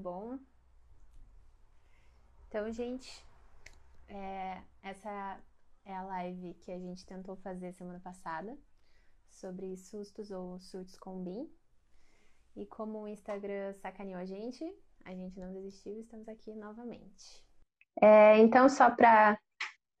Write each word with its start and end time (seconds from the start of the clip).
bom? 0.00 0.38
Então, 2.48 2.72
gente, 2.72 3.24
é, 4.08 4.62
essa 4.82 5.40
é 5.84 5.94
a 5.94 6.02
live 6.02 6.54
que 6.54 6.72
a 6.72 6.78
gente 6.78 7.06
tentou 7.06 7.36
fazer 7.36 7.72
semana 7.74 8.00
passada 8.00 8.56
sobre 9.28 9.76
sustos 9.76 10.30
ou 10.30 10.58
surtos 10.58 10.96
com 10.98 11.22
BIM. 11.22 11.48
E 12.56 12.66
como 12.66 13.02
o 13.02 13.08
Instagram 13.08 13.72
sacaneou 13.74 14.20
a 14.20 14.24
gente, 14.24 14.64
a 15.04 15.14
gente 15.14 15.38
não 15.38 15.52
desistiu 15.52 15.96
e 15.96 16.00
estamos 16.00 16.28
aqui 16.28 16.54
novamente. 16.54 17.44
É, 18.02 18.38
então, 18.38 18.68
só 18.68 18.90
para 18.90 19.38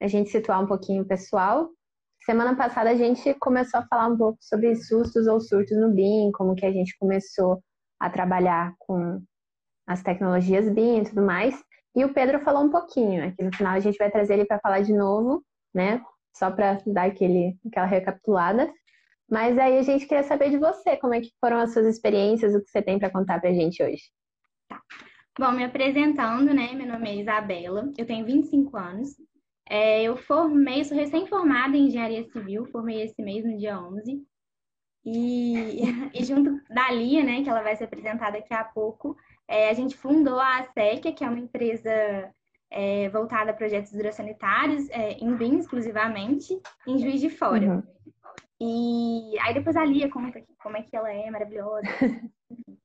a 0.00 0.08
gente 0.08 0.30
situar 0.30 0.62
um 0.62 0.66
pouquinho 0.66 1.02
o 1.02 1.06
pessoal, 1.06 1.70
semana 2.24 2.56
passada 2.56 2.90
a 2.90 2.96
gente 2.96 3.32
começou 3.34 3.80
a 3.80 3.86
falar 3.86 4.08
um 4.08 4.16
pouco 4.16 4.38
sobre 4.40 4.74
sustos 4.74 5.26
ou 5.26 5.40
surtos 5.40 5.76
no 5.76 5.92
BIM, 5.92 6.32
como 6.32 6.56
que 6.56 6.66
a 6.66 6.72
gente 6.72 6.96
começou 6.98 7.62
a 7.98 8.10
trabalhar 8.10 8.74
com 8.78 9.22
as 9.90 10.04
tecnologias 10.04 10.72
BIM 10.72 11.00
e 11.00 11.04
tudo 11.04 11.22
mais. 11.22 11.60
E 11.96 12.04
o 12.04 12.14
Pedro 12.14 12.38
falou 12.40 12.62
um 12.62 12.70
pouquinho. 12.70 13.26
Aqui 13.26 13.42
no 13.42 13.54
final 13.54 13.74
a 13.74 13.80
gente 13.80 13.98
vai 13.98 14.08
trazer 14.08 14.34
ele 14.34 14.44
para 14.44 14.60
falar 14.60 14.82
de 14.82 14.92
novo, 14.92 15.44
né? 15.74 16.00
Só 16.36 16.48
para 16.48 16.78
dar 16.86 17.06
aquele, 17.06 17.56
aquela 17.66 17.86
recapitulada. 17.86 18.72
Mas 19.28 19.58
aí 19.58 19.78
a 19.78 19.82
gente 19.82 20.06
queria 20.06 20.22
saber 20.22 20.50
de 20.50 20.58
você, 20.58 20.96
como 20.96 21.14
é 21.14 21.20
que 21.20 21.32
foram 21.40 21.58
as 21.58 21.72
suas 21.72 21.86
experiências, 21.86 22.54
o 22.54 22.62
que 22.62 22.70
você 22.70 22.80
tem 22.80 23.00
para 23.00 23.10
contar 23.10 23.40
para 23.40 23.50
a 23.50 23.52
gente 23.52 23.82
hoje. 23.82 24.02
Tá. 24.68 24.80
Bom, 25.36 25.50
me 25.52 25.64
apresentando, 25.64 26.54
né? 26.54 26.72
Meu 26.72 26.86
nome 26.86 27.10
é 27.10 27.16
Isabela, 27.16 27.90
eu 27.98 28.06
tenho 28.06 28.24
25 28.24 28.76
anos. 28.76 29.16
É, 29.68 30.02
eu 30.04 30.16
formei, 30.16 30.84
sou 30.84 30.96
recém-formada 30.96 31.76
em 31.76 31.86
engenharia 31.86 32.24
civil, 32.30 32.64
formei 32.66 33.02
esse 33.02 33.20
mês, 33.22 33.44
no 33.44 33.56
dia 33.58 33.80
11. 33.80 34.22
E, 35.04 35.80
e 36.14 36.24
junto 36.24 36.60
da 36.72 36.92
Lia, 36.92 37.24
né, 37.24 37.42
que 37.42 37.48
ela 37.48 37.62
vai 37.62 37.74
ser 37.74 37.84
apresentada 37.84 38.38
daqui 38.38 38.54
a 38.54 38.64
pouco, 38.64 39.16
é, 39.50 39.68
a 39.68 39.72
gente 39.72 39.96
fundou 39.96 40.38
a 40.38 40.62
SEC, 40.62 41.12
que 41.12 41.24
é 41.24 41.28
uma 41.28 41.40
empresa 41.40 41.90
é, 42.70 43.08
voltada 43.08 43.50
a 43.50 43.54
projetos 43.54 43.92
hidrossanitários, 43.92 44.88
é, 44.90 45.14
em 45.14 45.34
BIM 45.34 45.58
exclusivamente, 45.58 46.56
em 46.86 46.98
Juiz 46.98 47.20
de 47.20 47.28
Fora. 47.28 47.66
Uhum. 47.66 47.82
E 48.60 49.36
aí 49.40 49.52
depois 49.52 49.74
a 49.74 49.84
Lia 49.84 50.08
conta 50.08 50.40
como 50.62 50.76
é 50.76 50.82
que 50.82 50.94
ela 50.94 51.12
é 51.12 51.28
maravilhosa. 51.32 51.82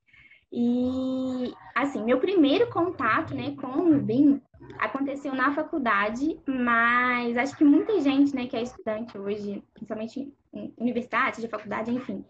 e 0.52 1.54
assim, 1.76 2.04
meu 2.04 2.20
primeiro 2.20 2.68
contato 2.72 3.36
né, 3.36 3.56
com 3.62 3.68
o 3.68 4.02
BIM 4.02 4.42
aconteceu 4.80 5.36
na 5.36 5.54
faculdade, 5.54 6.42
mas 6.48 7.38
acho 7.38 7.56
que 7.56 7.64
muita 7.64 8.02
gente 8.02 8.34
né, 8.34 8.48
que 8.48 8.58
é 8.58 8.64
estudante 8.64 9.16
hoje, 9.20 9.64
principalmente 9.72 10.34
em 10.52 10.74
universidade, 10.80 11.42
de 11.42 11.48
faculdade, 11.48 11.92
enfim, 11.92 12.26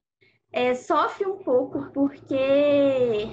é, 0.52 0.74
sofre 0.74 1.26
um 1.26 1.38
pouco 1.38 1.90
porque 1.92 3.30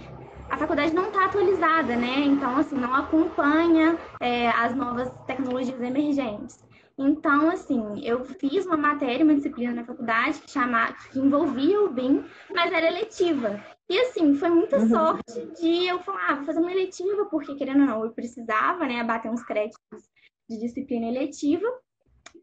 a 0.50 0.56
faculdade 0.56 0.94
não 0.94 1.08
está 1.08 1.26
atualizada, 1.26 1.96
né? 1.96 2.20
Então, 2.20 2.56
assim, 2.56 2.76
não 2.76 2.94
acompanha 2.94 3.98
é, 4.20 4.48
as 4.50 4.74
novas 4.74 5.10
tecnologias 5.26 5.80
emergentes. 5.80 6.62
Então, 6.98 7.50
assim, 7.50 8.04
eu 8.04 8.24
fiz 8.24 8.66
uma 8.66 8.76
matéria, 8.76 9.24
uma 9.24 9.34
disciplina 9.34 9.72
na 9.72 9.84
faculdade 9.84 10.38
que, 10.40 10.50
chama, 10.50 10.92
que 10.92 11.18
envolvia 11.18 11.82
o 11.82 11.90
BIM, 11.90 12.24
mas 12.54 12.72
era 12.72 12.86
eletiva. 12.86 13.64
E, 13.88 13.98
assim, 13.98 14.34
foi 14.34 14.50
muita 14.50 14.78
uhum. 14.78 14.88
sorte 14.88 15.46
de 15.58 15.86
eu 15.86 15.98
falar, 16.00 16.28
ah, 16.28 16.34
vou 16.36 16.44
fazer 16.44 16.60
uma 16.60 16.72
eletiva, 16.72 17.24
porque, 17.26 17.54
querendo 17.54 17.80
ou 17.80 17.86
não, 17.86 18.04
eu 18.04 18.12
precisava, 18.12 18.86
né, 18.86 19.00
abater 19.00 19.30
uns 19.30 19.42
créditos 19.42 20.02
de 20.48 20.58
disciplina 20.58 21.06
eletiva. 21.06 21.66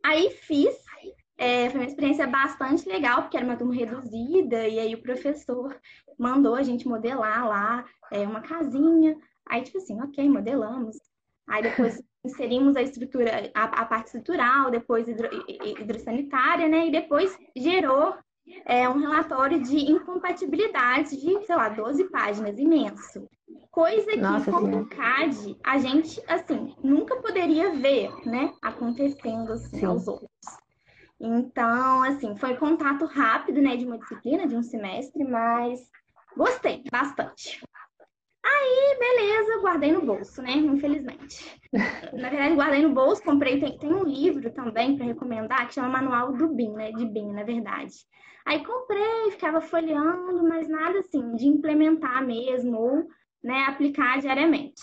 Aí 0.03 0.31
fiz, 0.31 0.75
é, 1.39 1.69
foi 1.69 1.79
uma 1.79 1.87
experiência 1.87 2.27
bastante 2.27 2.87
legal, 2.87 3.21
porque 3.21 3.37
era 3.37 3.45
uma 3.45 3.55
turma 3.55 3.73
reduzida, 3.73 4.67
e 4.67 4.77
aí 4.77 4.93
o 4.93 5.01
professor 5.01 5.73
mandou 6.17 6.53
a 6.53 6.61
gente 6.61 6.85
modelar 6.85 7.47
lá 7.47 7.85
é, 8.11 8.27
uma 8.27 8.41
casinha. 8.41 9.17
Aí, 9.47 9.61
tipo 9.63 9.77
assim, 9.77 9.99
ok, 10.01 10.27
modelamos. 10.27 10.97
Aí 11.47 11.63
depois 11.63 12.03
inserimos 12.25 12.75
a 12.75 12.81
estrutura, 12.81 13.49
a, 13.55 13.63
a 13.63 13.85
parte 13.85 14.07
estrutural, 14.07 14.69
depois 14.69 15.07
hidro, 15.07 15.29
hidrossanitária, 15.79 16.67
né? 16.67 16.87
E 16.87 16.91
depois 16.91 17.35
gerou 17.55 18.15
é, 18.65 18.89
um 18.89 18.99
relatório 18.99 19.61
de 19.61 19.77
incompatibilidade 19.77 21.15
de, 21.15 21.45
sei 21.45 21.55
lá, 21.55 21.69
12 21.69 22.03
páginas, 22.09 22.59
imenso. 22.59 23.29
Coisa 23.71 24.11
que 24.11 24.17
Nossa, 24.17 24.51
com 24.51 24.81
o 24.81 24.85
CAD 24.87 25.57
a 25.63 25.77
gente, 25.77 26.21
assim, 26.27 26.75
nunca 26.83 27.15
poderia 27.21 27.71
ver, 27.75 28.11
né? 28.25 28.51
Acontecendo 28.61 29.53
assim, 29.53 29.85
aos 29.85 30.05
outros. 30.05 30.29
Então, 31.19 32.03
assim, 32.03 32.35
foi 32.37 32.55
contato 32.55 33.05
rápido, 33.05 33.61
né, 33.61 33.75
de 33.75 33.85
uma 33.85 33.97
disciplina, 33.97 34.47
de 34.47 34.55
um 34.55 34.63
semestre, 34.63 35.23
mas 35.23 35.81
gostei 36.35 36.83
bastante. 36.89 37.61
Aí, 38.43 38.97
beleza, 38.97 39.61
guardei 39.61 39.91
no 39.91 40.05
bolso, 40.05 40.41
né? 40.41 40.51
Infelizmente. 40.51 41.59
Na 42.13 42.29
verdade, 42.29 42.55
guardei 42.55 42.81
no 42.81 42.93
bolso, 42.93 43.21
comprei. 43.21 43.59
Tem, 43.59 43.77
tem 43.77 43.93
um 43.93 44.03
livro 44.03 44.49
também 44.51 44.95
para 44.95 45.05
recomendar 45.05 45.67
que 45.67 45.73
chama 45.73 45.89
Manual 45.89 46.31
do 46.31 46.47
BIM, 46.47 46.73
né? 46.73 46.91
De 46.91 47.05
BIM, 47.05 47.33
na 47.33 47.43
verdade. 47.43 47.93
Aí 48.45 48.63
comprei, 48.65 49.31
ficava 49.31 49.59
folheando, 49.59 50.41
mas 50.47 50.69
nada 50.69 50.99
assim 50.99 51.35
de 51.35 51.47
implementar 51.47 52.25
mesmo 52.25 52.77
ou 52.77 53.07
né, 53.43 53.65
aplicar 53.65 54.19
diariamente. 54.19 54.81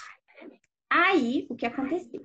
Aí, 0.91 1.47
o 1.51 1.57
que 1.57 1.67
aconteceu? 1.67 2.25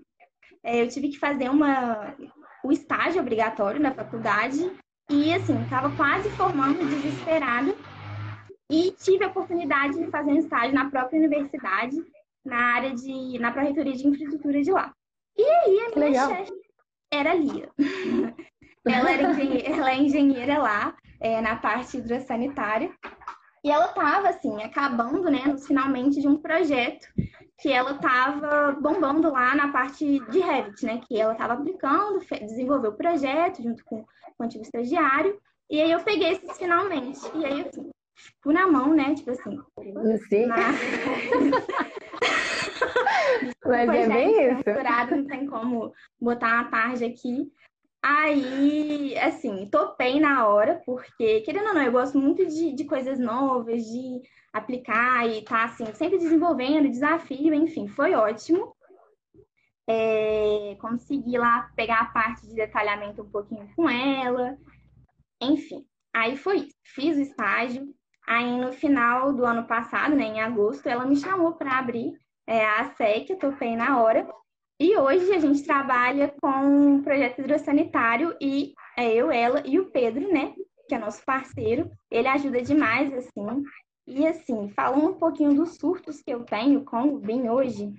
É, 0.63 0.81
eu 0.81 0.87
tive 0.87 1.09
que 1.09 1.17
fazer 1.17 1.49
uma, 1.49 2.15
o 2.63 2.71
estágio 2.71 3.21
obrigatório 3.21 3.79
na 3.79 3.93
faculdade 3.93 4.71
e, 5.09 5.33
assim, 5.33 5.61
estava 5.63 5.89
quase 5.95 6.29
formando, 6.31 6.87
desesperada. 6.87 7.75
E 8.69 8.91
tive 8.91 9.25
a 9.25 9.27
oportunidade 9.27 9.97
de 9.97 10.09
fazer 10.09 10.31
um 10.31 10.37
estágio 10.37 10.73
na 10.73 10.89
própria 10.89 11.19
universidade, 11.19 11.97
na 12.45 12.75
área 12.75 12.93
de, 12.93 13.37
na 13.39 13.51
pró-reitoria 13.51 13.93
de 13.93 14.07
infraestrutura 14.07 14.61
de 14.61 14.71
lá. 14.71 14.93
E 15.37 15.43
aí 15.43 15.79
a 15.79 15.99
minha 15.99 16.27
chefe 16.27 16.53
era 17.11 17.33
Lia. 17.33 17.69
ela, 18.87 19.11
era 19.11 19.31
engenheira, 19.31 19.67
ela 19.67 19.91
é 19.91 19.97
engenheira 19.97 20.57
lá, 20.57 20.95
é, 21.19 21.41
na 21.41 21.57
parte 21.57 21.97
hidrossanitária. 21.97 22.91
E 23.63 23.69
ela 23.69 23.87
estava, 23.87 24.29
assim, 24.29 24.63
acabando, 24.63 25.29
né, 25.29 25.55
finalmente 25.67 26.21
de 26.21 26.27
um 26.27 26.37
projeto 26.37 27.07
que 27.61 27.71
ela 27.71 27.91
estava 27.91 28.71
bombando 28.71 29.31
lá 29.31 29.55
na 29.55 29.71
parte 29.71 30.19
de 30.31 30.39
Revit, 30.39 30.83
né? 30.83 30.99
Que 31.07 31.19
ela 31.19 31.33
estava 31.33 31.53
aplicando, 31.53 32.19
desenvolveu 32.19 32.89
o 32.89 32.97
projeto 32.97 33.61
junto 33.61 33.85
com, 33.85 34.03
com 34.03 34.07
o 34.39 34.43
antigo 34.43 34.63
estagiário. 34.63 35.39
E 35.69 35.79
aí 35.79 35.91
eu 35.91 35.99
peguei 35.99 36.31
esses 36.31 36.57
finalmente. 36.57 37.19
E 37.35 37.45
aí 37.45 37.61
eu 37.61 37.69
fui 38.41 38.53
na 38.53 38.65
mão, 38.65 38.95
né? 38.95 39.13
Tipo 39.13 39.29
assim. 39.29 39.59
Sim. 40.27 40.47
Na... 40.47 40.55
Mas 43.63 43.89
é 43.89 44.07
bem 44.07 44.53
isso. 44.53 44.63
Não 45.15 45.27
tem 45.27 45.45
como 45.45 45.93
botar 46.19 46.61
uma 46.61 46.71
tarde 46.71 47.05
aqui. 47.05 47.51
Aí, 48.03 49.15
assim, 49.19 49.67
topei 49.67 50.19
na 50.19 50.47
hora, 50.47 50.81
porque, 50.85 51.41
querendo 51.41 51.67
ou 51.67 51.73
não, 51.75 51.83
eu 51.83 51.91
gosto 51.91 52.17
muito 52.17 52.45
de, 52.47 52.73
de 52.73 52.83
coisas 52.85 53.19
novas, 53.19 53.83
de 53.83 54.21
aplicar 54.51 55.27
e 55.29 55.43
tá, 55.43 55.65
assim, 55.65 55.85
sempre 55.93 56.17
desenvolvendo, 56.17 56.89
desafio, 56.89 57.53
enfim, 57.53 57.87
foi 57.87 58.15
ótimo. 58.15 58.75
É, 59.87 60.75
consegui 60.79 61.37
lá 61.37 61.71
pegar 61.75 61.99
a 62.01 62.05
parte 62.05 62.47
de 62.47 62.55
detalhamento 62.55 63.21
um 63.21 63.29
pouquinho 63.29 63.69
com 63.75 63.87
ela, 63.89 64.57
enfim. 65.39 65.85
Aí 66.13 66.35
foi 66.37 66.57
isso, 66.57 66.75
fiz 66.83 67.17
o 67.17 67.21
estágio. 67.21 67.93
Aí 68.27 68.59
no 68.59 68.71
final 68.71 69.33
do 69.33 69.45
ano 69.45 69.65
passado, 69.67 70.15
né, 70.15 70.23
em 70.23 70.41
agosto, 70.41 70.87
ela 70.87 71.05
me 71.05 71.15
chamou 71.15 71.53
para 71.53 71.77
abrir 71.77 72.13
é, 72.47 72.65
a 72.65 72.85
SEC, 72.95 73.35
topei 73.37 73.75
na 73.75 74.01
hora. 74.01 74.27
E 74.81 74.97
hoje 74.97 75.31
a 75.31 75.37
gente 75.37 75.61
trabalha 75.61 76.33
com 76.41 76.49
um 76.49 77.03
projeto 77.03 77.37
hidrossanitário 77.37 78.35
e 78.41 78.73
é 78.97 79.13
eu, 79.13 79.31
ela 79.31 79.61
e 79.63 79.79
o 79.79 79.91
Pedro, 79.91 80.27
né? 80.33 80.55
Que 80.89 80.95
é 80.95 80.97
nosso 80.97 81.23
parceiro. 81.23 81.91
Ele 82.09 82.27
ajuda 82.27 82.63
demais, 82.63 83.13
assim. 83.13 83.63
E 84.07 84.25
assim, 84.25 84.69
falando 84.69 85.09
um 85.09 85.13
pouquinho 85.13 85.53
dos 85.53 85.75
surtos 85.75 86.23
que 86.23 86.31
eu 86.31 86.43
tenho 86.43 86.83
com 86.83 87.03
o 87.03 87.19
BIM 87.19 87.47
hoje, 87.47 87.93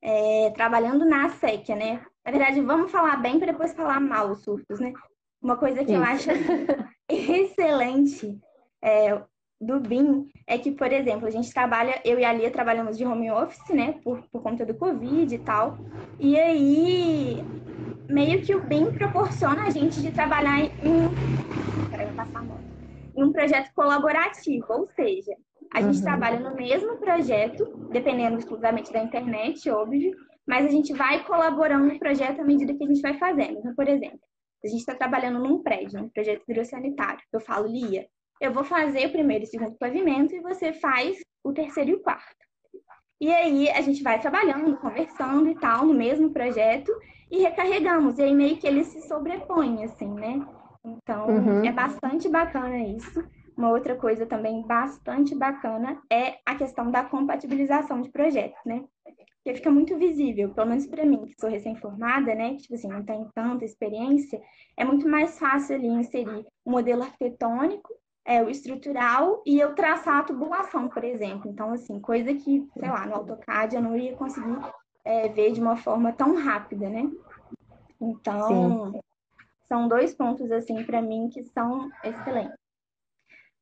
é, 0.00 0.50
trabalhando 0.50 1.04
na 1.04 1.30
SEC, 1.30 1.70
né? 1.70 2.06
Na 2.24 2.30
verdade, 2.30 2.60
vamos 2.60 2.92
falar 2.92 3.16
bem 3.16 3.40
para 3.40 3.50
depois 3.50 3.74
falar 3.74 3.98
mal 3.98 4.30
os 4.30 4.44
surtos, 4.44 4.78
né? 4.78 4.92
Uma 5.42 5.56
coisa 5.56 5.84
que 5.84 5.94
eu 5.94 6.00
acho 6.04 6.30
excelente 7.10 8.38
é, 8.80 9.20
do 9.60 9.80
BIM 9.80 10.28
é 10.46 10.58
que, 10.58 10.70
por 10.70 10.92
exemplo, 10.92 11.26
a 11.26 11.30
gente 11.30 11.52
trabalha, 11.52 12.00
eu 12.04 12.18
e 12.18 12.24
a 12.24 12.32
Lia 12.32 12.50
trabalhamos 12.50 12.96
de 12.96 13.04
home 13.04 13.30
office, 13.30 13.68
né, 13.70 13.98
por, 14.04 14.22
por 14.30 14.42
conta 14.42 14.66
do 14.66 14.74
Covid 14.74 15.34
e 15.34 15.38
tal. 15.38 15.78
E 16.18 16.38
aí, 16.38 17.44
meio 18.08 18.42
que 18.42 18.54
o 18.54 18.62
BIM 18.62 18.92
proporciona 18.92 19.64
a 19.64 19.70
gente 19.70 20.00
de 20.00 20.12
trabalhar 20.12 20.60
em. 20.60 20.70
Peraí, 21.90 22.12
passar. 22.14 22.44
Em 23.16 23.24
um 23.24 23.32
projeto 23.32 23.72
colaborativo, 23.74 24.66
ou 24.68 24.86
seja, 24.88 25.32
a 25.72 25.80
gente 25.80 25.98
uhum. 25.98 26.04
trabalha 26.04 26.38
no 26.38 26.54
mesmo 26.54 26.98
projeto, 26.98 27.64
dependendo 27.90 28.36
exclusivamente 28.38 28.92
da 28.92 29.02
internet, 29.02 29.70
óbvio, 29.70 30.14
mas 30.46 30.66
a 30.66 30.68
gente 30.68 30.92
vai 30.92 31.24
colaborando 31.24 31.86
no 31.86 31.98
projeto 31.98 32.40
à 32.40 32.44
medida 32.44 32.74
que 32.74 32.84
a 32.84 32.86
gente 32.86 33.00
vai 33.00 33.18
fazendo. 33.18 33.58
Então, 33.58 33.74
por 33.74 33.88
exemplo, 33.88 34.20
a 34.62 34.68
gente 34.68 34.80
está 34.80 34.94
trabalhando 34.94 35.38
num 35.38 35.62
prédio, 35.62 36.02
um 36.02 36.08
projeto 36.10 36.42
hidrossanitário. 36.46 37.20
Eu 37.32 37.40
falo, 37.40 37.66
Lia, 37.66 38.06
eu 38.40 38.52
vou 38.52 38.64
fazer 38.64 39.06
o 39.06 39.12
primeiro 39.12 39.44
e 39.44 39.46
o 39.46 39.50
segundo 39.50 39.76
pavimento 39.78 40.34
e 40.34 40.40
você 40.40 40.72
faz 40.72 41.18
o 41.42 41.52
terceiro 41.52 41.90
e 41.90 41.94
o 41.94 42.02
quarto. 42.02 42.36
E 43.20 43.32
aí 43.32 43.70
a 43.70 43.80
gente 43.80 44.02
vai 44.02 44.20
trabalhando, 44.20 44.76
conversando 44.76 45.48
e 45.48 45.54
tal, 45.54 45.86
no 45.86 45.94
mesmo 45.94 46.30
projeto, 46.30 46.92
e 47.30 47.38
recarregamos. 47.38 48.18
E 48.18 48.22
aí 48.22 48.34
meio 48.34 48.58
que 48.58 48.66
eles 48.66 48.88
se 48.88 49.02
sobrepõem, 49.08 49.84
assim, 49.84 50.08
né? 50.08 50.46
Então, 50.84 51.26
uhum. 51.28 51.64
é 51.64 51.72
bastante 51.72 52.28
bacana 52.28 52.78
isso. 52.78 53.24
Uma 53.56 53.70
outra 53.70 53.96
coisa 53.96 54.26
também 54.26 54.62
bastante 54.66 55.34
bacana 55.34 55.98
é 56.12 56.36
a 56.44 56.54
questão 56.54 56.90
da 56.90 57.02
compatibilização 57.04 58.02
de 58.02 58.10
projetos, 58.10 58.60
né? 58.66 58.84
Porque 59.36 59.54
fica 59.54 59.70
muito 59.70 59.96
visível, 59.96 60.50
pelo 60.50 60.68
menos 60.68 60.86
para 60.86 61.06
mim, 61.06 61.24
que 61.24 61.40
sou 61.40 61.48
recém-formada, 61.48 62.34
né? 62.34 62.50
Que, 62.50 62.62
tipo 62.62 62.74
assim, 62.74 62.88
não 62.88 63.02
tenho 63.02 63.30
tanta 63.34 63.64
experiência, 63.64 64.42
é 64.76 64.84
muito 64.84 65.08
mais 65.08 65.38
fácil 65.38 65.76
ali 65.76 65.86
inserir 65.86 66.44
o 66.64 66.70
modelo 66.70 67.02
arquitetônico, 67.02 67.94
é, 68.26 68.42
o 68.42 68.50
estrutural 68.50 69.40
e 69.46 69.60
eu 69.60 69.74
traçar 69.74 70.18
a 70.18 70.22
tubulação, 70.24 70.88
por 70.88 71.04
exemplo. 71.04 71.48
Então, 71.48 71.72
assim, 71.72 72.00
coisa 72.00 72.34
que, 72.34 72.68
sei 72.76 72.88
lá, 72.88 73.06
no 73.06 73.14
AutoCAD 73.14 73.76
eu 73.76 73.82
não 73.82 73.96
ia 73.96 74.16
conseguir 74.16 74.58
é, 75.04 75.28
ver 75.28 75.52
de 75.52 75.60
uma 75.60 75.76
forma 75.76 76.12
tão 76.12 76.34
rápida, 76.34 76.90
né? 76.90 77.08
Então, 78.00 78.92
Sim. 78.92 79.00
são 79.68 79.88
dois 79.88 80.12
pontos, 80.12 80.50
assim, 80.50 80.84
para 80.84 81.00
mim 81.00 81.30
que 81.32 81.44
são 81.44 81.88
excelentes. 82.02 82.58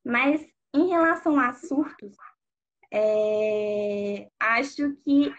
Mas 0.03 0.43
em 0.75 0.89
relação 0.89 1.39
a 1.39 1.53
surtos, 1.53 2.17
é, 2.91 4.29
acho 4.41 4.97
que 5.05 5.31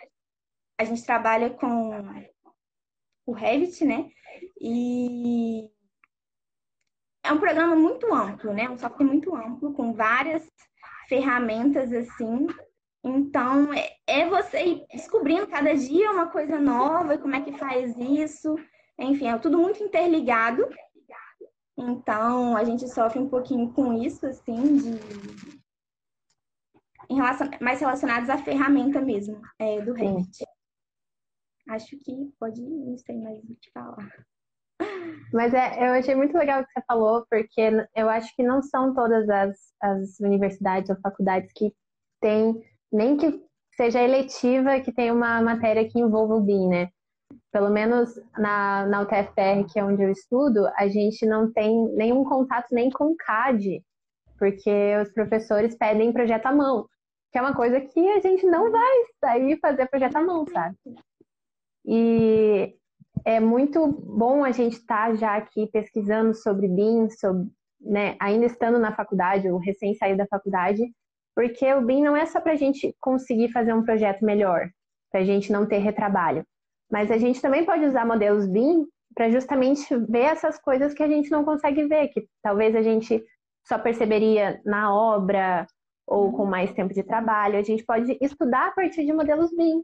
a 0.78 0.84
gente 0.84 1.04
trabalha 1.04 1.50
com 1.50 1.92
o 3.26 3.32
Revit, 3.32 3.84
né? 3.86 4.12
E 4.62 5.70
é 7.26 7.34
um 7.34 7.40
programa 7.40 7.76
muito 7.76 8.14
amplo, 8.14 8.54
né? 8.54 8.70
Um 8.70 8.78
software 8.78 9.06
muito 9.06 9.36
amplo, 9.36 9.74
com 9.74 9.94
várias 9.94 10.48
ferramentas 11.10 11.92
assim. 11.92 12.48
Então, 13.04 13.74
é, 13.74 13.96
é 14.08 14.30
você 14.30 14.66
ir 14.66 14.86
descobrindo 14.92 15.48
cada 15.48 15.76
dia 15.76 16.12
uma 16.12 16.28
coisa 16.28 16.60
nova, 16.60 17.18
como 17.18 17.36
é 17.36 17.42
que 17.42 17.58
faz 17.58 17.96
isso. 17.98 18.56
Enfim, 19.00 19.28
é 19.28 19.38
tudo 19.38 19.58
muito 19.58 19.84
interligado. 19.84 20.68
Então, 21.78 22.56
a 22.56 22.64
gente 22.64 22.88
sofre 22.88 23.20
um 23.20 23.30
pouquinho 23.30 23.72
com 23.74 23.94
isso, 23.94 24.26
assim, 24.26 24.78
de... 24.78 25.66
Em 27.10 27.16
relação... 27.16 27.50
mais 27.60 27.80
relacionados 27.80 28.30
à 28.30 28.38
ferramenta 28.38 29.02
mesmo, 29.02 29.42
é, 29.60 29.82
do 29.82 29.94
Revit. 29.94 30.46
Acho 31.70 31.98
que 32.00 32.32
pode, 32.40 32.62
não 32.62 32.98
sei 32.98 33.18
mais 33.18 33.44
o 33.44 33.56
que 33.56 33.72
falar. 33.72 34.26
Mas 35.34 35.54
é, 35.54 35.88
eu 35.88 35.94
achei 35.94 36.16
muito 36.16 36.38
legal 36.38 36.62
o 36.62 36.66
que 36.66 36.72
você 36.72 36.82
falou, 36.88 37.26
porque 37.30 37.88
eu 37.96 38.10
acho 38.10 38.34
que 38.36 38.44
não 38.44 38.62
são 38.62 38.94
todas 38.94 39.28
as, 39.30 39.58
as 39.82 40.20
universidades 40.20 40.90
ou 40.90 40.96
faculdades 41.02 41.52
que 41.54 41.74
têm, 42.22 42.64
nem 42.92 43.18
que 43.18 43.44
seja 43.76 44.02
eletiva, 44.02 44.80
que 44.80 44.92
tem 44.92 45.12
uma 45.12 45.42
matéria 45.42 45.88
que 45.88 46.00
envolva 46.00 46.36
o 46.36 46.42
BIM, 46.42 46.70
né? 46.70 46.90
Pelo 47.52 47.70
menos 47.70 48.10
na, 48.38 48.86
na 48.86 49.02
UTFPR, 49.02 49.66
que 49.72 49.80
é 49.80 49.84
onde 49.84 50.04
eu 50.04 50.12
estudo, 50.12 50.68
a 50.76 50.88
gente 50.88 51.26
não 51.26 51.52
tem 51.52 51.88
nenhum 51.94 52.24
contato 52.24 52.68
nem 52.72 52.90
com 52.90 53.16
CAD, 53.16 53.84
porque 54.38 54.98
os 55.02 55.12
professores 55.12 55.76
pedem 55.76 56.14
projeto 56.14 56.46
à 56.46 56.52
mão, 56.52 56.88
que 57.32 57.38
é 57.38 57.42
uma 57.42 57.56
coisa 57.56 57.82
que 57.82 58.12
a 58.12 58.20
gente 58.20 58.46
não 58.46 58.72
vai 58.72 58.98
sair 59.20 59.60
fazer 59.60 59.88
projeto 59.88 60.16
à 60.16 60.22
mão, 60.22 60.46
sabe? 60.48 60.78
E 61.86 62.76
é 63.26 63.40
muito 63.40 63.88
bom 63.88 64.44
a 64.44 64.52
gente 64.52 64.74
estar 64.74 65.10
tá 65.10 65.16
já 65.16 65.36
aqui 65.36 65.68
pesquisando 65.68 66.34
sobre 66.36 66.68
BIM, 66.68 67.10
sobre, 67.10 67.48
né, 67.82 68.16
ainda 68.20 68.46
estando 68.46 68.78
na 68.78 68.96
faculdade, 68.96 69.50
ou 69.50 69.58
recém 69.58 69.96
saído 69.96 70.20
da 70.20 70.28
faculdade, 70.28 70.84
porque 71.36 71.74
o 71.74 71.82
BIM 71.82 72.04
não 72.04 72.16
é 72.16 72.26
só 72.28 72.40
para 72.40 72.54
a 72.54 72.56
gente 72.56 72.96
conseguir 73.02 73.52
fazer 73.52 73.74
um 73.74 73.84
projeto 73.84 74.24
melhor, 74.24 74.70
para 75.12 75.22
a 75.22 75.24
gente 75.26 75.52
não 75.52 75.68
ter 75.68 75.80
retrabalho, 75.80 76.46
mas 76.90 77.10
a 77.10 77.18
gente 77.18 77.42
também 77.42 77.66
pode 77.66 77.84
usar 77.84 78.06
modelos 78.06 78.48
BIM 78.48 78.86
para 79.16 79.30
justamente 79.32 79.96
ver 79.98 80.26
essas 80.26 80.60
coisas 80.60 80.94
que 80.94 81.02
a 81.02 81.08
gente 81.08 81.32
não 81.32 81.44
consegue 81.44 81.88
ver, 81.88 82.10
que 82.10 82.28
talvez 82.44 82.76
a 82.76 82.82
gente 82.82 83.24
só 83.66 83.80
perceberia 83.80 84.62
na 84.64 84.94
obra 84.94 85.66
ou 86.06 86.32
com 86.32 86.46
mais 86.46 86.72
tempo 86.74 86.94
de 86.94 87.02
trabalho. 87.02 87.58
A 87.58 87.64
gente 87.64 87.84
pode 87.84 88.16
estudar 88.22 88.68
a 88.68 88.72
partir 88.72 89.06
de 89.06 89.14
modelos 89.14 89.50
BIM. 89.56 89.82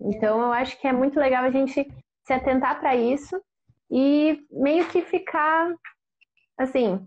Então, 0.00 0.40
eu 0.40 0.52
acho 0.52 0.80
que 0.80 0.88
é 0.88 0.92
muito 0.92 1.20
legal 1.20 1.44
a 1.44 1.50
gente 1.50 1.86
se 2.30 2.32
atentar 2.32 2.78
para 2.78 2.94
isso 2.94 3.42
e 3.90 4.46
meio 4.52 4.88
que 4.88 5.02
ficar, 5.02 5.74
assim, 6.56 7.04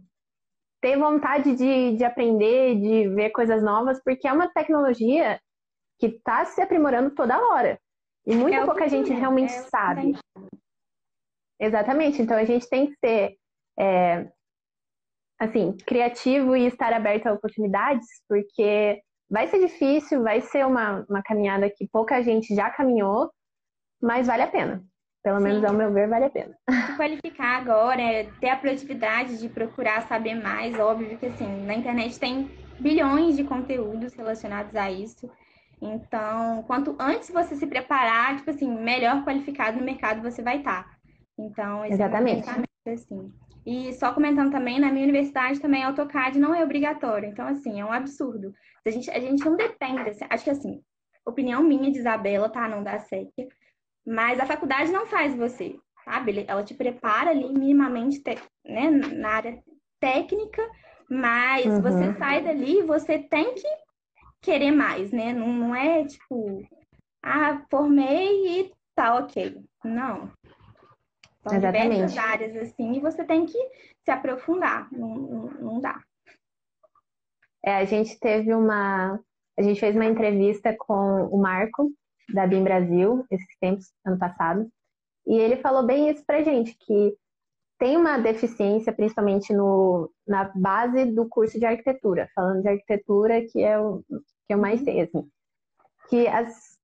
ter 0.81 0.97
vontade 0.97 1.55
de, 1.55 1.95
de 1.95 2.03
aprender, 2.03 2.75
de 2.75 3.07
ver 3.07 3.29
coisas 3.29 3.63
novas, 3.63 4.03
porque 4.03 4.27
é 4.27 4.33
uma 4.33 4.51
tecnologia 4.51 5.39
que 5.97 6.07
está 6.07 6.43
se 6.43 6.61
aprimorando 6.61 7.15
toda 7.15 7.41
hora. 7.41 7.79
E 8.25 8.35
muito 8.35 8.53
é 8.53 8.65
pouca 8.65 8.89
gente 8.89 9.13
realmente 9.13 9.53
é 9.53 9.61
sabe. 9.63 10.17
Exatamente. 11.57 12.21
Então 12.21 12.35
a 12.35 12.43
gente 12.43 12.67
tem 12.67 12.87
que 12.87 12.95
ser 12.97 13.37
é, 13.79 14.29
assim, 15.39 15.77
criativo 15.87 16.53
e 16.53 16.65
estar 16.65 16.91
aberto 16.91 17.27
a 17.27 17.33
oportunidades, 17.33 18.07
porque 18.27 19.01
vai 19.29 19.47
ser 19.47 19.59
difícil, 19.59 20.21
vai 20.21 20.41
ser 20.41 20.65
uma, 20.65 21.05
uma 21.09 21.23
caminhada 21.23 21.69
que 21.69 21.87
pouca 21.87 22.21
gente 22.21 22.53
já 22.53 22.69
caminhou, 22.69 23.31
mas 24.01 24.27
vale 24.27 24.43
a 24.43 24.47
pena. 24.47 24.83
Pelo 25.23 25.37
Sim. 25.37 25.43
menos, 25.43 25.63
ao 25.63 25.73
meu 25.73 25.91
ver, 25.93 26.09
vale 26.09 26.25
a 26.25 26.29
pena. 26.29 26.53
Se 26.69 26.97
qualificar 26.97 27.57
agora, 27.61 28.01
é 28.01 28.23
ter 28.41 28.49
a 28.49 28.57
produtividade 28.57 29.39
de 29.39 29.47
procurar 29.47 30.01
saber 30.01 30.35
mais, 30.35 30.77
óbvio 30.77 31.17
que 31.17 31.27
assim, 31.27 31.65
na 31.65 31.73
internet 31.73 32.19
tem 32.19 32.51
bilhões 32.79 33.37
de 33.37 33.45
conteúdos 33.45 34.13
relacionados 34.13 34.75
a 34.75 34.91
isso. 34.91 35.29
Então, 35.81 36.63
quanto 36.63 36.95
antes 36.99 37.29
você 37.29 37.55
se 37.55 37.65
preparar, 37.67 38.37
tipo 38.37 38.49
assim, 38.49 38.69
melhor 38.69 39.23
qualificado 39.23 39.77
no 39.77 39.85
mercado 39.85 40.21
você 40.21 40.41
vai 40.41 40.57
estar. 40.57 40.93
Então, 41.37 41.85
esse 41.85 41.93
Exatamente. 41.93 42.49
é 42.49 42.53
um 42.53 42.93
assim. 42.93 43.33
E 43.65 43.93
só 43.93 44.11
comentando 44.13 44.51
também, 44.51 44.79
na 44.79 44.91
minha 44.91 45.03
universidade 45.03 45.59
também 45.59 45.83
AutoCAD 45.83 46.37
não 46.37 46.53
é 46.53 46.63
obrigatório. 46.63 47.29
Então, 47.29 47.47
assim, 47.47 47.79
é 47.79 47.85
um 47.85 47.93
absurdo. 47.93 48.53
A 48.85 48.89
gente, 48.89 49.09
a 49.09 49.19
gente 49.19 49.43
não 49.45 49.55
depende, 49.55 50.09
assim, 50.09 50.25
acho 50.29 50.43
que 50.43 50.49
assim, 50.49 50.81
opinião 51.25 51.63
minha 51.63 51.89
de 51.89 51.99
Isabela, 51.99 52.49
tá? 52.49 52.67
Não 52.67 52.83
dá 52.83 52.99
SEC. 52.99 53.31
Mas 54.05 54.39
a 54.39 54.45
faculdade 54.45 54.91
não 54.91 55.05
faz 55.07 55.35
você, 55.35 55.77
sabe? 56.03 56.45
Ela 56.47 56.63
te 56.63 56.73
prepara 56.73 57.31
ali 57.31 57.51
minimamente 57.53 58.21
né, 58.65 58.89
na 58.89 59.29
área 59.29 59.63
técnica, 59.99 60.61
mas 61.09 61.65
uhum. 61.65 61.81
você 61.81 62.13
sai 62.17 62.43
dali 62.43 62.79
e 62.79 62.83
você 62.83 63.19
tem 63.19 63.53
que 63.55 63.67
querer 64.41 64.71
mais, 64.71 65.11
né? 65.11 65.31
Não, 65.33 65.47
não 65.47 65.75
é 65.75 66.05
tipo, 66.05 66.61
ah, 67.23 67.63
formei 67.69 68.59
e 68.59 68.71
tá 68.95 69.15
ok. 69.15 69.63
Não. 69.83 70.29
São 71.41 71.57
Exatamente. 71.57 71.95
diversas 71.95 72.17
áreas 72.17 72.55
assim 72.57 72.93
e 72.93 72.99
você 72.99 73.23
tem 73.23 73.45
que 73.45 73.57
se 74.03 74.11
aprofundar. 74.11 74.91
Não, 74.91 75.15
não, 75.15 75.45
não 75.51 75.81
dá. 75.81 76.01
É, 77.65 77.77
a 77.77 77.85
gente 77.85 78.19
teve 78.19 78.53
uma. 78.53 79.19
A 79.57 79.61
gente 79.61 79.79
fez 79.79 79.95
uma 79.95 80.05
entrevista 80.05 80.75
com 80.77 81.27
o 81.27 81.37
Marco, 81.37 81.91
da 82.33 82.47
BIM 82.47 82.63
Brasil, 82.63 83.25
esses 83.31 83.57
tempos, 83.59 83.91
ano 84.05 84.17
passado, 84.17 84.69
e 85.25 85.35
ele 85.35 85.57
falou 85.57 85.85
bem 85.85 86.09
isso 86.09 86.23
pra 86.25 86.43
gente, 86.43 86.75
que 86.79 87.15
tem 87.79 87.97
uma 87.97 88.17
deficiência, 88.17 88.93
principalmente 88.93 89.53
no, 89.53 90.09
na 90.27 90.51
base 90.55 91.05
do 91.05 91.27
curso 91.27 91.59
de 91.59 91.65
arquitetura, 91.65 92.29
falando 92.35 92.61
de 92.61 92.69
arquitetura, 92.69 93.41
que 93.51 93.61
é 93.61 93.79
o 93.79 94.03
que 94.47 94.53
eu 94.53 94.57
mais 94.57 94.81
sei, 94.81 95.01
assim, 95.01 95.27
que 96.09 96.27
as, 96.27 96.77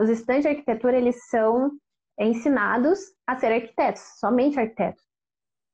os 0.00 0.08
estudantes 0.08 0.42
de 0.42 0.48
arquitetura, 0.48 0.96
eles 0.96 1.28
são 1.28 1.72
ensinados 2.18 3.00
a 3.26 3.36
ser 3.36 3.52
arquitetos, 3.52 4.02
somente 4.18 4.58
arquitetos. 4.58 5.02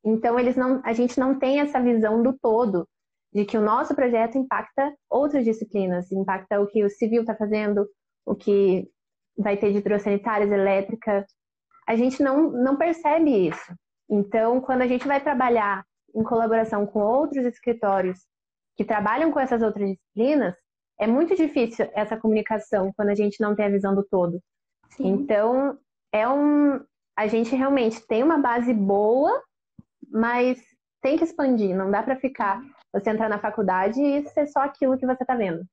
Então, 0.05 0.39
eles 0.39 0.57
não, 0.57 0.81
a 0.85 0.93
gente 0.93 1.19
não 1.19 1.39
tem 1.39 1.61
essa 1.61 1.81
visão 1.81 2.23
do 2.23 2.33
todo, 2.39 2.89
de 3.33 3.45
que 3.45 3.59
o 3.59 3.63
nosso 3.63 3.95
projeto 3.95 4.39
impacta 4.39 4.95
outras 5.11 5.45
disciplinas, 5.45 6.11
impacta 6.13 6.61
o 6.61 6.67
que 6.67 6.85
o 6.85 6.91
civil 6.91 7.23
está 7.23 7.35
fazendo, 7.35 7.87
o 8.25 8.35
que 8.35 8.89
vai 9.37 9.57
ter 9.57 9.73
de 9.73 9.79
hidrossanitárias, 9.79 10.51
elétrica. 10.51 11.27
A 11.87 11.97
gente 11.97 12.23
não, 12.23 12.51
não 12.51 12.77
percebe 12.77 13.49
isso. 13.49 13.75
Então, 14.09 14.61
quando 14.61 14.83
a 14.83 14.87
gente 14.87 15.07
vai 15.07 15.21
trabalhar 15.21 15.85
em 16.15 16.23
colaboração 16.23 16.87
com 16.87 17.01
outros 17.01 17.45
escritórios 17.45 18.19
que 18.77 18.85
trabalham 18.85 19.31
com 19.31 19.41
essas 19.41 19.63
outras 19.63 19.89
disciplinas, 19.89 20.55
é 20.99 21.07
muito 21.07 21.35
difícil 21.35 21.89
essa 21.93 22.17
comunicação 22.17 22.93
quando 22.97 23.11
a 23.11 23.15
gente 23.15 23.41
não 23.41 23.55
tem 23.55 23.67
a 23.67 23.71
visão 23.71 23.95
do 23.95 24.05
todo. 24.05 24.41
Sim. 24.91 25.09
Então, 25.09 25.79
é 26.13 26.29
um. 26.29 26.81
A 27.17 27.27
gente 27.27 27.55
realmente 27.55 28.07
tem 28.07 28.23
uma 28.23 28.39
base 28.39 28.73
boa, 28.73 29.43
mas 30.11 30.59
tem 31.03 31.17
que 31.17 31.25
expandir. 31.25 31.77
Não 31.77 31.91
dá 31.91 32.03
para 32.03 32.17
ficar 32.17 32.63
você 32.93 33.11
entrar 33.11 33.29
na 33.29 33.39
faculdade 33.39 34.01
e 34.01 34.27
ser 34.29 34.47
só 34.47 34.61
aquilo 34.61 34.97
que 34.99 35.07
você 35.07 35.23
está 35.23 35.35
vendo. 35.35 35.65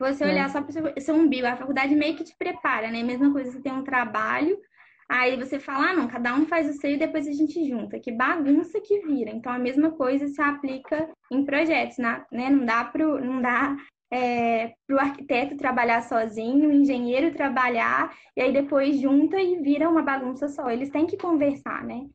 Você 0.00 0.24
olhar 0.24 0.46
é. 0.46 0.48
só 0.48 0.62
para 0.62 0.94
o 0.96 1.00
seu 1.00 1.14
umbigo, 1.14 1.46
a 1.46 1.56
faculdade 1.56 1.94
meio 1.94 2.16
que 2.16 2.24
te 2.24 2.34
prepara, 2.34 2.90
né? 2.90 3.02
Mesma 3.02 3.30
coisa, 3.30 3.52
você 3.52 3.60
tem 3.60 3.70
um 3.70 3.84
trabalho, 3.84 4.58
aí 5.06 5.36
você 5.36 5.60
fala, 5.60 5.90
ah, 5.90 5.92
não, 5.92 6.08
cada 6.08 6.34
um 6.34 6.46
faz 6.46 6.70
o 6.70 6.80
seu 6.80 6.92
e 6.92 6.96
depois 6.96 7.28
a 7.28 7.32
gente 7.32 7.68
junta. 7.68 8.00
Que 8.00 8.10
bagunça 8.10 8.80
que 8.80 9.00
vira. 9.00 9.30
Então, 9.30 9.52
a 9.52 9.58
mesma 9.58 9.90
coisa 9.90 10.26
se 10.26 10.40
aplica 10.40 11.06
em 11.30 11.44
projetos, 11.44 11.98
né? 11.98 12.24
Não 12.32 12.64
dá 12.64 12.82
pro, 12.82 13.22
não 13.22 13.42
dá 13.42 13.76
é, 14.10 14.72
para 14.86 14.96
o 14.96 14.98
arquiteto 14.98 15.58
trabalhar 15.58 16.02
sozinho, 16.02 16.70
o 16.70 16.72
engenheiro 16.72 17.34
trabalhar, 17.34 18.10
e 18.34 18.40
aí 18.40 18.52
depois 18.54 18.98
junta 18.98 19.38
e 19.38 19.60
vira 19.60 19.86
uma 19.86 20.00
bagunça 20.00 20.48
só. 20.48 20.70
Eles 20.70 20.88
têm 20.88 21.06
que 21.06 21.18
conversar, 21.18 21.84
né? 21.84 22.06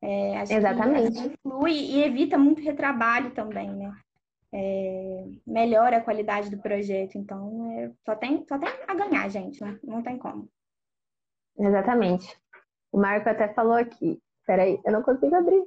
É, 0.00 0.42
Exatamente. 0.42 1.28
Que 1.28 1.36
flui 1.42 1.72
e 1.72 2.04
evita 2.04 2.38
muito 2.38 2.62
retrabalho 2.62 3.32
também, 3.32 3.68
né? 3.68 3.92
É, 4.54 5.24
melhora 5.46 5.96
a 5.96 6.02
qualidade 6.02 6.50
do 6.50 6.60
projeto. 6.60 7.16
Então, 7.16 7.72
é, 7.72 7.90
só, 8.04 8.14
tem, 8.14 8.44
só 8.46 8.58
tem 8.58 8.68
a 8.86 8.94
ganhar, 8.94 9.28
gente, 9.28 9.62
né? 9.62 9.78
Não 9.82 10.02
tem 10.02 10.18
como. 10.18 10.48
Exatamente. 11.58 12.36
O 12.90 12.98
Marco 12.98 13.28
até 13.28 13.48
falou 13.54 13.74
aqui. 13.74 14.20
Peraí, 14.46 14.80
eu 14.84 14.92
não 14.92 15.02
consigo 15.02 15.34
abrir. 15.34 15.64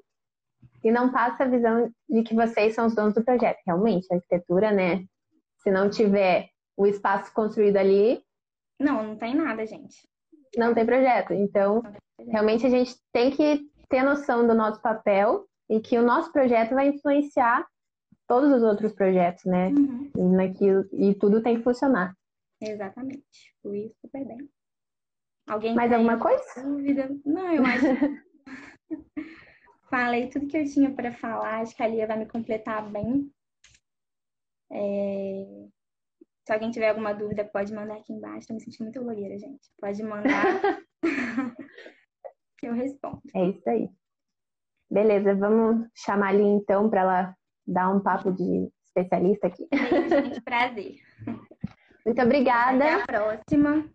E 0.83 0.91
não 0.91 1.11
passa 1.11 1.43
a 1.43 1.47
visão 1.47 1.91
de 2.07 2.21
que 2.21 2.35
vocês 2.35 2.75
são 2.75 2.85
os 2.85 2.95
donos 2.95 3.15
do 3.15 3.23
projeto. 3.23 3.57
Realmente, 3.65 4.07
a 4.11 4.15
arquitetura, 4.15 4.71
né? 4.71 5.03
Se 5.63 5.71
não 5.71 5.89
tiver 5.89 6.49
o 6.77 6.85
espaço 6.85 7.33
construído 7.33 7.77
ali. 7.77 8.21
Não, 8.79 9.01
não 9.03 9.17
tem 9.17 9.33
nada, 9.33 9.65
gente. 9.65 10.07
Não 10.55 10.73
tem 10.73 10.85
projeto. 10.85 11.33
Então, 11.33 11.81
realmente 12.27 12.65
a 12.65 12.69
gente 12.69 12.95
tem 13.11 13.31
que 13.31 13.67
ter 13.89 14.03
noção 14.03 14.45
do 14.45 14.53
nosso 14.53 14.81
papel 14.81 15.45
e 15.69 15.79
que 15.79 15.97
o 15.97 16.03
nosso 16.03 16.31
projeto 16.31 16.75
vai 16.75 16.89
influenciar 16.89 17.65
todos 18.27 18.51
os 18.51 18.63
outros 18.63 18.93
projetos, 18.93 19.43
né? 19.45 19.69
Uhum. 19.69 20.11
E, 20.15 20.23
naquilo, 20.23 20.85
e 20.93 21.15
tudo 21.15 21.41
tem 21.41 21.57
que 21.57 21.63
funcionar. 21.63 22.15
Exatamente. 22.61 23.53
Fui 23.61 23.91
super 24.01 24.25
bem. 24.25 24.49
Alguém 25.47 25.75
Mais 25.75 25.91
alguma 25.91 26.17
coisa? 26.17 26.63
Dúvida? 26.63 27.09
Não, 27.23 27.53
eu 27.53 27.63
acho. 27.63 27.85
Falei 29.89 30.29
tudo 30.29 30.47
que 30.47 30.57
eu 30.57 30.65
tinha 30.65 30.93
para 30.93 31.13
falar. 31.13 31.61
Acho 31.61 31.75
que 31.75 31.83
a 31.83 31.87
Lia 31.87 32.07
vai 32.07 32.17
me 32.17 32.25
completar 32.25 32.89
bem. 32.89 33.31
É... 34.71 35.67
Se 36.45 36.53
alguém 36.53 36.71
tiver 36.71 36.89
alguma 36.89 37.13
dúvida, 37.13 37.45
pode 37.45 37.73
mandar 37.73 37.97
aqui 37.97 38.13
embaixo. 38.13 38.39
Estou 38.39 38.55
me 38.55 38.61
sentindo 38.61 38.85
muito 38.85 39.03
blogueira, 39.03 39.37
gente. 39.37 39.69
Pode 39.79 40.01
mandar. 40.03 40.43
que 42.57 42.67
eu 42.67 42.73
respondo. 42.73 43.21
É 43.35 43.49
isso 43.49 43.69
aí. 43.69 43.89
Beleza, 44.89 45.35
vamos 45.35 45.87
chamar 45.95 46.29
ali 46.29 46.43
então 46.43 46.89
para 46.89 47.01
ela 47.01 47.37
dar 47.65 47.89
um 47.89 47.99
papo 47.99 48.31
de 48.31 48.69
especialista 48.85 49.47
aqui. 49.47 49.67
Beijo, 49.71 50.09
gente. 50.09 50.41
Prazer. 50.41 50.95
Muito 52.05 52.21
obrigada. 52.21 52.75
Até 52.75 52.93
a 52.93 53.05
próxima. 53.05 53.89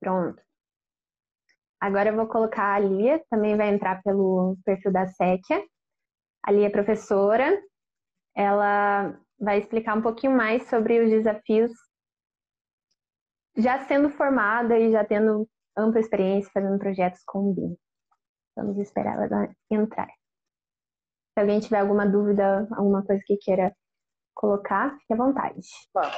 Pronto. 0.00 0.42
Agora 1.80 2.10
eu 2.10 2.16
vou 2.16 2.26
colocar 2.26 2.74
a 2.74 2.78
Lia, 2.78 3.22
também 3.30 3.56
vai 3.56 3.72
entrar 3.72 4.02
pelo 4.02 4.56
perfil 4.64 4.92
da 4.92 5.06
Séquia. 5.06 5.64
A 6.42 6.52
Lia 6.52 6.66
é 6.66 6.70
professora, 6.70 7.58
ela 8.34 9.18
vai 9.38 9.58
explicar 9.58 9.96
um 9.96 10.02
pouquinho 10.02 10.36
mais 10.36 10.68
sobre 10.68 11.00
os 11.00 11.10
desafios 11.10 11.72
já 13.56 13.84
sendo 13.86 14.10
formada 14.10 14.78
e 14.78 14.92
já 14.92 15.04
tendo 15.04 15.48
ampla 15.76 16.00
experiência 16.00 16.50
fazendo 16.52 16.78
projetos 16.78 17.22
com 17.24 17.50
o 17.50 17.54
BIM. 17.54 17.76
Vamos 18.56 18.78
esperar 18.78 19.22
ela 19.22 19.48
entrar. 19.70 20.08
Se 21.32 21.40
alguém 21.40 21.60
tiver 21.60 21.78
alguma 21.80 22.06
dúvida, 22.06 22.68
alguma 22.72 23.04
coisa 23.04 23.22
que 23.24 23.36
queira 23.36 23.74
colocar, 24.34 24.96
fique 24.98 25.12
à 25.12 25.16
vontade. 25.16 25.60
Bom. 25.94 26.10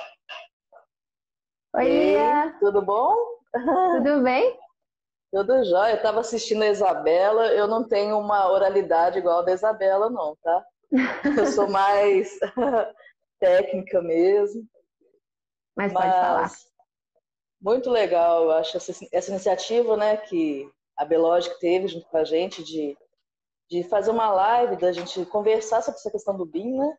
Oi, 1.76 1.84
Lia. 1.84 2.56
Tudo 2.60 2.82
bom? 2.82 3.14
Tudo 3.52 4.22
bem? 4.22 4.58
Tudo 5.32 5.64
jóia. 5.64 5.92
Eu 5.92 5.96
estava 5.96 6.20
assistindo 6.20 6.62
a 6.62 6.68
Isabela. 6.68 7.46
Eu 7.52 7.66
não 7.66 7.86
tenho 7.86 8.18
uma 8.18 8.50
oralidade 8.50 9.18
igual 9.18 9.38
a 9.38 9.42
da 9.42 9.52
Isabela, 9.52 10.10
não, 10.10 10.36
tá? 10.42 10.64
Eu 11.38 11.46
sou 11.46 11.68
mais 11.68 12.38
técnica 13.40 14.02
mesmo. 14.02 14.66
Mas, 15.76 15.92
Mas 15.92 16.02
pode 16.02 16.14
falar. 16.14 16.50
Muito 17.60 17.90
legal, 17.90 18.42
eu 18.42 18.50
acho, 18.50 18.76
essa, 18.76 18.92
essa 19.12 19.30
iniciativa 19.30 19.96
né, 19.96 20.16
que 20.16 20.68
a 21.02 21.04
Belogic 21.04 21.58
teve 21.58 21.88
junto 21.88 22.06
com 22.06 22.16
a 22.16 22.24
gente 22.24 22.62
de, 22.62 22.96
de 23.68 23.82
fazer 23.82 24.12
uma 24.12 24.30
live, 24.30 24.76
da 24.76 24.92
gente 24.92 25.26
conversar 25.26 25.82
sobre 25.82 25.98
essa 25.98 26.10
questão 26.10 26.36
do 26.36 26.46
BIM, 26.46 26.78
né? 26.78 26.96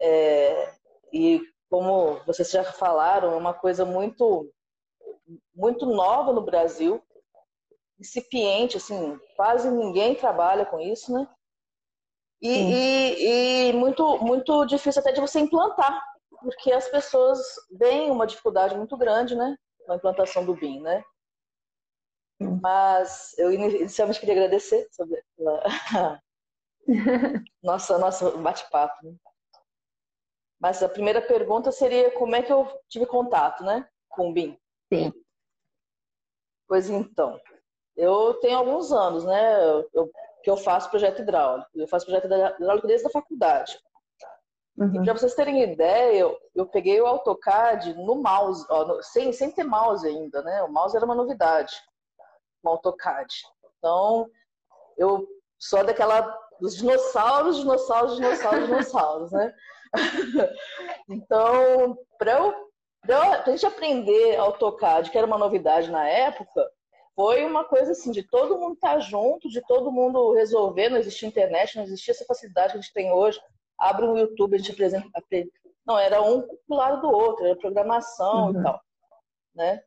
É, 0.00 0.74
e 1.10 1.40
como 1.70 2.20
vocês 2.26 2.50
já 2.50 2.62
falaram, 2.64 3.32
é 3.32 3.36
uma 3.36 3.54
coisa 3.54 3.84
muito, 3.86 4.52
muito 5.54 5.86
nova 5.86 6.32
no 6.32 6.42
Brasil 6.42 7.02
incipiente, 7.98 8.76
assim, 8.76 9.18
quase 9.34 9.70
ninguém 9.70 10.14
trabalha 10.14 10.64
com 10.66 10.78
isso, 10.78 11.12
né? 11.12 11.26
E, 12.40 12.48
e, 12.50 13.68
e, 13.70 13.72
muito, 13.72 14.18
muito 14.18 14.64
difícil 14.66 15.00
até 15.00 15.10
de 15.12 15.20
você 15.20 15.40
implantar, 15.40 16.00
porque 16.40 16.70
as 16.70 16.86
pessoas 16.88 17.40
veem 17.72 18.10
uma 18.10 18.26
dificuldade 18.26 18.76
muito 18.76 18.96
grande, 18.96 19.34
né? 19.34 19.56
Com 19.84 19.92
a 19.92 19.96
implantação 19.96 20.44
do 20.44 20.54
BIM, 20.54 20.80
né? 20.80 21.02
Mas 22.40 23.36
eu 23.36 23.52
inicialmente 23.52 24.20
queria 24.20 24.34
agradecer 24.34 24.88
sobre 24.92 25.20
a... 25.96 26.20
nossa, 27.62 27.98
nosso 27.98 28.38
bate-papo. 28.38 28.94
Né? 29.04 29.14
Mas 30.60 30.82
a 30.82 30.88
primeira 30.88 31.20
pergunta 31.20 31.72
seria 31.72 32.10
como 32.12 32.36
é 32.36 32.42
que 32.42 32.52
eu 32.52 32.66
tive 32.88 33.06
contato, 33.06 33.64
né, 33.64 33.88
com 34.08 34.30
o 34.30 34.32
BIM? 34.32 34.58
Sim. 34.92 35.12
Pois 36.68 36.88
então, 36.88 37.40
eu 37.96 38.34
tenho 38.34 38.58
alguns 38.58 38.92
anos, 38.92 39.24
né, 39.24 39.82
eu, 39.92 40.10
que 40.42 40.50
eu 40.50 40.56
faço 40.56 40.90
projeto 40.90 41.22
hidráulico. 41.22 41.70
Eu 41.74 41.88
faço 41.88 42.06
projeto 42.06 42.26
hidráulico 42.26 42.86
desde 42.86 43.06
a 43.06 43.10
faculdade. 43.10 43.78
Uhum. 44.76 45.02
Para 45.02 45.12
vocês 45.12 45.34
terem 45.34 45.60
ideia, 45.62 46.20
eu, 46.20 46.38
eu 46.54 46.66
peguei 46.66 47.00
o 47.00 47.06
AutoCAD 47.06 47.94
no 47.94 48.22
mouse, 48.22 48.64
ó, 48.70 48.84
no, 48.84 49.02
sem, 49.02 49.32
sem 49.32 49.50
ter 49.50 49.64
mouse 49.64 50.06
ainda, 50.06 50.40
né? 50.42 50.62
O 50.62 50.70
mouse 50.70 50.96
era 50.96 51.04
uma 51.04 51.16
novidade 51.16 51.74
no 52.62 52.70
AutoCAD. 52.70 53.34
Então, 53.78 54.28
eu 54.96 55.26
sou 55.58 55.84
daquela 55.84 56.22
dos 56.60 56.76
dinossauros, 56.76 57.58
dinossauros, 57.58 58.16
dinossauros, 58.16 58.66
dinossauros, 58.66 59.32
né? 59.32 59.54
então, 61.08 61.96
para 62.18 62.32
eu, 62.32 62.54
pra 63.00 63.42
a 63.44 63.50
gente 63.50 63.66
aprender 63.66 64.36
AutoCAD, 64.36 65.10
que 65.10 65.18
era 65.18 65.26
uma 65.26 65.38
novidade 65.38 65.90
na 65.90 66.06
época, 66.08 66.68
foi 67.14 67.44
uma 67.44 67.64
coisa 67.64 67.92
assim, 67.92 68.10
de 68.12 68.22
todo 68.22 68.58
mundo 68.58 68.74
estar 68.74 68.94
tá 68.94 68.98
junto, 69.00 69.48
de 69.48 69.60
todo 69.62 69.90
mundo 69.90 70.32
resolver, 70.34 70.88
não 70.88 70.98
existia 70.98 71.28
internet, 71.28 71.76
não 71.76 71.84
existia 71.84 72.12
essa 72.12 72.24
facilidade 72.24 72.72
que 72.72 72.78
a 72.78 72.80
gente 72.80 72.92
tem 72.92 73.10
hoje. 73.12 73.40
Abre 73.76 74.06
um 74.06 74.16
YouTube, 74.16 74.54
a 74.54 74.58
gente 74.58 74.72
apresenta. 74.72 75.08
Não, 75.86 75.98
era 75.98 76.22
um 76.22 76.40
do 76.40 76.74
lado 76.76 77.00
do 77.00 77.10
outro, 77.10 77.44
era 77.44 77.56
programação 77.56 78.50
uhum. 78.50 78.60
e 78.60 78.62
tal. 78.62 78.80
Né? 79.54 79.82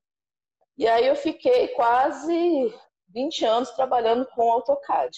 E 0.81 0.87
aí 0.87 1.05
eu 1.05 1.15
fiquei 1.15 1.67
quase 1.67 2.73
20 3.09 3.45
anos 3.45 3.69
trabalhando 3.69 4.25
com 4.33 4.51
AutoCAD. 4.51 5.15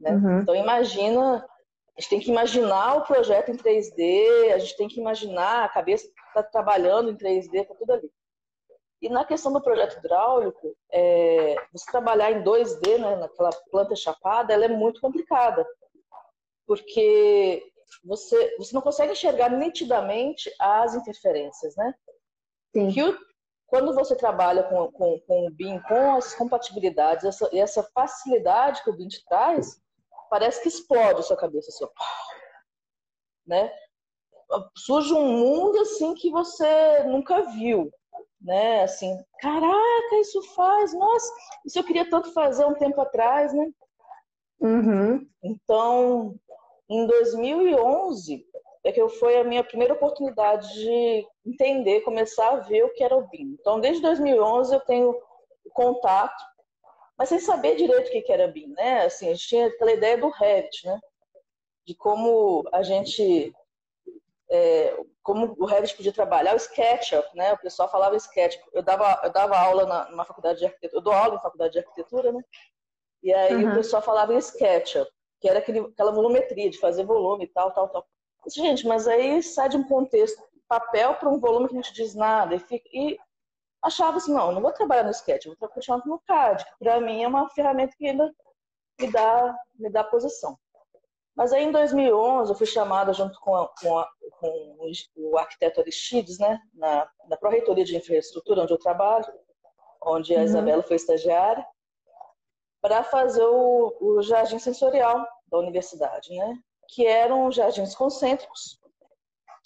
Né? 0.00 0.12
Uhum. 0.12 0.40
Então 0.40 0.54
imagina, 0.54 1.46
a 1.94 2.00
gente 2.00 2.08
tem 2.08 2.20
que 2.20 2.30
imaginar 2.30 2.96
o 2.96 3.04
projeto 3.04 3.50
em 3.50 3.56
3D, 3.58 4.54
a 4.54 4.58
gente 4.58 4.74
tem 4.78 4.88
que 4.88 4.98
imaginar 4.98 5.64
a 5.64 5.68
cabeça 5.68 6.08
está 6.28 6.42
trabalhando 6.42 7.10
em 7.10 7.16
3D, 7.18 7.66
tá 7.66 7.74
tudo 7.74 7.92
ali. 7.92 8.10
E 9.02 9.10
na 9.10 9.26
questão 9.26 9.52
do 9.52 9.60
projeto 9.60 9.98
hidráulico, 9.98 10.74
é, 10.90 11.54
você 11.70 11.84
trabalhar 11.92 12.32
em 12.32 12.42
2D, 12.42 12.96
né, 12.96 13.14
naquela 13.16 13.50
planta 13.70 13.94
chapada, 13.94 14.54
ela 14.54 14.64
é 14.64 14.68
muito 14.68 15.02
complicada. 15.02 15.66
Porque 16.66 17.62
você, 18.02 18.56
você 18.56 18.74
não 18.74 18.80
consegue 18.80 19.12
enxergar 19.12 19.50
nitidamente 19.50 20.50
as 20.58 20.94
interferências, 20.94 21.76
né? 21.76 21.94
Sim. 22.74 22.90
Que 22.90 23.02
o, 23.02 23.18
quando 23.66 23.94
você 23.94 24.14
trabalha 24.14 24.62
com, 24.64 24.90
com, 24.92 25.20
com 25.20 25.46
o 25.46 25.50
BIM, 25.50 25.80
com 25.80 26.16
as 26.16 26.34
compatibilidades, 26.34 27.24
essa, 27.24 27.48
essa 27.52 27.82
facilidade 27.94 28.82
que 28.82 28.90
o 28.90 28.96
BIM 28.96 29.08
te 29.08 29.24
traz, 29.26 29.80
parece 30.30 30.62
que 30.62 30.68
explode 30.68 31.20
a 31.20 31.22
sua 31.22 31.36
cabeça, 31.36 31.70
assim, 31.70 31.86
né? 33.46 33.72
Surge 34.76 35.12
um 35.12 35.26
mundo 35.26 35.80
assim 35.80 36.14
que 36.14 36.30
você 36.30 37.02
nunca 37.04 37.42
viu 37.42 37.90
né? 38.40 38.84
Assim, 38.84 39.12
caraca, 39.40 40.20
isso 40.20 40.40
faz, 40.54 40.94
nossa, 40.94 41.32
isso 41.64 41.78
eu 41.78 41.84
queria 41.84 42.08
tanto 42.08 42.32
fazer 42.32 42.64
um 42.64 42.74
tempo 42.74 43.00
atrás, 43.00 43.52
né? 43.52 43.70
Uhum. 44.60 45.28
Então, 45.42 46.34
em 46.88 47.06
2011 47.06 48.45
é 48.86 48.92
que 48.92 49.08
foi 49.08 49.36
a 49.38 49.44
minha 49.44 49.64
primeira 49.64 49.94
oportunidade 49.94 50.72
de 50.74 51.26
entender, 51.44 52.02
começar 52.02 52.50
a 52.50 52.60
ver 52.60 52.84
o 52.84 52.92
que 52.92 53.02
era 53.02 53.16
o 53.16 53.26
BIM. 53.28 53.56
Então, 53.58 53.80
desde 53.80 54.00
2011 54.00 54.74
eu 54.74 54.80
tenho 54.80 55.20
contato, 55.72 56.42
mas 57.18 57.28
sem 57.28 57.40
saber 57.40 57.76
direito 57.76 58.08
o 58.08 58.10
que 58.10 58.32
era 58.32 58.46
BIM, 58.46 58.68
né? 58.68 59.04
Assim, 59.04 59.26
a 59.28 59.34
gente 59.34 59.48
tinha 59.48 59.66
aquela 59.66 59.92
ideia 59.92 60.16
do 60.16 60.28
Revit, 60.28 60.86
né? 60.86 61.00
De 61.84 61.94
como 61.96 62.64
a 62.72 62.82
gente 62.82 63.52
é, 64.48 64.96
como 65.20 65.56
o 65.58 65.66
Revit 65.66 65.96
podia 65.96 66.12
trabalhar, 66.12 66.54
o 66.54 66.56
SketchUp, 66.56 67.26
né? 67.34 67.52
O 67.54 67.58
pessoal 67.58 67.90
falava 67.90 68.14
SketchUp. 68.16 68.62
Eu 68.72 68.82
dava, 68.82 69.20
eu 69.24 69.32
dava 69.32 69.58
aula 69.58 69.84
na, 69.84 70.08
numa 70.10 70.24
faculdade 70.24 70.60
de 70.60 70.66
arquitetura, 70.66 70.98
eu 70.98 71.02
dou 71.02 71.12
aula 71.12 71.34
em 71.34 71.42
faculdade 71.42 71.72
de 71.72 71.80
arquitetura, 71.80 72.30
né? 72.30 72.40
E 73.20 73.34
aí 73.34 73.64
uhum. 73.64 73.72
o 73.72 73.74
pessoal 73.74 74.00
falava 74.00 74.32
em 74.32 74.38
SketchUp. 74.38 75.10
que 75.40 75.48
era 75.48 75.58
aquele, 75.58 75.80
aquela 75.80 76.12
volumetria 76.12 76.70
de 76.70 76.78
fazer 76.78 77.04
volume 77.04 77.46
e 77.46 77.48
tal, 77.48 77.72
tal, 77.72 77.88
tal. 77.88 78.06
Gente, 78.48 78.86
mas 78.86 79.08
aí 79.08 79.42
sai 79.42 79.68
de 79.68 79.76
um 79.76 79.84
contexto 79.84 80.42
papel 80.68 81.14
para 81.14 81.28
um 81.28 81.38
volume 81.38 81.68
que 81.68 81.74
não 81.74 81.82
te 81.82 81.92
diz 81.92 82.14
nada 82.14 82.54
e, 82.54 82.58
fica, 82.58 82.88
e 82.92 83.18
achava 83.82 84.16
assim, 84.16 84.32
não, 84.32 84.52
não 84.52 84.60
vou 84.60 84.72
trabalhar 84.72 85.04
no 85.04 85.10
sketch, 85.10 85.46
vou 85.46 85.68
continuar 85.68 86.02
no 86.04 86.20
CAD, 86.26 86.64
que 86.64 86.70
para 86.78 87.00
mim 87.00 87.22
é 87.22 87.28
uma 87.28 87.48
ferramenta 87.50 87.94
que 87.96 88.08
ainda 88.08 88.32
me 89.00 89.10
dá, 89.10 89.56
me 89.74 89.90
dá 89.90 90.04
posição. 90.04 90.58
Mas 91.36 91.52
aí 91.52 91.64
em 91.64 91.70
2011 91.70 92.50
eu 92.50 92.56
fui 92.56 92.66
chamada 92.66 93.12
junto 93.12 93.38
com, 93.40 93.54
a, 93.54 93.68
com, 93.80 93.98
a, 93.98 94.08
com 94.40 94.90
o 95.16 95.38
arquiteto 95.38 95.80
Aristides, 95.80 96.38
né, 96.38 96.58
na, 96.72 97.08
na 97.28 97.36
Pró-Reitoria 97.36 97.84
de 97.84 97.96
Infraestrutura, 97.96 98.62
onde 98.62 98.72
eu 98.72 98.78
trabalho, 98.78 99.26
onde 100.02 100.34
a 100.34 100.38
uhum. 100.38 100.44
Isabela 100.44 100.82
foi 100.82 100.96
estagiária, 100.96 101.64
para 102.80 103.02
fazer 103.04 103.44
o, 103.44 103.96
o 104.00 104.22
jardim 104.22 104.58
sensorial 104.58 105.26
da 105.48 105.58
universidade, 105.58 106.34
né, 106.34 106.58
que 106.88 107.06
eram 107.06 107.50
jardins 107.50 107.94
concêntricos, 107.94 108.78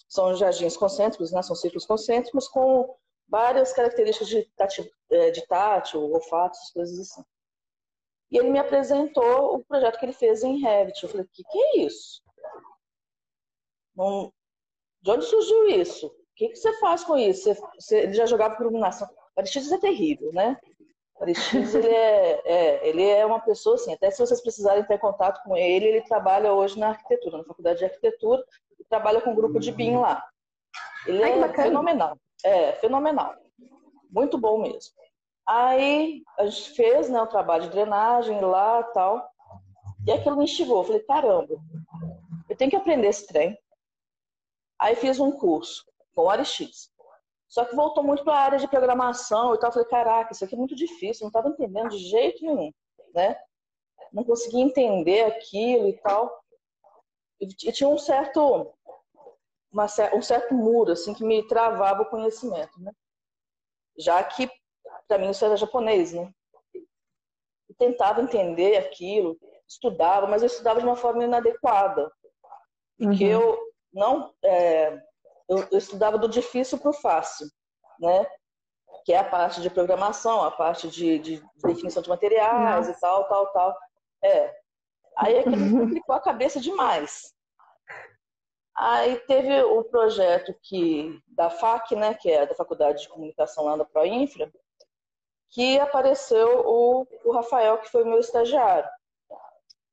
são 0.08 0.34
jardins 0.34 0.76
concêntricos, 0.76 1.32
né, 1.32 1.42
são 1.42 1.54
círculos 1.54 1.86
concêntricos 1.86 2.48
com 2.48 2.96
várias 3.28 3.72
características 3.72 4.28
de 4.28 4.42
tátil, 4.56 4.90
é, 5.10 5.30
de 5.30 5.46
tátil 5.46 6.00
olfato, 6.00 6.58
coisas 6.74 6.98
assim. 6.98 7.24
E 8.30 8.38
ele 8.38 8.50
me 8.50 8.58
apresentou 8.58 9.54
o 9.56 9.64
projeto 9.64 9.98
que 9.98 10.04
ele 10.04 10.12
fez 10.12 10.42
em 10.42 10.60
Revit. 10.60 11.02
Eu 11.02 11.08
falei, 11.08 11.26
o 11.26 11.28
que, 11.32 11.42
que 11.44 11.58
é 11.58 11.78
isso? 11.78 12.22
Não... 13.94 14.32
De 15.02 15.10
onde 15.10 15.24
surgiu 15.24 15.68
isso? 15.68 16.06
O 16.06 16.12
que, 16.36 16.48
que 16.48 16.56
você 16.56 16.78
faz 16.78 17.02
com 17.02 17.16
isso? 17.16 17.42
Você, 17.42 17.54
você... 17.78 17.98
ele 18.00 18.12
já 18.12 18.26
jogava 18.26 18.54
por 18.54 18.62
iluminação. 18.62 19.08
Aristides 19.36 19.72
é 19.72 19.78
terrível, 19.78 20.32
né? 20.32 20.60
Aristides, 21.20 21.74
ele 21.74 21.88
é, 21.88 22.42
é, 22.44 22.88
ele 22.88 23.06
é 23.06 23.26
uma 23.26 23.40
pessoa 23.40 23.74
assim, 23.74 23.92
até 23.92 24.10
se 24.10 24.18
vocês 24.18 24.40
precisarem 24.40 24.84
ter 24.84 24.98
contato 24.98 25.42
com 25.42 25.56
ele, 25.56 25.86
ele 25.86 26.00
trabalha 26.02 26.52
hoje 26.52 26.78
na 26.78 26.88
arquitetura, 26.88 27.38
na 27.38 27.44
faculdade 27.44 27.78
de 27.78 27.84
arquitetura, 27.84 28.42
e 28.78 28.84
trabalha 28.84 29.20
com 29.20 29.30
um 29.30 29.34
grupo 29.34 29.60
de 29.60 29.70
BIM 29.70 29.96
lá. 29.96 30.24
Ele 31.06 31.22
Ai, 31.22 31.42
é 31.42 31.48
fenomenal. 31.52 32.18
É, 32.44 32.72
fenomenal. 32.72 33.34
Muito 34.10 34.38
bom 34.38 34.62
mesmo. 34.62 34.92
Aí 35.46 36.22
a 36.38 36.46
gente 36.46 36.70
fez 36.70 37.08
né, 37.08 37.20
o 37.20 37.26
trabalho 37.26 37.64
de 37.64 37.70
drenagem 37.70 38.40
lá 38.40 38.82
tal. 38.82 39.28
E 40.06 40.12
aquilo 40.12 40.36
me 40.36 40.44
instigou. 40.44 40.78
Eu 40.78 40.84
falei, 40.84 41.00
caramba, 41.00 41.56
eu 42.48 42.56
tenho 42.56 42.70
que 42.70 42.76
aprender 42.76 43.08
esse 43.08 43.26
trem. 43.26 43.58
Aí 44.78 44.94
fiz 44.94 45.20
um 45.20 45.30
curso 45.30 45.84
com 46.14 46.22
o 46.22 46.30
Arix. 46.30 46.89
Só 47.50 47.64
que 47.64 47.74
voltou 47.74 48.04
muito 48.04 48.22
para 48.22 48.34
a 48.34 48.42
área 48.42 48.58
de 48.58 48.68
programação 48.68 49.52
e 49.52 49.58
tal. 49.58 49.68
Eu 49.68 49.72
falei, 49.72 49.88
caraca, 49.88 50.32
isso 50.32 50.44
aqui 50.44 50.54
é 50.54 50.58
muito 50.58 50.76
difícil, 50.76 51.24
não 51.24 51.28
estava 51.28 51.48
entendendo 51.48 51.90
de 51.90 51.98
jeito 51.98 52.44
nenhum, 52.44 52.72
né? 53.12 53.36
Não 54.12 54.22
conseguia 54.22 54.62
entender 54.62 55.24
aquilo 55.24 55.88
e 55.88 55.98
tal. 56.00 56.32
E 57.40 57.48
tinha 57.72 57.88
um 57.88 57.98
certo 57.98 58.72
uma, 59.72 59.86
um 60.14 60.22
certo 60.22 60.54
muro 60.54 60.92
assim 60.92 61.12
que 61.12 61.24
me 61.24 61.46
travava 61.46 62.02
o 62.02 62.10
conhecimento, 62.10 62.80
né? 62.80 62.92
Já 63.98 64.22
que 64.22 64.48
para 65.08 65.18
mim 65.18 65.30
isso 65.30 65.44
era 65.44 65.56
japonês, 65.56 66.12
né? 66.12 66.32
Eu 66.72 67.74
tentava 67.76 68.22
entender 68.22 68.76
aquilo, 68.76 69.36
estudava, 69.68 70.26
mas 70.28 70.42
eu 70.42 70.46
estudava 70.46 70.78
de 70.78 70.86
uma 70.86 70.96
forma 70.96 71.24
inadequada, 71.24 72.12
porque 72.96 73.24
uhum. 73.24 73.42
eu 73.42 73.72
não 73.92 74.34
é, 74.44 75.02
eu, 75.50 75.66
eu, 75.72 75.78
estudava 75.78 76.16
do 76.16 76.28
difícil 76.28 76.78
para 76.78 76.90
o 76.90 76.94
fácil, 76.94 77.48
né? 77.98 78.24
Que 79.04 79.12
é 79.12 79.18
a 79.18 79.28
parte 79.28 79.60
de 79.60 79.68
programação, 79.68 80.44
a 80.44 80.50
parte 80.50 80.88
de, 80.88 81.18
de 81.18 81.42
definição 81.56 82.00
de 82.00 82.08
materiais 82.08 82.86
Nossa. 82.86 82.96
e 82.96 83.00
tal, 83.00 83.28
tal, 83.28 83.52
tal. 83.52 83.76
É. 84.22 84.54
Aí 85.18 85.38
aquilo 85.38 85.56
uhum. 85.56 85.80
complicou 85.80 86.14
a 86.14 86.20
cabeça 86.20 86.60
demais. 86.60 87.34
Aí 88.76 89.16
teve 89.26 89.60
o 89.62 89.82
projeto 89.84 90.54
que 90.62 91.20
da 91.26 91.50
FAC, 91.50 91.96
né, 91.96 92.14
que 92.14 92.30
é 92.30 92.46
da 92.46 92.54
Faculdade 92.54 93.02
de 93.02 93.08
Comunicação 93.08 93.64
lá 93.64 93.76
da 93.76 93.84
Proinfra, 93.84 94.50
que 95.50 95.80
apareceu 95.80 96.62
o, 96.64 97.06
o 97.24 97.32
Rafael, 97.32 97.78
que 97.78 97.90
foi 97.90 98.04
meu 98.04 98.20
estagiário, 98.20 98.88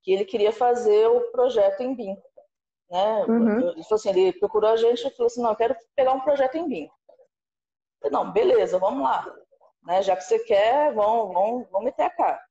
que 0.03 0.11
ele 0.11 0.23
queria 0.23 0.53
fazer 0.53 1.07
o 1.07 1.31
projeto 1.31 1.81
em 1.81 1.95
BIM. 1.95 2.15
Né? 2.89 3.25
Uhum. 3.25 3.69
Ele, 3.69 3.83
assim, 3.91 4.09
ele 4.09 4.33
procurou 4.39 4.71
a 4.71 4.77
gente 4.77 5.05
e 5.05 5.11
falou 5.11 5.27
assim, 5.27 5.41
não, 5.41 5.51
eu 5.51 5.55
quero 5.55 5.75
pegar 5.95 6.13
um 6.13 6.21
projeto 6.21 6.55
em 6.55 6.67
BIM. 6.67 6.89
falei, 8.01 8.11
não, 8.11 8.31
beleza, 8.31 8.79
vamos 8.79 9.03
lá. 9.03 9.25
Né? 9.83 10.01
Já 10.01 10.15
que 10.15 10.23
você 10.23 10.39
quer, 10.39 10.93
vamos, 10.93 11.33
vamos, 11.33 11.67
vamos 11.69 11.85
meter 11.85 12.03
a 12.03 12.09
cara. 12.09 12.41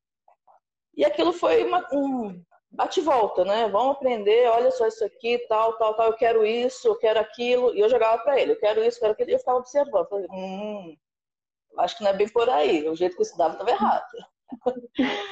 E 0.94 1.04
aquilo 1.04 1.32
foi 1.32 1.64
uma, 1.64 1.86
um, 1.92 2.42
bate 2.70 3.00
e 3.00 3.02
volta, 3.02 3.44
né? 3.44 3.68
Vamos 3.68 3.96
aprender, 3.96 4.48
olha 4.48 4.70
só 4.70 4.86
isso 4.86 5.04
aqui, 5.04 5.38
tal, 5.48 5.76
tal, 5.76 5.94
tal, 5.94 6.06
eu 6.06 6.16
quero 6.16 6.44
isso, 6.44 6.88
eu 6.88 6.96
quero 6.96 7.20
aquilo. 7.20 7.74
E 7.74 7.80
eu 7.80 7.88
jogava 7.88 8.22
para 8.22 8.40
ele, 8.40 8.52
eu 8.52 8.58
quero 8.58 8.82
isso, 8.82 8.98
eu 8.98 9.00
quero 9.00 9.12
aquilo. 9.12 9.30
E 9.30 9.32
eu 9.34 9.38
ficava 9.38 9.58
observando. 9.58 10.08
Falei, 10.08 10.26
hum, 10.30 10.96
acho 11.78 11.96
que 11.96 12.04
não 12.04 12.10
é 12.10 12.14
bem 12.14 12.28
por 12.28 12.48
aí. 12.48 12.88
O 12.88 12.96
jeito 12.96 13.14
que 13.14 13.22
eu 13.22 13.26
estudava 13.26 13.52
estava 13.52 13.70
errado. 13.70 14.06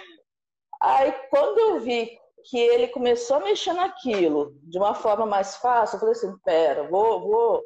aí, 0.81 1.13
quando 1.31 1.59
eu 1.59 1.81
vi 1.81 2.19
que 2.45 2.59
ele 2.59 2.89
começou 2.89 3.39
a 3.39 3.41
mexer 3.41 3.73
naquilo 3.73 4.57
de 4.63 4.79
uma 4.79 4.95
forma 4.95 5.25
mais 5.27 5.57
fácil, 5.57 5.97
eu 5.97 6.01
falei 6.01 6.15
assim, 6.15 6.37
pera, 6.45 6.89
vou, 6.89 7.21
vou... 7.21 7.63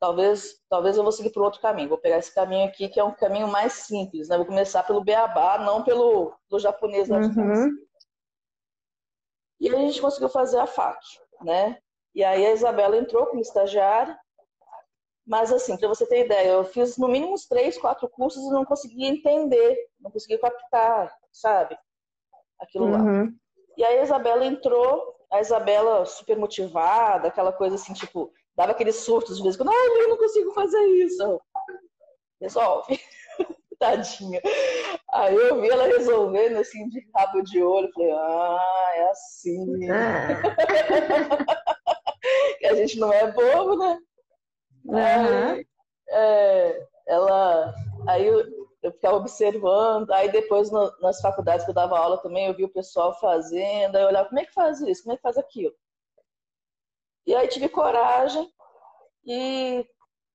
Talvez, 0.00 0.60
talvez 0.70 0.96
eu 0.96 1.02
vou 1.02 1.10
seguir 1.10 1.30
por 1.30 1.42
outro 1.42 1.60
caminho. 1.60 1.88
Vou 1.88 1.98
pegar 1.98 2.18
esse 2.18 2.32
caminho 2.32 2.68
aqui, 2.68 2.88
que 2.88 3.00
é 3.00 3.04
um 3.04 3.14
caminho 3.14 3.48
mais 3.48 3.72
simples, 3.72 4.28
né? 4.28 4.36
Vou 4.36 4.46
começar 4.46 4.84
pelo 4.84 5.02
beabá, 5.02 5.58
não 5.58 5.82
pelo, 5.82 6.32
pelo 6.48 6.60
japonês 6.60 7.08
da 7.08 7.18
uhum. 7.18 7.76
E 9.60 9.68
a 9.68 9.76
gente 9.76 10.00
conseguiu 10.00 10.28
fazer 10.28 10.58
a 10.58 10.68
FAC, 10.68 11.00
né? 11.42 11.78
E 12.14 12.22
aí 12.22 12.46
a 12.46 12.52
Isabela 12.52 12.96
entrou 12.96 13.26
como 13.26 13.40
estagiária, 13.40 14.16
mas 15.26 15.52
assim, 15.52 15.76
para 15.76 15.88
você 15.88 16.06
ter 16.06 16.24
ideia, 16.24 16.50
eu 16.52 16.64
fiz 16.64 16.96
no 16.96 17.08
mínimo 17.08 17.34
uns 17.34 17.46
três, 17.46 17.76
quatro 17.76 18.08
cursos 18.08 18.42
e 18.44 18.50
não 18.50 18.64
conseguia 18.64 19.08
entender, 19.08 19.76
não 20.00 20.12
conseguia 20.12 20.38
captar, 20.38 21.12
sabe? 21.32 21.76
Aquilo 22.60 22.86
uhum. 22.86 23.24
lá. 23.24 23.32
E 23.78 23.84
aí 23.84 24.00
a 24.00 24.02
Isabela 24.02 24.44
entrou, 24.44 25.14
a 25.30 25.40
Isabela 25.40 26.04
super 26.04 26.36
motivada, 26.36 27.28
aquela 27.28 27.52
coisa 27.52 27.76
assim, 27.76 27.92
tipo, 27.92 28.32
dava 28.56 28.72
aqueles 28.72 28.96
surtos 28.96 29.36
de 29.36 29.42
vez 29.44 29.54
em 29.54 29.58
quando, 29.58 29.70
ah, 29.70 30.00
eu 30.00 30.08
não 30.08 30.18
consigo 30.18 30.50
fazer 30.50 30.84
isso. 30.84 31.40
Resolve. 32.40 33.00
Tadinha. 33.78 34.42
Aí 35.12 35.36
eu 35.36 35.60
vi 35.60 35.68
ela 35.68 35.86
resolvendo 35.86 36.56
assim 36.56 36.88
de 36.88 37.08
rabo 37.14 37.40
de 37.42 37.62
olho. 37.62 37.88
Falei, 37.94 38.10
ah, 38.10 38.90
é 38.96 39.10
assim. 39.10 39.88
Ah. 42.60 42.70
a 42.70 42.74
gente 42.74 42.98
não 42.98 43.12
é 43.12 43.30
bobo, 43.30 43.76
né? 43.78 43.98
Uhum. 44.84 44.96
Aí, 44.98 45.66
é, 46.10 46.86
ela, 47.06 47.74
aí 48.06 48.28
ficava 48.98 49.16
observando, 49.16 50.10
aí 50.10 50.30
depois 50.30 50.70
no, 50.70 50.92
nas 51.00 51.20
faculdades 51.20 51.64
que 51.64 51.70
eu 51.70 51.74
dava 51.74 51.98
aula 51.98 52.18
também, 52.18 52.46
eu 52.46 52.54
vi 52.54 52.64
o 52.64 52.72
pessoal 52.72 53.18
fazendo, 53.18 53.96
aí 53.96 54.02
eu 54.02 54.08
olhava, 54.08 54.28
como 54.28 54.40
é 54.40 54.44
que 54.44 54.52
faz 54.52 54.80
isso? 54.80 55.02
Como 55.02 55.14
é 55.14 55.16
que 55.16 55.22
faz 55.22 55.38
aquilo? 55.38 55.74
E 57.26 57.34
aí 57.34 57.46
tive 57.48 57.68
coragem 57.68 58.52
e 59.24 59.86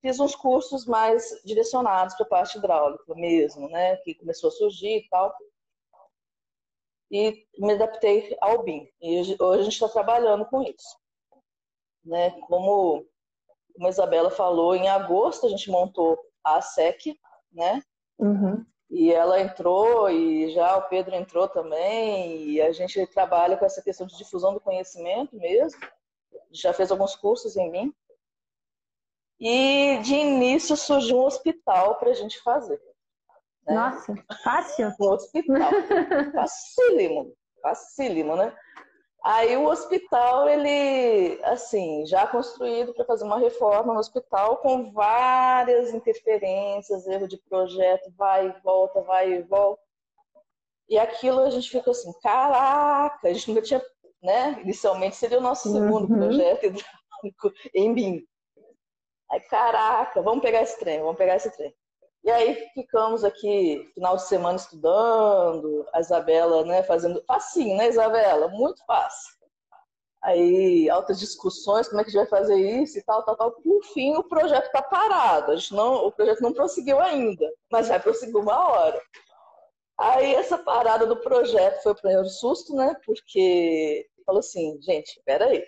fiz 0.01 0.19
uns 0.19 0.35
cursos 0.35 0.85
mais 0.85 1.41
direcionados 1.43 2.15
para 2.15 2.25
a 2.25 2.29
parte 2.29 2.57
hidráulica 2.57 3.15
mesmo, 3.15 3.67
né? 3.69 3.97
Que 3.97 4.15
começou 4.15 4.49
a 4.49 4.51
surgir 4.51 4.97
e 4.97 5.09
tal. 5.09 5.35
E 7.11 7.45
me 7.57 7.73
adaptei 7.73 8.37
ao 8.41 8.63
BIM. 8.63 8.87
E 9.01 9.19
hoje 9.39 9.61
a 9.61 9.63
gente 9.63 9.73
está 9.73 9.89
trabalhando 9.89 10.45
com 10.45 10.61
isso. 10.61 10.97
Né? 12.03 12.31
Como, 12.41 13.05
como 13.73 13.87
a 13.87 13.89
Isabela 13.89 14.29
falou, 14.29 14.75
em 14.75 14.87
agosto 14.87 15.45
a 15.45 15.49
gente 15.49 15.71
montou 15.71 16.19
a 16.43 16.61
SEC, 16.61 17.17
né? 17.51 17.81
Uhum. 18.19 18.65
E 18.89 19.11
ela 19.11 19.41
entrou, 19.41 20.09
e 20.09 20.51
já 20.51 20.77
o 20.77 20.87
Pedro 20.87 21.15
entrou 21.15 21.47
também, 21.47 22.43
e 22.43 22.61
a 22.61 22.71
gente 22.71 23.05
trabalha 23.07 23.57
com 23.57 23.65
essa 23.65 23.81
questão 23.81 24.05
de 24.05 24.15
difusão 24.17 24.53
do 24.53 24.59
conhecimento 24.59 25.35
mesmo. 25.35 25.79
Já 26.51 26.73
fez 26.73 26.91
alguns 26.91 27.15
cursos 27.15 27.57
em 27.57 27.71
mim. 27.71 27.93
E 29.39 29.97
de 30.03 30.13
início 30.13 30.77
surgiu 30.77 31.17
um 31.17 31.25
hospital 31.25 31.95
para 31.95 32.11
a 32.11 32.13
gente 32.13 32.39
fazer. 32.41 32.79
Né? 33.65 33.73
Nossa, 33.73 34.13
fácil? 34.43 34.93
Um 34.99 35.05
hospital. 35.05 35.71
Facílimo, 36.33 37.33
facílimo, 37.61 38.35
né? 38.35 38.55
Aí 39.23 39.55
o 39.55 39.67
hospital, 39.67 40.49
ele, 40.49 41.39
assim, 41.43 42.05
já 42.05 42.27
construído 42.27 42.93
para 42.93 43.05
fazer 43.05 43.23
uma 43.23 43.39
reforma 43.39 43.93
no 43.93 43.99
hospital 43.99 44.57
com 44.57 44.91
várias 44.91 45.93
interferências, 45.93 47.07
erro 47.07 47.25
de 47.25 47.37
projeto, 47.37 48.11
vai 48.17 48.49
e 48.49 48.61
volta, 48.61 49.01
vai 49.01 49.31
e 49.31 49.41
volta. 49.41 49.81
E 50.89 50.99
aquilo 50.99 51.39
a 51.39 51.49
gente 51.49 51.69
ficou 51.69 51.91
assim, 51.91 52.11
caraca, 52.21 53.29
a 53.29 53.33
gente 53.33 53.47
nunca 53.47 53.61
tinha, 53.61 53.81
né? 54.21 54.59
Inicialmente 54.61 55.15
seria 55.15 55.37
o 55.37 55.41
nosso 55.41 55.71
segundo 55.71 56.11
uhum. 56.11 56.19
projeto 56.19 56.65
hidráulico 56.65 57.53
em 57.73 57.93
BIM. 57.93 58.27
Aí, 59.31 59.39
caraca, 59.39 60.21
vamos 60.21 60.43
pegar 60.43 60.61
esse 60.63 60.77
trem, 60.77 60.99
vamos 60.99 61.17
pegar 61.17 61.37
esse 61.37 61.49
trem. 61.55 61.73
E 62.23 62.31
aí 62.31 62.69
ficamos 62.73 63.23
aqui, 63.25 63.91
final 63.93 64.15
de 64.15 64.23
semana, 64.23 64.55
estudando, 64.55 65.85
a 65.93 65.99
Isabela, 65.99 66.63
né, 66.63 66.81
fazendo. 66.83 67.21
Facinho, 67.27 67.75
né, 67.75 67.89
Isabela? 67.89 68.47
Muito 68.47 68.83
fácil. 68.85 69.33
Aí, 70.21 70.89
altas 70.89 71.19
discussões, 71.19 71.89
como 71.89 71.99
é 71.99 72.03
que 72.03 72.09
a 72.09 72.13
gente 72.13 72.29
vai 72.29 72.39
fazer 72.39 72.55
isso 72.55 72.97
e 72.97 73.03
tal, 73.03 73.23
tal, 73.25 73.35
tal. 73.35 73.51
Por 73.51 73.83
fim, 73.93 74.15
o 74.15 74.23
projeto 74.23 74.67
está 74.67 74.81
parado. 74.81 75.51
A 75.51 75.55
gente 75.57 75.73
não, 75.73 76.05
o 76.05 76.11
projeto 76.13 76.39
não 76.39 76.53
prosseguiu 76.53 76.97
ainda, 77.01 77.45
mas 77.69 77.89
vai 77.89 77.99
prosseguir 77.99 78.37
uma 78.37 78.69
hora. 78.69 79.01
Aí, 79.99 80.33
essa 80.35 80.57
parada 80.57 81.05
do 81.05 81.17
projeto 81.17 81.83
foi 81.83 81.91
o 81.91 81.95
primeiro 81.95 82.29
susto, 82.29 82.73
né? 82.73 82.95
Porque 83.05 84.07
falou 84.25 84.39
assim, 84.39 84.81
gente, 84.81 85.21
peraí. 85.25 85.61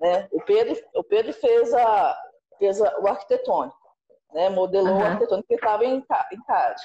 Né? 0.00 0.28
O, 0.30 0.40
Pedro, 0.44 0.80
o 0.94 1.02
Pedro 1.02 1.32
fez, 1.32 1.74
a, 1.74 2.16
fez 2.60 2.80
a, 2.80 2.96
o 3.00 3.08
arquitetônico 3.08 3.85
né? 4.36 4.50
Modelou 4.50 4.92
uhum. 4.92 5.02
arquitetônico 5.02 5.48
que 5.48 5.54
estava 5.54 5.84
em, 5.84 5.96
em 5.96 6.42
CAD. 6.44 6.82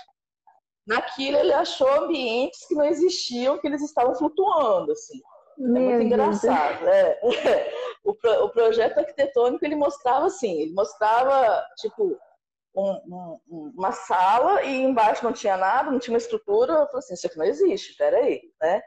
Naquilo 0.87 1.37
ele 1.37 1.53
achou 1.53 1.87
ambientes 2.03 2.65
que 2.65 2.73
não 2.73 2.85
existiam, 2.85 3.59
que 3.59 3.67
eles 3.67 3.81
estavam 3.81 4.15
flutuando, 4.15 4.93
assim. 4.93 5.19
É 5.59 5.61
Meu 5.61 5.81
é 5.81 5.85
muito 5.85 6.05
engraçado, 6.05 6.85
né? 6.85 7.17
o, 8.03 8.15
pro, 8.15 8.45
o 8.45 8.49
projeto 8.49 8.97
arquitetônico 8.97 9.63
ele 9.65 9.75
mostrava 9.75 10.25
assim, 10.27 10.61
ele 10.61 10.73
mostrava 10.73 11.63
tipo 11.77 12.17
um, 12.73 13.39
um, 13.49 13.73
uma 13.75 13.91
sala 13.91 14.63
e 14.63 14.81
embaixo 14.81 15.25
não 15.25 15.33
tinha 15.33 15.57
nada, 15.57 15.91
não 15.91 15.99
tinha 15.99 16.13
uma 16.13 16.17
estrutura. 16.17 16.71
Eu 16.71 16.87
falei 16.87 16.99
assim, 16.99 17.13
isso 17.13 17.27
aqui 17.27 17.37
não 17.37 17.45
existe, 17.45 17.97
peraí, 17.97 18.41
né? 18.61 18.81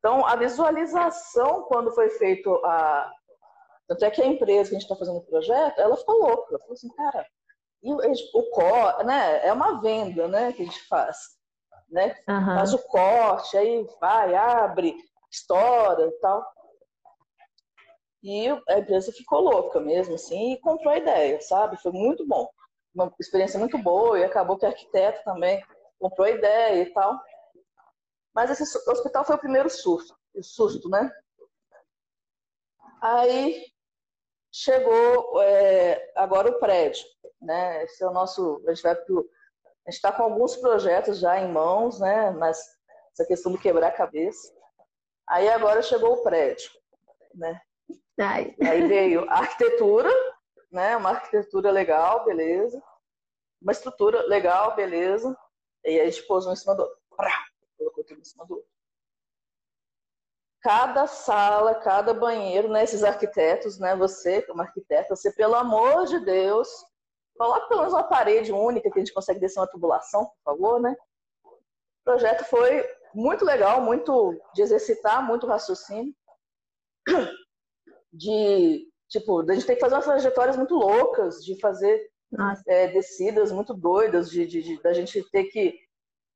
Então, 0.00 0.26
a 0.26 0.34
visualização, 0.34 1.62
quando 1.62 1.94
foi 1.94 2.10
feito 2.10 2.52
a. 2.66 3.10
Tanto 3.86 4.04
é 4.04 4.10
que 4.10 4.20
a 4.20 4.26
empresa 4.26 4.70
que 4.70 4.76
a 4.76 4.78
gente 4.78 4.90
está 4.90 4.96
fazendo 4.96 5.18
o 5.18 5.26
projeto, 5.26 5.78
ela 5.78 5.96
ficou 5.96 6.16
louca. 6.16 6.48
Ela 6.50 6.58
falou 6.58 6.72
assim, 6.72 6.88
cara, 6.88 7.26
e 7.84 7.92
o 7.92 8.50
corte, 8.50 9.04
né? 9.04 9.46
É 9.46 9.52
uma 9.52 9.80
venda, 9.80 10.26
né? 10.26 10.52
Que 10.54 10.62
a 10.62 10.64
gente 10.64 10.80
faz, 10.88 11.18
né? 11.90 12.16
Uhum. 12.26 12.46
Faz 12.46 12.72
o 12.72 12.78
corte, 12.78 13.56
aí 13.58 13.86
vai, 14.00 14.34
abre, 14.34 14.96
estoura 15.30 16.06
e 16.06 16.12
tal. 16.12 16.54
E 18.22 18.48
a 18.70 18.78
empresa 18.78 19.12
ficou 19.12 19.40
louca 19.40 19.78
mesmo, 19.80 20.14
assim, 20.14 20.54
e 20.54 20.60
comprou 20.60 20.94
a 20.94 20.96
ideia, 20.96 21.38
sabe? 21.42 21.76
Foi 21.76 21.92
muito 21.92 22.26
bom. 22.26 22.48
Uma 22.94 23.12
experiência 23.20 23.58
muito 23.58 23.76
boa, 23.76 24.18
e 24.18 24.24
acabou 24.24 24.56
que 24.56 24.64
o 24.64 24.68
arquiteto 24.68 25.22
também 25.22 25.62
comprou 25.98 26.26
a 26.26 26.30
ideia 26.30 26.82
e 26.82 26.92
tal. 26.94 27.20
Mas 28.34 28.50
esse 28.50 28.62
hospital 28.88 29.26
foi 29.26 29.36
o 29.36 29.40
primeiro 29.40 29.68
susto, 29.68 30.16
o 30.34 30.42
susto, 30.42 30.88
né? 30.88 31.12
Aí 33.02 33.66
chegou 34.54 35.42
é, 35.42 36.12
agora 36.14 36.48
o 36.48 36.60
prédio, 36.60 37.04
né? 37.42 37.82
Esse 37.82 38.04
é 38.04 38.06
o 38.06 38.12
nosso, 38.12 38.62
a 38.68 38.72
gente 38.72 38.84
vai 38.84 38.94
pro, 38.94 39.28
a 39.84 39.90
gente 39.90 39.96
está 39.96 40.12
com 40.12 40.22
alguns 40.22 40.56
projetos 40.56 41.18
já 41.18 41.40
em 41.40 41.50
mãos, 41.50 41.98
né? 41.98 42.30
Mas 42.30 42.58
essa 43.12 43.26
questão 43.26 43.50
do 43.50 43.58
quebrar 43.58 43.88
a 43.88 43.96
cabeça. 43.96 44.54
Aí 45.28 45.48
agora 45.48 45.82
chegou 45.82 46.12
o 46.12 46.22
prédio, 46.22 46.70
né? 47.34 47.60
Ai. 48.20 48.54
Aí 48.62 48.86
veio 48.86 49.28
a 49.28 49.38
arquitetura, 49.38 50.10
né? 50.70 50.96
Uma 50.96 51.10
arquitetura 51.10 51.72
legal, 51.72 52.24
beleza. 52.24 52.80
Uma 53.60 53.72
estrutura 53.72 54.22
legal, 54.28 54.76
beleza. 54.76 55.36
E 55.84 55.88
aí 55.88 56.00
a 56.00 56.04
gente 56.04 56.22
pôs 56.28 56.46
um 56.46 56.52
em 56.52 56.56
cima 56.56 56.76
do 56.76 56.82
outro. 56.82 56.98
Colocou 57.76 58.04
tudo 58.04 58.20
em 58.20 58.24
cima 58.24 58.46
do 58.46 58.54
outro 58.54 58.73
cada 60.64 61.06
sala, 61.06 61.74
cada 61.74 62.14
banheiro, 62.14 62.68
né, 62.68 62.82
esses 62.84 63.04
arquitetos, 63.04 63.78
né, 63.78 63.94
você 63.94 64.40
como 64.40 64.62
arquiteta, 64.62 65.14
você, 65.14 65.30
pelo 65.30 65.54
amor 65.54 66.06
de 66.06 66.18
Deus, 66.24 66.66
coloque 67.36 67.68
pelo 67.68 67.80
menos 67.80 67.92
uma 67.92 68.02
parede 68.02 68.50
única 68.50 68.90
que 68.90 68.98
a 68.98 69.04
gente 69.04 69.12
consegue 69.12 69.38
descer 69.38 69.60
uma 69.60 69.68
tubulação, 69.70 70.24
por 70.24 70.42
favor, 70.42 70.80
né? 70.80 70.96
O 71.44 72.04
projeto 72.04 72.44
foi 72.44 72.82
muito 73.14 73.44
legal, 73.44 73.82
muito 73.82 74.40
de 74.54 74.62
exercitar, 74.62 75.22
muito 75.22 75.46
raciocínio, 75.46 76.14
de, 78.10 78.88
tipo, 79.10 79.40
a 79.42 79.54
gente 79.54 79.66
tem 79.66 79.76
que 79.76 79.82
fazer 79.82 79.96
umas 79.96 80.06
trajetórias 80.06 80.56
muito 80.56 80.74
loucas, 80.74 81.44
de 81.44 81.60
fazer 81.60 82.10
é, 82.66 82.88
descidas 82.88 83.52
muito 83.52 83.74
doidas, 83.74 84.30
de, 84.30 84.46
de, 84.46 84.62
de, 84.62 84.82
da 84.82 84.94
gente 84.94 85.22
ter 85.30 85.44
que 85.44 85.78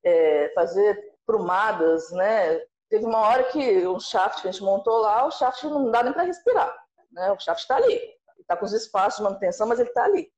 é, 0.03 0.49
fazer 0.53 1.17
prumadas, 1.25 2.11
né? 2.11 2.61
Teve 2.89 3.05
uma 3.05 3.19
hora 3.19 3.43
que 3.51 3.85
o 3.85 3.99
shaft 3.99 4.39
a 4.39 4.51
gente 4.51 4.63
montou 4.63 4.97
lá, 4.97 5.25
o 5.25 5.31
shaft 5.31 5.63
não 5.65 5.91
dá 5.91 6.03
nem 6.03 6.11
para 6.11 6.23
respirar. 6.23 6.75
Né? 7.11 7.31
O 7.31 7.39
shaft 7.39 7.61
está 7.61 7.75
ali. 7.75 8.17
Está 8.39 8.57
com 8.57 8.65
os 8.65 8.73
espaços 8.73 9.17
de 9.17 9.23
manutenção, 9.23 9.67
mas 9.67 9.79
ele 9.79 9.89
está 9.89 10.05
ali. 10.05 10.31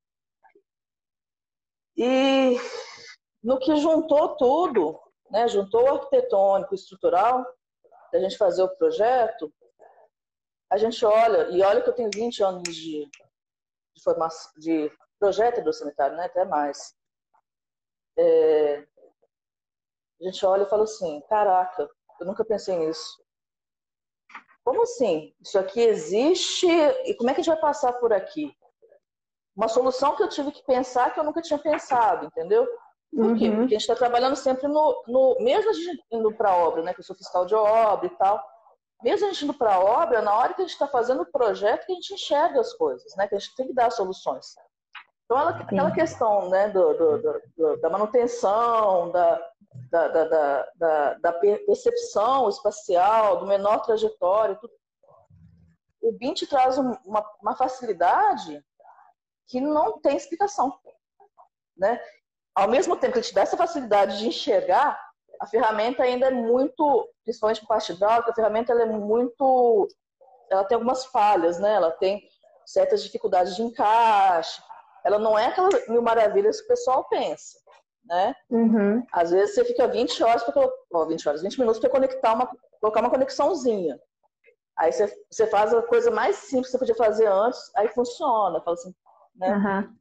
E 1.95 2.57
no 3.41 3.57
que 3.57 3.75
juntou 3.77 4.35
tudo, 4.35 4.99
né? 5.29 5.47
juntou 5.47 5.83
o 5.83 5.93
arquitetônico, 5.95 6.73
o 6.73 6.75
estrutural, 6.75 7.45
da 8.11 8.19
gente 8.19 8.37
fazer 8.37 8.63
o 8.63 8.75
projeto, 8.75 9.53
a 10.69 10.77
gente 10.77 11.05
olha, 11.05 11.49
e 11.49 11.61
olha 11.61 11.81
que 11.81 11.89
eu 11.89 11.93
tenho 11.93 12.09
20 12.13 12.43
anos 12.43 12.75
de, 12.75 13.05
de 13.05 14.03
formação, 14.03 14.51
de 14.57 14.91
projeto 15.19 15.63
do 15.63 15.71
sanitário, 15.71 16.17
né? 16.17 16.25
até 16.25 16.43
mais. 16.43 16.93
É, 18.17 18.85
a 20.21 20.25
gente 20.25 20.45
olha 20.45 20.63
e 20.63 20.69
fala 20.69 20.83
assim, 20.83 21.21
caraca, 21.29 21.89
eu 22.21 22.27
nunca 22.27 22.45
pensei 22.45 22.77
nisso. 22.77 23.19
Como 24.63 24.83
assim? 24.83 25.33
Isso 25.41 25.57
aqui 25.57 25.81
existe 25.81 26.67
e 26.67 27.15
como 27.15 27.29
é 27.29 27.33
que 27.33 27.41
a 27.41 27.43
gente 27.43 27.53
vai 27.53 27.61
passar 27.61 27.93
por 27.93 28.13
aqui? 28.13 28.55
Uma 29.55 29.67
solução 29.67 30.15
que 30.15 30.23
eu 30.23 30.29
tive 30.29 30.51
que 30.51 30.63
pensar 30.63 31.13
que 31.13 31.19
eu 31.19 31.23
nunca 31.23 31.41
tinha 31.41 31.57
pensado, 31.57 32.27
entendeu? 32.27 32.65
Por 33.13 33.35
quê? 33.35 33.49
Uhum. 33.49 33.57
Porque 33.57 33.75
a 33.75 33.79
gente 33.79 33.81
está 33.81 33.95
trabalhando 33.95 34.35
sempre 34.35 34.67
no, 34.67 35.03
no. 35.07 35.37
Mesmo 35.41 35.69
a 35.69 35.73
gente 35.73 36.01
indo 36.11 36.31
para 36.33 36.51
a 36.51 36.55
obra, 36.55 36.83
né? 36.83 36.93
Que 36.93 37.01
eu 37.01 37.03
sou 37.03 37.15
fiscal 37.15 37.45
de 37.45 37.53
obra 37.55 38.05
e 38.05 38.09
tal. 38.11 38.41
Mesmo 39.03 39.27
a 39.27 39.31
gente 39.31 39.43
indo 39.43 39.53
para 39.53 39.75
a 39.75 39.79
obra, 39.79 40.21
na 40.21 40.33
hora 40.33 40.53
que 40.53 40.61
a 40.61 40.63
gente 40.63 40.73
está 40.73 40.87
fazendo 40.87 41.23
o 41.23 41.31
projeto, 41.31 41.85
que 41.85 41.91
a 41.91 41.95
gente 41.95 42.13
enxerga 42.13 42.61
as 42.61 42.71
coisas, 42.73 43.13
né? 43.17 43.27
Que 43.27 43.35
a 43.35 43.39
gente 43.39 43.55
tem 43.55 43.67
que 43.67 43.73
dar 43.73 43.91
soluções. 43.91 44.55
Então, 45.25 45.39
ela, 45.39 45.51
aquela 45.51 45.91
questão 45.91 46.49
né, 46.49 46.69
do, 46.69 46.93
do, 46.93 47.41
do, 47.57 47.77
da 47.81 47.89
manutenção, 47.89 49.11
da, 49.11 49.50
da, 49.89 50.07
da, 50.07 50.69
da, 50.75 51.13
da, 51.15 51.33
percepção 51.33 52.49
espacial, 52.49 53.39
do 53.39 53.47
menor 53.47 53.79
trajetória, 53.79 54.55
tudo. 54.55 54.73
o 56.01 56.11
BIM 56.11 56.33
te 56.33 56.47
traz 56.47 56.77
uma, 56.77 57.25
uma 57.41 57.55
facilidade 57.55 58.63
que 59.47 59.59
não 59.59 59.99
tem 59.99 60.15
explicação. 60.15 60.77
Né? 61.77 62.01
Ao 62.55 62.67
mesmo 62.67 62.95
tempo 62.95 63.13
que 63.13 63.19
ele 63.19 63.27
te 63.27 63.33
dá 63.33 63.41
essa 63.41 63.57
facilidade 63.57 64.17
de 64.19 64.27
enxergar, 64.27 64.99
a 65.39 65.47
ferramenta 65.47 66.03
ainda 66.03 66.27
é 66.27 66.31
muito, 66.31 67.09
principalmente 67.23 67.61
com 67.61 67.67
parte 67.67 67.91
hidráulica, 67.91 68.31
a 68.31 68.35
ferramenta 68.35 68.73
é 68.73 68.85
muito, 68.85 69.87
ela 70.49 70.63
tem 70.63 70.75
algumas 70.75 71.05
falhas, 71.05 71.59
né? 71.59 71.73
Ela 71.73 71.91
tem 71.91 72.21
certas 72.65 73.01
dificuldades 73.03 73.55
de 73.55 73.63
encaixe, 73.63 74.61
ela 75.03 75.17
não 75.17 75.37
é 75.37 75.47
aquela 75.47 75.69
mil 75.87 76.01
maravilhas 76.01 76.59
que 76.59 76.65
o 76.65 76.67
pessoal 76.67 77.05
pensa, 77.09 77.59
né? 78.11 78.35
Uhum. 78.49 79.05
Às 79.13 79.31
vezes 79.31 79.55
você 79.55 79.63
fica 79.63 79.87
20 79.87 80.21
horas 80.21 80.43
para 80.43 80.69
oh, 80.91 81.05
20 81.05 81.29
horas, 81.29 81.41
20 81.41 81.57
minutos 81.59 81.79
para 81.79 81.89
conectar 81.89 82.33
uma 82.33 82.51
colocar 82.81 82.99
uma 82.99 83.09
conexãozinha. 83.09 83.97
Aí 84.77 84.91
você, 84.91 85.07
você 85.29 85.47
faz 85.47 85.73
a 85.73 85.81
coisa 85.83 86.11
mais 86.11 86.35
simples 86.35 86.67
que 86.67 86.71
você 86.71 86.79
podia 86.79 86.95
fazer 86.95 87.27
antes, 87.27 87.71
aí 87.75 87.87
funciona, 87.89 88.59
fala 88.61 88.73
assim, 88.73 88.93
né? 89.35 89.55
Uhum. 89.55 89.95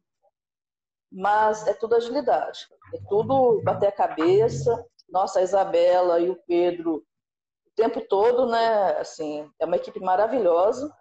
Mas 1.13 1.67
é 1.69 1.75
tudo 1.75 1.95
agilidade, 1.95 2.67
é 2.95 2.99
tudo 3.09 3.63
bater 3.63 3.89
a 3.89 3.93
cabeça. 3.93 4.85
Nossa, 5.09 5.39
a 5.39 5.43
Isabela 5.43 6.21
e 6.21 6.31
o 6.31 6.37
Pedro 6.47 6.97
o 6.97 7.71
tempo 7.77 8.01
todo, 8.01 8.47
né? 8.47 8.97
Assim, 8.99 9.49
é 9.61 9.67
uma 9.67 9.77
equipe 9.77 10.01
maravilhosa. 10.01 10.93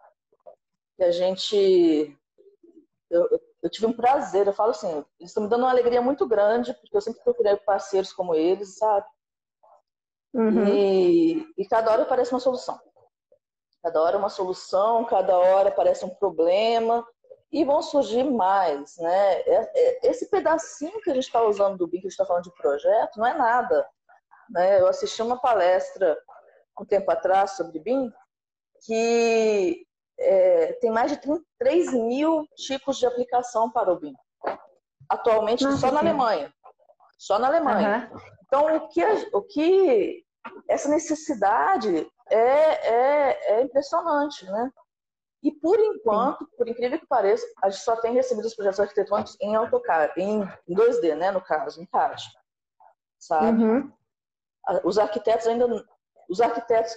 E 1.00 1.04
a 1.04 1.12
gente 1.12 2.16
eu, 3.10 3.28
eu 3.32 3.49
tive 3.68 3.88
um 3.88 3.94
prazer, 3.94 4.46
eu 4.46 4.54
falo 4.54 4.70
assim, 4.72 5.04
eles 5.20 5.32
estão 5.32 5.44
me 5.44 5.50
dando 5.50 5.64
uma 5.64 5.72
alegria 5.72 6.02
muito 6.02 6.28
grande, 6.28 6.74
porque 6.76 6.96
eu 6.96 7.02
sempre 7.02 7.24
procurei 7.24 7.58
parceiros 7.58 8.14
como 8.14 8.36
eles, 8.36 8.78
sabe? 8.78 9.06
Uhum. 10.34 10.68
E, 10.68 11.48
e 11.58 11.66
cada 11.68 11.92
hora 11.92 12.06
parece 12.06 12.32
uma 12.32 12.40
solução. 12.40 12.80
Cada 13.82 14.02
hora 14.02 14.18
uma 14.18 14.30
solução, 14.30 15.04
cada 15.06 15.38
hora 15.38 15.72
parece 15.72 16.06
um 16.06 16.10
problema, 16.10 17.06
e 17.52 17.66
vão 17.66 17.82
surgir 17.82 18.24
mais, 18.24 18.98
né? 18.98 19.42
É, 19.42 19.72
é, 19.76 20.10
esse 20.10 20.30
pedacinho 20.30 21.02
que 21.02 21.10
a 21.10 21.14
gente 21.14 21.26
está 21.26 21.42
usando 21.42 21.78
do 21.78 21.88
BIM, 21.88 22.00
que 22.00 22.08
a 22.08 22.10
gente 22.10 22.12
está 22.12 22.26
falando 22.26 22.44
de 22.44 22.54
projeto, 22.54 23.18
não 23.18 23.26
é 23.26 23.34
nada. 23.34 23.88
Né? 24.50 24.80
Eu 24.80 24.88
assisti 24.88 25.22
uma 25.22 25.40
palestra 25.40 26.18
um 26.80 26.86
tempo 26.86 27.12
atrás 27.12 27.52
sobre 27.52 27.80
BIM, 27.80 28.12
que 28.86 29.86
é, 30.20 30.74
tem 30.74 30.92
mais 30.92 31.12
de 31.12 31.18
33 31.18 31.94
mil 31.94 32.48
tipos 32.56 32.98
de 32.98 33.06
aplicação 33.06 33.72
para 33.72 33.92
o 33.92 34.00
BIM. 34.00 34.14
Atualmente, 35.10 35.64
Nossa, 35.64 35.78
só 35.78 35.92
na 35.92 36.00
Alemanha. 36.00 36.54
Só 37.18 37.40
na 37.40 37.48
Alemanha. 37.48 38.10
Uhum. 38.12 38.20
Então, 38.46 38.76
o 38.76 38.88
que, 38.90 39.04
o 39.34 39.42
que 39.42 40.26
essa 40.68 40.90
necessidade 40.90 42.08
é, 42.30 42.38
é, 42.38 43.54
é 43.54 43.62
impressionante, 43.62 44.46
né? 44.46 44.72
E 45.42 45.52
por 45.52 45.80
enquanto, 45.80 46.40
Sim. 46.40 46.52
por 46.58 46.68
incrível 46.68 47.00
que 47.00 47.08
pareça, 47.08 47.46
a 47.64 47.70
gente 47.70 47.82
só 47.82 47.96
tem 47.96 48.14
recebido 48.14 48.46
os 48.46 48.56
projetos 48.56 48.80
arquitetônicos 48.80 49.38
em 49.40 49.56
AutoCAD, 49.56 50.14
em 50.18 50.46
2D, 50.70 51.16
né, 51.16 51.32
no 51.32 51.42
caso, 51.42 51.82
em 51.82 51.86
CAD. 51.86 52.22
Sabe? 53.18 53.64
Uhum. 53.64 53.92
Os 54.84 54.98
arquitetos 54.98 55.48
ainda, 55.48 55.66
os 56.30 56.42
arquitetos 56.42 56.94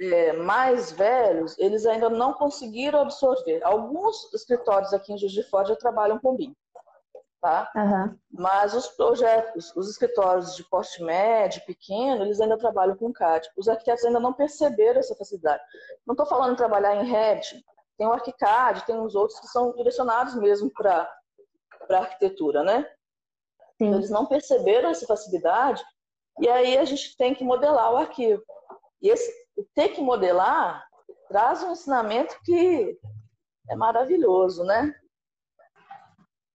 é, 0.00 0.32
mais 0.32 0.90
velhos, 0.92 1.58
eles 1.58 1.86
ainda 1.86 2.08
não 2.08 2.32
conseguiram 2.32 3.00
absorver. 3.00 3.62
Alguns 3.62 4.32
escritórios 4.32 4.92
aqui 4.92 5.12
em 5.12 5.18
Juiz 5.18 5.32
de 5.32 5.42
Fora 5.44 5.68
já 5.68 5.76
trabalham 5.76 6.18
com 6.18 6.36
BIM 6.36 6.54
tá? 7.40 7.70
Uhum. 7.74 8.18
Mas 8.30 8.74
os 8.74 8.86
projetos, 8.88 9.74
os 9.74 9.88
escritórios 9.88 10.54
de 10.54 10.64
porte 10.64 11.02
médio, 11.02 11.64
pequeno, 11.64 12.24
eles 12.24 12.40
ainda 12.40 12.58
trabalham 12.58 12.96
com 12.96 13.12
CAD. 13.12 13.48
Os 13.56 13.68
arquitetos 13.68 14.04
ainda 14.04 14.20
não 14.20 14.32
perceberam 14.32 15.00
essa 15.00 15.14
facilidade. 15.16 15.62
Não 16.06 16.12
estou 16.12 16.26
falando 16.26 16.52
em 16.52 16.56
trabalhar 16.56 16.96
em 16.96 17.06
Revit, 17.06 17.64
tem 17.96 18.06
o 18.06 18.12
ArchiCAD, 18.12 18.86
tem 18.86 19.00
os 19.00 19.14
outros 19.14 19.40
que 19.40 19.48
são 19.48 19.72
direcionados 19.72 20.34
mesmo 20.34 20.70
para 20.72 21.10
a 21.90 21.96
arquitetura, 21.96 22.62
né? 22.62 22.86
Sim. 23.78 23.94
Eles 23.94 24.10
não 24.10 24.26
perceberam 24.26 24.90
essa 24.90 25.06
facilidade 25.06 25.82
e 26.38 26.48
aí 26.48 26.76
a 26.78 26.84
gente 26.84 27.16
tem 27.16 27.34
que 27.34 27.44
modelar 27.44 27.92
o 27.92 27.96
arquivo. 27.96 28.42
E 29.02 29.08
esse 29.08 29.32
ter 29.74 29.90
que 29.90 30.00
modelar 30.00 30.86
traz 31.28 31.62
um 31.62 31.72
ensinamento 31.72 32.36
que 32.44 32.98
é 33.68 33.76
maravilhoso, 33.76 34.64
né? 34.64 34.92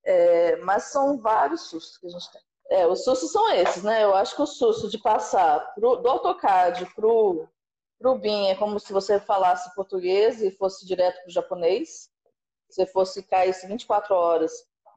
É, 0.04 0.56
mas 0.56 0.84
são 0.84 1.18
vários 1.18 1.62
sustos 1.62 1.98
que 1.98 2.06
a 2.06 2.10
gente 2.10 2.30
tem. 2.30 2.42
É, 2.68 2.86
os 2.86 3.04
sustos 3.04 3.32
são 3.32 3.52
esses, 3.54 3.82
né? 3.82 4.04
Eu 4.04 4.14
acho 4.14 4.34
que 4.36 4.42
o 4.42 4.46
susto 4.46 4.88
de 4.88 4.98
passar 4.98 5.60
pro, 5.74 5.96
do 5.96 6.08
AutoCAD 6.08 6.86
para 6.94 7.06
o 7.06 8.18
BIM 8.18 8.48
é 8.48 8.54
como 8.54 8.78
se 8.78 8.92
você 8.92 9.18
falasse 9.18 9.74
português 9.74 10.42
e 10.42 10.50
fosse 10.50 10.86
direto 10.86 11.20
para 11.22 11.28
o 11.28 11.32
japonês. 11.32 12.10
Se 12.68 12.84
fosse 12.86 13.22
cair 13.22 13.54
24 13.54 14.14
horas, 14.14 14.52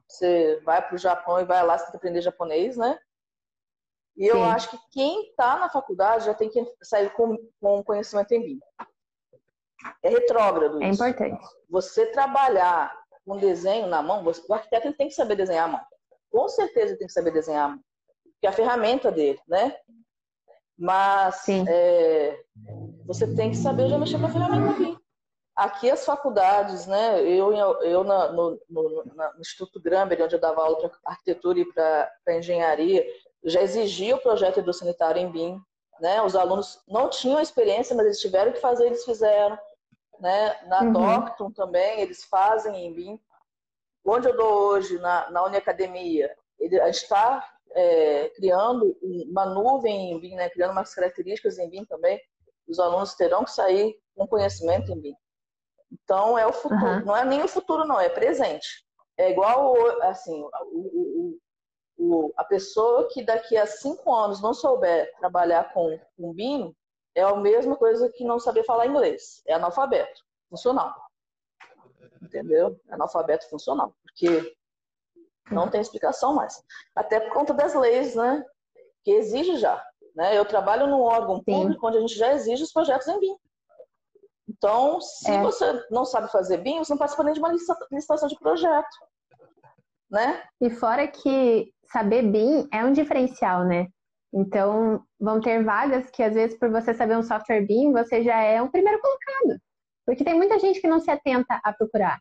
você 0.06 0.60
vai 0.64 0.86
para 0.86 0.96
o 0.96 0.98
Japão 0.98 1.40
e 1.40 1.44
vai 1.44 1.64
lá, 1.64 1.78
você 1.78 1.84
tem 1.84 1.92
que 1.92 1.96
aprender 1.96 2.20
japonês, 2.20 2.76
né? 2.76 2.98
E 4.20 4.26
eu 4.26 4.36
Sim. 4.36 4.42
acho 4.42 4.70
que 4.70 4.78
quem 4.90 5.30
está 5.30 5.58
na 5.58 5.70
faculdade 5.70 6.26
já 6.26 6.34
tem 6.34 6.50
que 6.50 6.62
sair 6.82 7.10
com, 7.14 7.38
com 7.58 7.82
conhecimento 7.82 8.30
em 8.32 8.42
BIM. 8.42 8.60
É 10.02 10.10
retrógrado. 10.10 10.82
É 10.82 10.90
isso. 10.90 11.02
importante. 11.02 11.42
Você 11.70 12.04
trabalhar 12.12 12.94
um 13.26 13.38
desenho 13.38 13.86
na 13.86 14.02
mão, 14.02 14.22
o 14.22 14.52
arquiteto 14.54 14.92
tem 14.92 15.08
que 15.08 15.14
saber 15.14 15.36
desenhar 15.36 15.64
a 15.64 15.72
mão. 15.72 15.80
Com 16.30 16.46
certeza 16.50 16.88
ele 16.88 16.98
tem 16.98 17.06
que 17.06 17.14
saber 17.14 17.30
desenhar 17.30 17.64
a 17.64 17.68
mão. 17.70 17.80
Que 18.42 18.46
é 18.46 18.50
a 18.50 18.52
ferramenta 18.52 19.10
dele, 19.10 19.40
né? 19.48 19.74
Mas 20.78 21.48
é, 21.48 22.38
você 23.06 23.34
tem 23.34 23.50
que 23.50 23.56
saber 23.56 23.88
já 23.88 23.98
mexer 23.98 24.18
com 24.18 24.26
a 24.26 24.30
ferramenta 24.30 24.70
aqui. 24.70 24.98
Aqui 25.56 25.90
as 25.90 26.04
faculdades, 26.04 26.86
né? 26.86 27.22
Eu, 27.22 27.54
eu 27.54 28.04
na, 28.04 28.32
no, 28.32 28.60
no, 28.68 29.04
no, 29.04 29.40
Instituto 29.40 29.80
Gramber, 29.80 30.22
onde 30.22 30.34
eu 30.34 30.40
dava 30.40 30.62
aula 30.62 30.76
para 30.76 30.90
arquitetura 31.06 31.60
e 31.60 31.72
para 31.72 32.36
engenharia, 32.36 33.04
já 33.44 33.62
exigia 33.62 34.16
o 34.16 34.20
projeto 34.20 34.60
hidrossanitário 34.60 35.20
em 35.20 35.30
BIM. 35.30 35.60
Né? 36.00 36.22
Os 36.22 36.34
alunos 36.34 36.80
não 36.88 37.08
tinham 37.10 37.40
experiência, 37.40 37.94
mas 37.94 38.06
eles 38.06 38.20
tiveram 38.20 38.52
que 38.52 38.60
fazer, 38.60 38.86
eles 38.86 39.04
fizeram 39.04 39.58
né? 40.20 40.56
Na 40.66 40.82
uhum. 40.82 40.92
Docton 40.92 41.50
também, 41.50 42.00
eles 42.00 42.24
fazem 42.24 42.86
em 42.86 42.94
BIM. 42.94 43.20
Onde 44.04 44.28
eu 44.28 44.36
dou 44.36 44.68
hoje, 44.68 44.98
na, 44.98 45.30
na 45.30 45.44
Uniacademia, 45.44 46.34
ele, 46.58 46.80
a 46.80 46.86
gente 46.86 47.02
está 47.02 47.46
é, 47.72 48.28
criando 48.30 48.96
uma 49.02 49.46
nuvem 49.46 50.12
em 50.12 50.20
BIM, 50.20 50.36
né? 50.36 50.48
criando 50.50 50.72
umas 50.72 50.94
características 50.94 51.58
em 51.58 51.68
BIM 51.68 51.84
também. 51.86 52.20
Os 52.68 52.78
alunos 52.78 53.14
terão 53.14 53.44
que 53.44 53.50
sair 53.50 53.98
com 54.14 54.26
conhecimento 54.26 54.92
em 54.92 55.00
BIM. 55.00 55.14
Então, 55.90 56.38
é 56.38 56.46
o 56.46 56.52
futuro. 56.52 56.84
Uhum. 56.84 57.04
Não 57.06 57.16
é 57.16 57.24
nem 57.24 57.42
o 57.42 57.48
futuro, 57.48 57.84
não, 57.84 57.98
é 57.98 58.08
presente. 58.08 58.68
É 59.16 59.30
igual, 59.30 59.74
assim, 60.02 60.40
o, 60.72 60.78
o, 60.78 61.38
o, 62.00 62.32
a 62.34 62.44
pessoa 62.44 63.08
que 63.08 63.22
daqui 63.22 63.56
a 63.58 63.66
cinco 63.66 64.12
anos 64.14 64.40
não 64.40 64.54
souber 64.54 65.12
trabalhar 65.18 65.72
com, 65.74 66.00
com 66.16 66.32
BIM, 66.32 66.74
é 67.14 67.22
a 67.22 67.36
mesma 67.36 67.76
coisa 67.76 68.10
que 68.10 68.24
não 68.24 68.40
saber 68.40 68.64
falar 68.64 68.86
inglês. 68.86 69.42
É 69.46 69.52
analfabeto 69.52 70.24
funcional. 70.48 70.94
Entendeu? 72.22 72.80
É 72.88 72.94
analfabeto 72.94 73.48
funcional. 73.50 73.94
Porque 74.02 74.56
não 75.50 75.68
tem 75.68 75.80
explicação 75.80 76.34
mais. 76.34 76.62
Até 76.96 77.20
por 77.20 77.34
conta 77.34 77.52
das 77.52 77.74
leis, 77.74 78.14
né? 78.14 78.42
Que 79.04 79.10
exige 79.10 79.56
já. 79.56 79.84
Né? 80.16 80.38
Eu 80.38 80.46
trabalho 80.46 80.86
num 80.86 81.02
órgão 81.02 81.42
público 81.42 81.80
Sim. 81.80 81.86
onde 81.86 81.98
a 81.98 82.00
gente 82.00 82.14
já 82.14 82.32
exige 82.32 82.62
os 82.62 82.72
projetos 82.72 83.08
em 83.08 83.20
BIM. 83.20 83.36
Então, 84.48 85.00
se 85.00 85.30
é. 85.30 85.42
você 85.42 85.86
não 85.90 86.06
sabe 86.06 86.32
fazer 86.32 86.58
BIM, 86.58 86.78
você 86.78 86.92
não 86.92 86.98
participa 86.98 87.24
nem 87.24 87.34
de 87.34 87.40
uma 87.40 87.52
licitação 87.92 88.26
de 88.26 88.38
projeto. 88.38 88.88
Né? 90.10 90.42
E 90.60 90.70
fora 90.70 91.06
que 91.06 91.72
saber 91.92 92.22
BIM 92.22 92.68
é 92.72 92.84
um 92.84 92.92
diferencial, 92.92 93.64
né? 93.64 93.88
Então, 94.32 95.04
vão 95.18 95.40
ter 95.40 95.64
vagas 95.64 96.08
que, 96.10 96.22
às 96.22 96.34
vezes, 96.34 96.58
por 96.58 96.70
você 96.70 96.94
saber 96.94 97.16
um 97.16 97.22
software 97.22 97.66
BIM, 97.66 97.92
você 97.92 98.22
já 98.22 98.40
é 98.40 98.62
o 98.62 98.70
primeiro 98.70 99.00
colocado. 99.00 99.60
Porque 100.06 100.24
tem 100.24 100.34
muita 100.34 100.58
gente 100.58 100.80
que 100.80 100.88
não 100.88 101.00
se 101.00 101.10
atenta 101.10 101.60
a 101.64 101.72
procurar. 101.72 102.20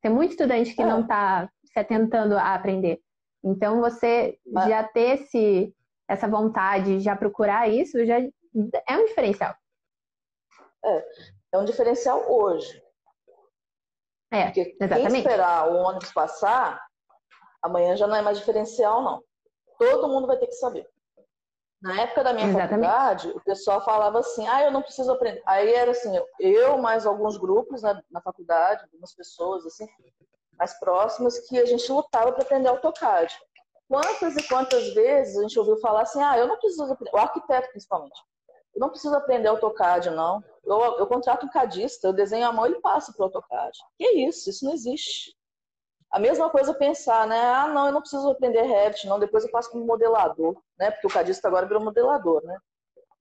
Tem 0.00 0.10
muito 0.10 0.30
estudante 0.30 0.74
que 0.74 0.82
é. 0.82 0.86
não 0.86 1.02
está 1.02 1.50
se 1.64 1.78
atentando 1.78 2.36
a 2.36 2.54
aprender. 2.54 3.00
Então, 3.44 3.80
você 3.80 4.38
Mas... 4.46 4.68
já 4.68 4.84
ter 4.84 5.20
esse, 5.20 5.74
essa 6.08 6.28
vontade, 6.28 7.00
já 7.00 7.16
procurar 7.16 7.68
isso, 7.68 8.04
já 8.06 8.20
é 8.20 8.96
um 8.96 9.06
diferencial. 9.06 9.54
É, 10.84 11.04
é 11.54 11.58
um 11.58 11.64
diferencial 11.64 12.24
hoje. 12.30 12.82
É, 14.30 14.44
Porque 14.44 14.76
exatamente. 14.80 15.10
quem 15.10 15.20
esperar 15.20 15.68
o 15.70 15.76
ônibus 15.76 16.12
passar, 16.12 16.80
amanhã 17.62 17.96
já 17.96 18.06
não 18.06 18.16
é 18.16 18.22
mais 18.22 18.38
diferencial, 18.38 19.02
não. 19.02 19.22
Todo 19.78 20.08
mundo 20.08 20.26
vai 20.26 20.36
ter 20.36 20.46
que 20.46 20.54
saber. 20.54 20.88
Na 21.80 22.02
época 22.02 22.24
da 22.24 22.32
minha 22.32 22.48
Exatamente. 22.48 22.70
faculdade, 22.70 23.30
o 23.30 23.40
pessoal 23.40 23.84
falava 23.84 24.18
assim, 24.18 24.46
ah, 24.48 24.64
eu 24.64 24.72
não 24.72 24.82
preciso 24.82 25.12
aprender. 25.12 25.40
Aí 25.46 25.72
era 25.72 25.92
assim, 25.92 26.12
eu 26.40 26.76
mais 26.78 27.06
alguns 27.06 27.36
grupos 27.36 27.82
na, 27.82 28.02
na 28.10 28.20
faculdade, 28.20 28.82
algumas 28.82 29.14
pessoas 29.14 29.64
assim, 29.64 29.86
mais 30.58 30.76
próximas, 30.80 31.38
que 31.48 31.56
a 31.56 31.64
gente 31.64 31.90
lutava 31.92 32.32
para 32.32 32.42
aprender 32.42 32.68
AutoCAD. 32.68 33.32
Quantas 33.88 34.36
e 34.36 34.42
quantas 34.48 34.92
vezes 34.92 35.38
a 35.38 35.42
gente 35.42 35.58
ouviu 35.58 35.78
falar 35.78 36.02
assim, 36.02 36.20
ah, 36.22 36.36
eu 36.36 36.48
não 36.48 36.58
preciso 36.58 36.92
aprender, 36.92 37.16
o 37.16 37.20
arquiteto 37.20 37.70
principalmente, 37.70 38.20
eu 38.74 38.80
não 38.80 38.90
preciso 38.90 39.14
aprender 39.14 39.48
AutoCAD, 39.48 40.10
não. 40.10 40.42
Eu, 40.64 40.98
eu 40.98 41.06
contrato 41.06 41.46
um 41.46 41.48
cadista, 41.48 42.08
eu 42.08 42.12
desenho 42.12 42.46
a 42.46 42.52
mão 42.52 42.66
e 42.66 42.70
ele 42.70 42.80
passa 42.80 43.12
para 43.12 43.22
o 43.22 43.24
AutoCAD. 43.26 43.78
Que 43.96 44.08
isso? 44.26 44.50
Isso 44.50 44.64
não 44.64 44.72
existe. 44.72 45.37
A 46.10 46.18
mesma 46.18 46.48
coisa 46.48 46.72
pensar, 46.72 47.26
né? 47.26 47.38
Ah, 47.38 47.68
não, 47.68 47.86
eu 47.86 47.92
não 47.92 48.00
preciso 48.00 48.30
aprender 48.30 48.62
Revit, 48.62 49.06
não, 49.06 49.18
depois 49.18 49.44
eu 49.44 49.50
passo 49.50 49.70
como 49.70 49.84
modelador, 49.84 50.56
né? 50.78 50.90
Porque 50.90 51.06
o 51.06 51.10
cadista 51.10 51.48
agora 51.48 51.66
virou 51.66 51.84
modelador, 51.84 52.42
né? 52.44 52.58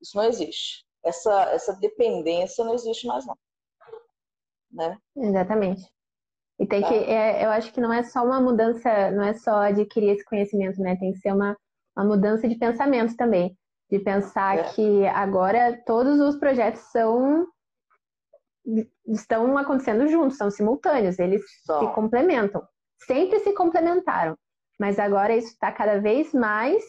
Isso 0.01 0.15
não 0.15 0.23
existe. 0.23 0.85
Essa, 1.03 1.51
essa 1.51 1.73
dependência 1.73 2.63
não 2.63 2.73
existe 2.73 3.05
mais, 3.05 3.25
não. 3.25 3.37
Né? 4.71 4.97
Exatamente. 5.17 5.81
E 6.59 6.65
tem 6.65 6.81
tá. 6.81 6.87
que, 6.87 6.93
é, 6.93 7.45
eu 7.45 7.49
acho 7.49 7.73
que 7.73 7.81
não 7.81 7.91
é 7.91 8.03
só 8.03 8.23
uma 8.23 8.39
mudança, 8.39 9.11
não 9.11 9.23
é 9.23 9.33
só 9.33 9.57
adquirir 9.63 10.11
esse 10.11 10.23
conhecimento, 10.23 10.81
né? 10.81 10.95
Tem 10.95 11.11
que 11.11 11.19
ser 11.19 11.33
uma, 11.33 11.57
uma 11.95 12.05
mudança 12.05 12.47
de 12.47 12.55
pensamento 12.55 13.15
também. 13.17 13.57
De 13.91 13.99
pensar 13.99 14.57
é. 14.57 14.63
que 14.73 15.05
agora 15.07 15.81
todos 15.85 16.19
os 16.19 16.37
projetos 16.37 16.81
são 16.91 17.45
estão 19.05 19.57
acontecendo 19.57 20.07
juntos, 20.09 20.37
são 20.37 20.51
simultâneos, 20.51 21.19
eles 21.19 21.41
Só. 21.63 21.79
se 21.79 21.95
complementam 21.95 22.67
sempre 23.05 23.39
se 23.39 23.53
complementaram, 23.53 24.37
mas 24.79 24.99
agora 24.99 25.35
isso 25.35 25.49
está 25.49 25.71
cada 25.71 25.99
vez 25.99 26.33
mais 26.33 26.83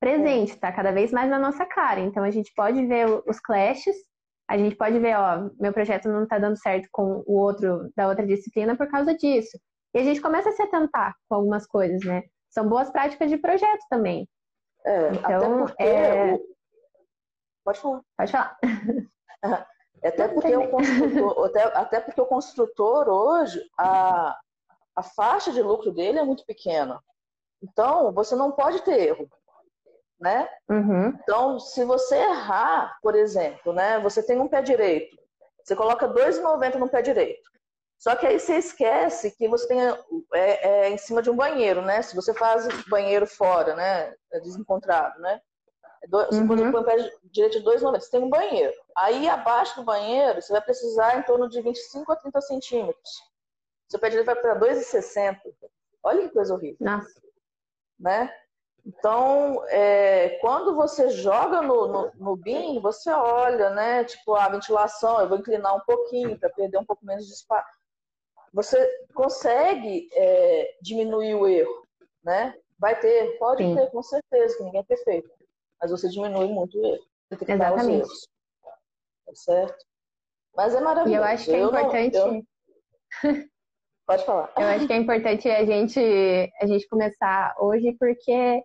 presente, 0.00 0.52
está 0.52 0.72
cada 0.72 0.92
vez 0.92 1.12
mais 1.12 1.28
na 1.28 1.38
nossa 1.38 1.66
cara. 1.66 2.00
Então 2.00 2.24
a 2.24 2.30
gente 2.30 2.52
pode 2.54 2.84
ver 2.86 3.06
os 3.26 3.38
clashes, 3.38 3.96
a 4.48 4.56
gente 4.56 4.74
pode 4.74 4.98
ver, 4.98 5.16
ó, 5.16 5.50
meu 5.60 5.72
projeto 5.72 6.08
não 6.08 6.24
está 6.24 6.38
dando 6.38 6.56
certo 6.56 6.88
com 6.90 7.22
o 7.26 7.38
outro 7.38 7.90
da 7.94 8.08
outra 8.08 8.26
disciplina 8.26 8.76
por 8.76 8.88
causa 8.90 9.14
disso. 9.14 9.58
E 9.94 9.98
a 9.98 10.04
gente 10.04 10.20
começa 10.20 10.48
a 10.48 10.52
se 10.52 10.62
atentar 10.62 11.14
com 11.28 11.36
algumas 11.36 11.66
coisas, 11.66 12.02
né? 12.04 12.22
São 12.48 12.68
boas 12.68 12.90
práticas 12.90 13.28
de 13.30 13.36
projeto 13.36 13.84
também. 13.88 14.28
É, 14.84 15.08
então, 15.12 15.66
é... 15.78 16.34
O... 16.34 16.40
Pode 17.64 17.80
falar. 17.80 18.00
Pode 18.16 18.32
falar. 18.32 18.58
Até 20.02 20.28
porque, 20.28 20.56
o 20.56 20.70
construtor, 20.70 21.44
até, 21.44 21.62
até 21.62 22.00
porque 22.00 22.20
o 22.22 22.26
construtor 22.26 23.06
hoje, 23.06 23.60
a, 23.78 24.34
a 25.00 25.02
faixa 25.02 25.50
de 25.52 25.62
lucro 25.62 25.90
dele 25.90 26.18
é 26.18 26.24
muito 26.24 26.44
pequena. 26.44 27.02
Então, 27.62 28.12
você 28.12 28.36
não 28.36 28.52
pode 28.52 28.82
ter 28.82 29.08
erro, 29.08 29.28
né? 30.20 30.48
Uhum. 30.68 31.08
Então, 31.22 31.58
se 31.58 31.84
você 31.84 32.16
errar, 32.16 32.98
por 33.02 33.14
exemplo, 33.14 33.72
né? 33.72 33.98
Você 34.00 34.22
tem 34.22 34.38
um 34.38 34.48
pé 34.48 34.62
direito, 34.62 35.16
você 35.64 35.74
coloca 35.74 36.08
2,90 36.08 36.76
no 36.76 36.88
pé 36.88 37.02
direito. 37.02 37.50
Só 37.98 38.16
que 38.16 38.26
aí 38.26 38.38
você 38.38 38.56
esquece 38.56 39.36
que 39.36 39.46
você 39.46 39.68
tem 39.68 39.78
é, 40.32 40.68
é, 40.68 40.90
em 40.90 40.96
cima 40.96 41.20
de 41.20 41.30
um 41.30 41.36
banheiro, 41.36 41.82
né? 41.82 42.00
Se 42.00 42.14
você 42.14 42.32
faz 42.32 42.66
banheiro 42.88 43.26
fora, 43.26 43.74
né? 43.74 44.14
É 44.32 44.40
desencontrado, 44.40 45.20
né? 45.20 45.40
Você 46.08 46.40
uhum. 46.40 46.72
põe 46.72 46.80
o 46.80 46.84
pé 46.84 46.96
direito 47.24 47.58
de 47.58 47.64
2,90. 47.64 48.00
Você 48.00 48.10
tem 48.10 48.22
um 48.22 48.30
banheiro. 48.30 48.74
Aí, 48.96 49.28
abaixo 49.28 49.76
do 49.76 49.84
banheiro, 49.84 50.40
você 50.40 50.50
vai 50.50 50.62
precisar 50.62 51.18
em 51.18 51.22
torno 51.22 51.46
de 51.46 51.60
25 51.60 52.10
a 52.10 52.16
30 52.16 52.40
centímetros. 52.40 53.29
Seu 53.90 53.98
pé 53.98 54.08
direito 54.08 54.26
vai 54.26 54.36
para 54.36 54.58
2,60. 54.58 55.40
Olha 56.02 56.22
que 56.22 56.32
coisa 56.32 56.54
horrível. 56.54 56.76
Nossa. 56.80 57.20
Né? 57.98 58.32
Então, 58.86 59.62
é, 59.68 60.38
quando 60.40 60.74
você 60.74 61.10
joga 61.10 61.60
no, 61.60 61.88
no, 61.88 62.12
no 62.14 62.36
BIM, 62.36 62.80
você 62.80 63.10
olha, 63.10 63.70
né? 63.70 64.04
Tipo, 64.04 64.34
a 64.34 64.48
ventilação, 64.48 65.20
eu 65.20 65.28
vou 65.28 65.38
inclinar 65.38 65.76
um 65.76 65.80
pouquinho 65.80 66.38
para 66.38 66.48
perder 66.50 66.78
um 66.78 66.84
pouco 66.84 67.04
menos 67.04 67.26
de 67.26 67.32
espaço. 67.32 67.68
Você 68.54 69.06
consegue 69.12 70.08
é, 70.12 70.76
diminuir 70.80 71.34
o 71.34 71.46
erro, 71.46 71.86
né? 72.24 72.54
Vai 72.78 72.98
ter, 72.98 73.38
pode 73.38 73.62
Sim. 73.62 73.74
ter, 73.74 73.90
com 73.90 74.02
certeza, 74.02 74.56
que 74.56 74.64
ninguém 74.64 74.80
é 74.80 74.84
perfeito. 74.84 75.30
Mas 75.80 75.90
você 75.90 76.08
diminui 76.08 76.48
muito 76.48 76.78
o 76.78 76.86
erro. 76.86 77.04
Você 77.28 77.36
tem 77.36 77.46
que 77.46 77.56
dar 77.56 77.74
os 77.74 77.86
erros. 77.86 78.28
Tá 79.26 79.34
certo? 79.34 79.84
Mas 80.56 80.74
é 80.74 80.80
maravilhoso. 80.80 81.14
E 81.14 81.18
eu 81.18 81.24
acho 81.24 81.44
que 81.44 81.54
é 81.54 81.60
eu 81.60 81.68
importante. 81.68 82.18
Não, 82.18 82.36
eu... 82.36 83.49
Pode 84.10 84.24
falar. 84.24 84.52
Eu 84.58 84.66
acho 84.66 84.88
que 84.88 84.92
é 84.92 84.96
importante 84.96 85.48
a 85.48 85.64
gente, 85.64 86.00
a 86.60 86.66
gente 86.66 86.88
começar 86.88 87.54
hoje, 87.60 87.96
porque 87.96 88.60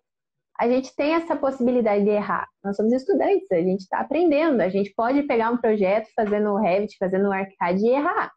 a 0.60 0.68
gente 0.68 0.96
tem 0.96 1.14
essa 1.14 1.36
possibilidade 1.36 2.04
de 2.04 2.10
errar. 2.10 2.48
Nós 2.64 2.76
somos 2.76 2.92
estudantes, 2.92 3.52
a 3.52 3.58
gente 3.62 3.82
está 3.82 4.00
aprendendo. 4.00 4.60
A 4.62 4.70
gente 4.70 4.92
pode 4.96 5.22
pegar 5.28 5.52
um 5.52 5.58
projeto 5.58 6.08
fazendo 6.16 6.50
o 6.50 6.58
Revit, 6.58 6.98
fazendo 6.98 7.28
o 7.28 7.32
ArchiCAD 7.32 7.80
e 7.80 7.90
errar. 7.90 8.32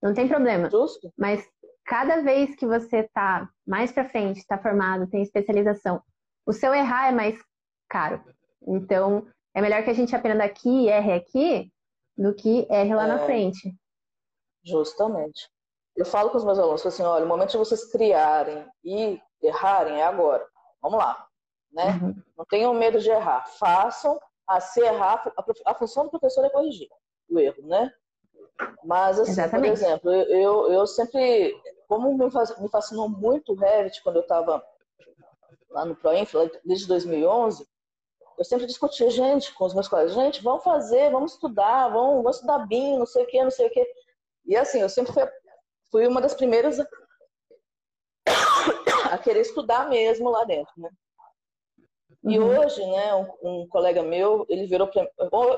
Não 0.00 0.14
tem 0.14 0.28
problema. 0.28 0.70
Justo. 0.70 1.12
Mas 1.18 1.44
cada 1.84 2.22
vez 2.22 2.54
que 2.54 2.64
você 2.64 2.98
está 2.98 3.48
mais 3.66 3.90
para 3.90 4.08
frente, 4.08 4.38
está 4.38 4.56
formado, 4.56 5.08
tem 5.08 5.20
especialização, 5.20 6.00
o 6.46 6.52
seu 6.52 6.72
errar 6.72 7.08
é 7.08 7.12
mais 7.12 7.36
caro. 7.90 8.22
Então, 8.68 9.26
é 9.52 9.60
melhor 9.60 9.82
que 9.82 9.90
a 9.90 9.94
gente 9.94 10.14
aprenda 10.14 10.44
aqui 10.44 10.84
e 10.84 10.88
erre 10.88 11.12
aqui 11.12 11.72
do 12.16 12.32
que 12.32 12.68
erre 12.70 12.94
lá 12.94 13.06
é, 13.06 13.08
na 13.08 13.18
frente. 13.26 13.74
Justamente. 14.64 15.50
Eu 15.96 16.06
falo 16.06 16.30
com 16.30 16.38
os 16.38 16.44
meus 16.44 16.58
alunos 16.58 16.84
assim, 16.86 17.02
olha, 17.02 17.24
o 17.24 17.28
momento 17.28 17.50
de 17.50 17.58
vocês 17.58 17.84
criarem 17.90 18.66
e 18.84 19.20
errarem 19.42 20.00
é 20.00 20.04
agora. 20.04 20.46
Vamos 20.80 20.98
lá 20.98 21.28
né? 21.72 21.98
Uhum. 22.02 22.14
Não 22.36 22.44
tenham 22.44 22.74
medo 22.74 23.00
de 23.00 23.10
errar. 23.10 23.46
Façam, 23.58 24.20
a 24.46 24.60
se 24.60 24.80
errar, 24.80 25.32
a, 25.36 25.70
a, 25.70 25.74
função 25.74 26.04
do 26.04 26.10
professor 26.10 26.44
é 26.44 26.50
corrigir 26.50 26.88
o 27.30 27.38
erro, 27.38 27.66
né? 27.66 27.90
Mas, 28.84 29.18
assim, 29.18 29.32
Exatamente. 29.32 29.78
por 29.78 29.84
exemplo, 29.84 30.12
eu, 30.12 30.72
eu 30.72 30.86
sempre, 30.86 31.56
como 31.88 32.16
me, 32.16 32.26
me 32.26 32.68
fascinou 32.68 33.08
muito 33.08 33.52
o 33.52 33.56
Revit 33.56 34.02
quando 34.02 34.16
eu 34.16 34.22
estava 34.22 34.62
lá 35.70 35.84
no 35.84 35.96
ProInf, 35.96 36.34
desde 36.64 36.86
2011, 36.86 37.66
eu 38.38 38.44
sempre 38.44 38.66
discutia, 38.66 39.08
gente, 39.10 39.54
com 39.54 39.64
os 39.64 39.74
meus 39.74 39.88
colegas, 39.88 40.12
gente, 40.12 40.42
vamos 40.42 40.62
fazer, 40.62 41.10
vamos 41.10 41.32
estudar, 41.32 41.88
vamos, 41.88 42.16
vamos 42.16 42.36
estudar 42.36 42.66
BIM, 42.66 42.98
não 42.98 43.06
sei 43.06 43.24
o 43.24 43.26
quê, 43.26 43.42
não 43.42 43.50
sei 43.50 43.68
o 43.68 43.70
quê. 43.70 43.86
E 44.44 44.56
assim, 44.56 44.80
eu 44.80 44.88
sempre 44.88 45.12
fui, 45.12 45.22
fui 45.92 46.06
uma 46.06 46.20
das 46.20 46.34
primeiras 46.34 46.78
a 49.12 49.18
querer 49.18 49.42
estudar 49.42 49.88
mesmo 49.88 50.30
lá 50.30 50.42
dentro, 50.44 50.72
né? 50.76 50.90
E 52.24 52.38
uhum. 52.38 52.56
hoje, 52.56 52.84
né, 52.86 53.14
um, 53.14 53.26
um, 53.42 53.68
colega 53.68 54.00
meu, 54.00 54.46
ele 54.48 54.66
virou 54.66 54.86
para 54.86 55.10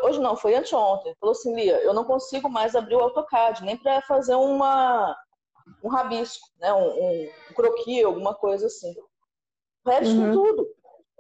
hoje 0.03 0.19
não, 0.19 0.35
foi 0.35 0.55
anteontem, 0.55 1.15
falou 1.21 1.33
assim, 1.33 1.55
Lia, 1.55 1.77
eu 1.83 1.93
não 1.93 2.05
consigo 2.05 2.49
mais 2.49 2.75
abrir 2.75 2.97
o 2.97 3.01
AutoCAD, 3.01 3.63
nem 3.63 3.77
para 3.77 4.01
fazer 4.03 4.35
uma 4.35 5.15
um 5.83 5.89
rabisco, 5.89 6.47
né, 6.59 6.73
um, 6.73 6.89
um, 6.89 7.31
um 7.51 7.55
croquis, 7.55 8.05
alguma 8.05 8.35
coisa 8.35 8.67
assim. 8.67 8.95
O 9.85 9.91
Revit 9.91 10.15
uhum. 10.15 10.23
tem 10.23 10.33
tudo. 10.33 10.75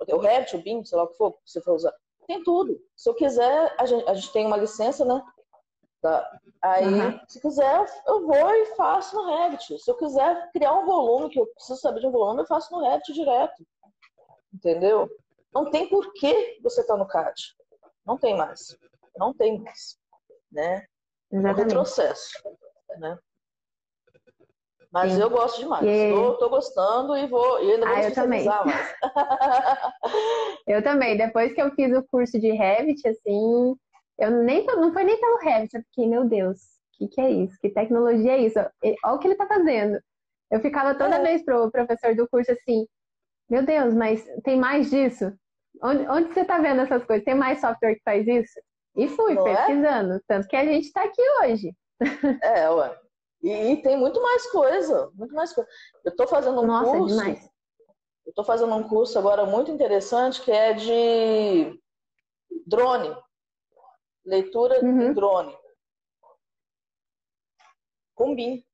O 0.08 0.18
Revit, 0.18 0.56
o 0.56 0.62
BIM, 0.62 0.84
sei 0.84 0.96
lá 0.96 1.04
o 1.04 1.08
que 1.08 1.16
for, 1.16 1.32
que 1.32 1.50
você 1.50 1.60
for 1.60 1.74
usar, 1.74 1.92
tem 2.26 2.42
tudo. 2.42 2.80
Se 2.96 3.08
eu 3.08 3.14
quiser, 3.14 3.74
a 3.78 3.84
gente, 3.84 4.08
a 4.08 4.14
gente 4.14 4.32
tem 4.32 4.46
uma 4.46 4.56
licença, 4.56 5.04
né? 5.04 5.22
Tá. 6.04 6.38
Aí, 6.60 6.84
uhum. 6.84 7.18
se 7.26 7.40
quiser, 7.40 7.86
eu 8.06 8.26
vou 8.26 8.54
e 8.54 8.66
faço 8.76 9.16
no 9.16 9.24
Revit. 9.24 9.78
Se 9.78 9.90
eu 9.90 9.96
quiser 9.96 10.50
criar 10.52 10.74
um 10.74 10.84
volume, 10.84 11.30
que 11.30 11.40
eu 11.40 11.46
preciso 11.46 11.80
saber 11.80 12.00
de 12.00 12.06
um 12.06 12.10
volume, 12.10 12.42
eu 12.42 12.46
faço 12.46 12.70
no 12.74 12.82
Revit 12.82 13.10
direto. 13.14 13.66
Entendeu? 14.52 15.08
Não 15.54 15.70
tem 15.70 15.88
por 15.88 16.12
que 16.12 16.60
você 16.62 16.82
estar 16.82 16.92
tá 16.92 16.98
no 16.98 17.08
CAD. 17.08 17.34
Não 18.04 18.18
tem 18.18 18.36
mais. 18.36 18.76
Não 19.16 19.32
tem 19.32 19.62
mais. 19.62 19.96
Né? 20.52 20.84
Exatamente. 21.32 21.32
É 21.32 21.38
um 21.38 21.54
retrocesso. 21.54 22.32
Né? 22.98 23.18
Mas 24.92 25.12
Sim. 25.14 25.22
eu 25.22 25.30
gosto 25.30 25.58
demais. 25.58 25.86
Estou 25.86 26.50
gostando 26.50 27.16
e 27.16 27.26
vou 27.26 27.64
e 27.64 27.72
ainda 27.72 27.86
vou 27.86 27.94
ah, 27.96 28.00
especializar 28.00 28.66
mais. 28.66 28.94
eu 30.68 30.82
também. 30.82 31.16
Depois 31.16 31.54
que 31.54 31.62
eu 31.62 31.74
fiz 31.74 31.96
o 31.96 32.02
curso 32.02 32.38
de 32.38 32.50
Revit, 32.50 33.08
assim, 33.08 33.74
eu 34.18 34.30
nem 34.30 34.64
não 34.64 34.92
foi 34.92 35.04
nem 35.04 35.20
pelo 35.20 35.38
Revit, 35.38 35.76
eu 35.76 35.82
fiquei, 35.82 36.08
meu 36.08 36.24
Deus, 36.24 36.60
o 36.94 36.98
que, 36.98 37.08
que 37.08 37.20
é 37.20 37.30
isso? 37.30 37.58
Que 37.60 37.70
tecnologia 37.70 38.32
é 38.32 38.38
isso? 38.38 38.58
Olha 38.58 39.14
o 39.14 39.18
que 39.18 39.26
ele 39.26 39.34
está 39.34 39.46
fazendo. 39.46 40.00
Eu 40.50 40.60
ficava 40.60 40.94
toda 40.94 41.16
é. 41.16 41.22
vez 41.22 41.44
pro 41.44 41.70
professor 41.70 42.14
do 42.14 42.28
curso 42.28 42.52
assim, 42.52 42.86
meu 43.50 43.64
Deus, 43.64 43.94
mas 43.94 44.24
tem 44.44 44.56
mais 44.56 44.90
disso? 44.90 45.32
Onde, 45.82 46.08
onde 46.08 46.32
você 46.32 46.40
está 46.40 46.58
vendo 46.58 46.82
essas 46.82 47.04
coisas? 47.04 47.24
Tem 47.24 47.34
mais 47.34 47.60
software 47.60 47.96
que 47.96 48.02
faz 48.04 48.26
isso? 48.26 48.60
E 48.96 49.08
fui 49.08 49.34
Não 49.34 49.46
é? 49.46 49.56
pesquisando, 49.56 50.14
é? 50.14 50.20
tanto 50.26 50.48
que 50.48 50.56
a 50.56 50.64
gente 50.64 50.86
está 50.86 51.02
aqui 51.02 51.22
hoje. 51.42 51.74
É, 52.42 52.70
ué. 52.70 52.98
E, 53.42 53.50
e, 53.50 53.82
tem 53.82 53.96
muito 53.96 54.22
mais 54.22 54.50
coisa, 54.50 55.10
muito 55.14 55.34
mais 55.34 55.52
coisa. 55.52 55.68
Eu 56.04 56.10
estou 56.10 56.26
fazendo 56.26 56.62
um 56.62 56.66
Nossa, 56.66 56.90
curso. 56.90 57.16
Demais. 57.16 57.50
Eu 58.24 58.30
estou 58.30 58.44
fazendo 58.44 58.74
um 58.74 58.88
curso 58.88 59.18
agora 59.18 59.44
muito 59.44 59.70
interessante 59.70 60.40
que 60.40 60.50
é 60.50 60.72
de 60.72 61.78
drone. 62.66 63.14
Leitura 64.24 64.82
uhum. 64.82 64.98
de 64.98 65.14
drone. 65.14 65.56
Com 68.14 68.34
BIM, 68.34 68.64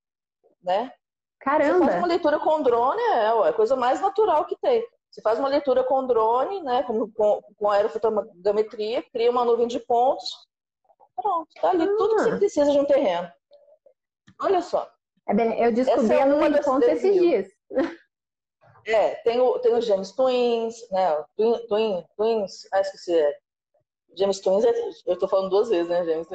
né? 0.63 0.93
Caramba! 1.41 1.79
Você 1.79 1.85
faz 1.87 1.99
uma 1.99 2.07
leitura 2.07 2.39
com 2.39 2.63
drone, 2.63 3.01
é, 3.01 3.49
a 3.49 3.53
coisa 3.53 3.75
mais 3.75 4.01
natural 4.01 4.45
que 4.45 4.57
tem. 4.57 4.87
Você 5.11 5.21
faz 5.23 5.39
uma 5.39 5.49
leitura 5.49 5.83
com 5.83 6.07
drone, 6.07 6.63
né, 6.63 6.83
com, 6.85 7.11
com, 7.11 7.43
com 7.57 7.71
aerofotogrametria, 7.71 9.03
cria 9.11 9.31
uma 9.31 9.45
nuvem 9.45 9.67
de 9.67 9.81
pontos. 9.81 10.31
Pronto, 11.17 11.49
tá 11.61 11.71
ali 11.71 11.83
ah. 11.83 11.97
tudo 11.97 12.17
que 12.17 12.23
você 12.23 12.37
precisa 12.37 12.71
de 12.71 12.79
um 12.79 12.85
terreno. 12.85 13.31
Olha 14.41 14.63
só. 14.63 14.91
É 15.29 15.35
bem, 15.35 15.61
eu 15.61 15.73
descobri 15.73 16.15
é 16.15 16.23
a 16.23 16.27
nuvem 16.27 16.53
de 16.53 16.63
pontos 16.63 16.89
esses 16.89 17.15
dias. 17.15 17.49
É, 18.87 19.17
tem 19.17 19.39
o, 19.41 19.59
tem 19.59 19.75
o 19.75 19.81
James 19.81 20.13
Twins, 20.13 20.89
né? 20.91 21.25
Twin, 21.37 21.67
Twin, 21.69 22.07
Twins, 22.17 22.67
ah, 22.73 22.81
esqueci. 22.81 23.15
É. 23.15 23.39
James 24.17 24.41
Twins, 24.41 24.65
é, 24.65 24.73
eu 25.07 25.19
tô 25.19 25.29
falando 25.29 25.51
duas 25.51 25.69
vezes, 25.69 25.89
né? 25.89 26.05
James 26.05 26.29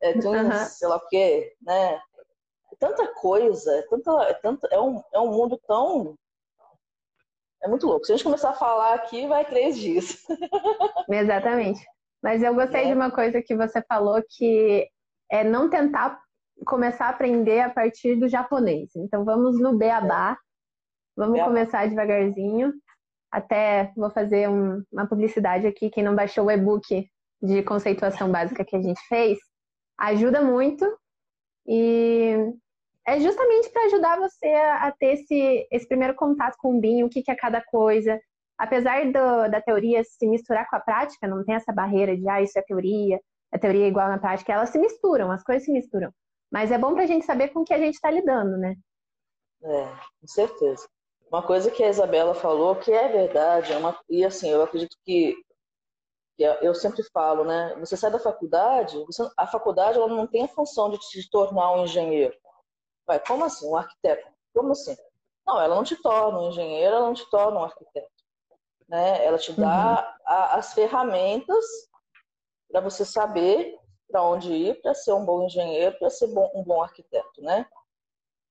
é, 0.00 0.12
Twins, 0.12 0.24
uh 0.24 0.50
-huh. 0.50 0.64
sei 0.66 0.88
lá 0.88 0.96
o 0.96 1.08
quê, 1.08 1.54
né? 1.62 1.94
É 1.94 2.76
tanta 2.78 3.06
coisa, 3.14 3.72
é, 3.76 3.82
tanta, 3.82 4.22
é, 4.22 4.34
tanta, 4.34 4.68
é, 4.68 4.80
um, 4.80 5.02
é 5.12 5.20
um 5.20 5.30
mundo 5.30 5.60
tão 5.66 6.16
é 7.62 7.68
muito 7.68 7.86
louco. 7.86 8.04
Se 8.04 8.12
a 8.12 8.16
gente 8.16 8.24
começar 8.24 8.50
a 8.50 8.54
falar 8.54 8.94
aqui, 8.94 9.26
vai 9.26 9.44
três 9.44 9.76
dias. 9.78 10.24
Exatamente. 11.10 11.84
Mas 12.22 12.42
eu 12.42 12.54
gostei 12.54 12.82
é. 12.82 12.86
de 12.86 12.92
uma 12.92 13.10
coisa 13.10 13.42
que 13.42 13.56
você 13.56 13.82
falou 13.82 14.22
que 14.28 14.88
é 15.30 15.44
não 15.44 15.68
tentar 15.68 16.20
começar 16.66 17.06
a 17.06 17.10
aprender 17.10 17.60
a 17.60 17.70
partir 17.70 18.16
do 18.16 18.28
japonês. 18.28 18.94
Então 18.96 19.24
vamos 19.24 19.60
no 19.60 19.76
beabá, 19.76 20.38
vamos 21.16 21.34
beabá. 21.34 21.48
começar 21.48 21.88
devagarzinho. 21.88 22.72
Até 23.30 23.92
vou 23.96 24.10
fazer 24.10 24.48
um, 24.48 24.82
uma 24.90 25.06
publicidade 25.06 25.66
aqui. 25.66 25.90
Quem 25.90 26.02
não 26.02 26.14
baixou 26.14 26.46
o 26.46 26.50
e-book 26.50 27.08
de 27.42 27.62
conceituação 27.62 28.30
básica 28.30 28.64
que 28.64 28.76
a 28.76 28.82
gente 28.82 29.00
fez, 29.08 29.38
ajuda 29.98 30.42
muito. 30.42 30.84
E 31.66 32.34
é 33.06 33.20
justamente 33.20 33.70
para 33.70 33.86
ajudar 33.86 34.18
você 34.18 34.46
a, 34.46 34.92
ter 34.92 35.14
esse, 35.14 35.66
esse 35.70 35.88
primeiro 35.88 36.14
contato 36.14 36.56
com 36.58 36.76
o 36.76 36.80
BIM, 36.80 37.02
o 37.02 37.08
que, 37.08 37.22
que 37.22 37.30
é 37.30 37.36
cada 37.36 37.62
coisa. 37.62 38.20
Apesar 38.58 39.04
do, 39.06 39.50
da 39.50 39.60
teoria 39.60 40.02
se 40.04 40.26
misturar 40.26 40.68
com 40.68 40.76
a 40.76 40.80
prática, 40.80 41.28
não 41.28 41.44
tem 41.44 41.54
essa 41.54 41.72
barreira 41.72 42.16
de, 42.16 42.28
ah, 42.28 42.42
isso 42.42 42.58
é 42.58 42.62
teoria, 42.62 43.20
a 43.52 43.58
teoria 43.58 43.84
é 43.84 43.88
igual 43.88 44.08
na 44.08 44.18
prática, 44.18 44.52
elas 44.52 44.70
se 44.70 44.78
misturam, 44.78 45.30
as 45.30 45.42
coisas 45.42 45.64
se 45.64 45.72
misturam. 45.72 46.12
Mas 46.50 46.70
é 46.70 46.78
bom 46.78 46.94
para 46.94 47.04
a 47.04 47.06
gente 47.06 47.24
saber 47.24 47.48
com 47.48 47.60
o 47.60 47.64
que 47.64 47.74
a 47.74 47.78
gente 47.78 47.94
está 47.94 48.10
lidando, 48.10 48.56
né? 48.56 48.74
É, 49.62 49.84
com 50.20 50.26
certeza. 50.26 50.86
Uma 51.30 51.42
coisa 51.42 51.70
que 51.70 51.82
a 51.82 51.88
Isabela 51.88 52.34
falou 52.34 52.76
que 52.76 52.90
é 52.90 53.08
verdade, 53.08 53.72
é 53.72 53.76
uma, 53.76 53.98
e 54.08 54.24
assim, 54.24 54.50
eu 54.50 54.62
acredito 54.62 54.96
que, 55.04 55.36
eu 56.38 56.74
sempre 56.74 57.02
falo, 57.02 57.44
né? 57.44 57.74
Você 57.80 57.96
sai 57.96 58.10
da 58.10 58.18
faculdade, 58.18 58.96
você, 59.04 59.28
a 59.36 59.46
faculdade 59.46 59.98
ela 59.98 60.06
não 60.06 60.26
tem 60.26 60.44
a 60.44 60.48
função 60.48 60.90
de 60.90 60.98
te 60.98 61.28
tornar 61.30 61.72
um 61.72 61.84
engenheiro. 61.84 62.34
Vai, 63.06 63.18
como 63.18 63.44
assim? 63.44 63.68
Um 63.68 63.76
arquiteto? 63.76 64.30
Como 64.54 64.72
assim? 64.72 64.96
Não, 65.46 65.60
ela 65.60 65.74
não 65.74 65.82
te 65.82 65.96
torna 65.96 66.38
um 66.38 66.48
engenheiro, 66.48 66.94
ela 66.94 67.06
não 67.06 67.14
te 67.14 67.28
torna 67.30 67.58
um 67.58 67.64
arquiteto. 67.64 68.08
Né? 68.88 69.24
Ela 69.24 69.38
te 69.38 69.52
dá 69.52 70.16
uhum. 70.18 70.22
a, 70.26 70.54
as 70.56 70.72
ferramentas 70.74 71.64
para 72.70 72.80
você 72.80 73.04
saber 73.04 73.76
para 74.10 74.22
onde 74.22 74.52
ir 74.52 74.80
para 74.80 74.94
ser 74.94 75.12
um 75.12 75.24
bom 75.24 75.44
engenheiro, 75.44 75.98
para 75.98 76.10
ser 76.10 76.28
bom, 76.28 76.50
um 76.54 76.62
bom 76.62 76.82
arquiteto, 76.82 77.42
né? 77.42 77.66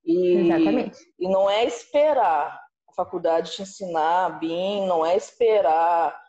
E, 0.06 0.38
Exatamente. 0.38 1.14
E 1.20 1.28
não 1.28 1.50
é 1.50 1.66
esperar 1.66 2.62
a 2.88 2.94
faculdade 2.94 3.52
te 3.52 3.62
ensinar 3.64 4.40
BIM, 4.40 4.86
não 4.88 5.06
é 5.06 5.16
esperar 5.16 6.27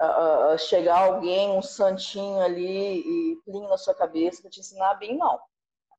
uh, 0.00 0.58
chegar 0.58 0.98
alguém, 0.98 1.50
um 1.50 1.62
santinho 1.62 2.40
ali 2.40 3.00
e 3.00 3.36
plim 3.44 3.66
na 3.68 3.76
sua 3.76 3.94
cabeça 3.94 4.40
para 4.40 4.50
te 4.50 4.60
ensinar 4.60 4.94
bem, 4.94 5.16
não. 5.16 5.38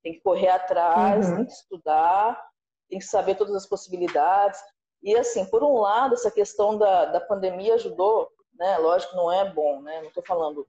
Tem 0.03 0.13
que 0.13 0.21
correr 0.21 0.49
atrás, 0.49 1.29
uhum. 1.29 1.37
tem 1.37 1.45
que 1.45 1.51
estudar, 1.51 2.49
tem 2.89 2.99
que 2.99 3.05
saber 3.05 3.35
todas 3.35 3.55
as 3.55 3.67
possibilidades. 3.67 4.59
E 5.03 5.15
assim, 5.15 5.45
por 5.45 5.63
um 5.63 5.79
lado, 5.79 6.15
essa 6.15 6.31
questão 6.31 6.77
da, 6.77 7.05
da 7.05 7.21
pandemia 7.21 7.75
ajudou, 7.75 8.29
né? 8.53 8.77
Lógico, 8.77 9.15
não 9.15 9.31
é 9.31 9.49
bom, 9.49 9.81
né? 9.81 10.01
Não 10.01 10.07
estou 10.07 10.23
falando 10.25 10.67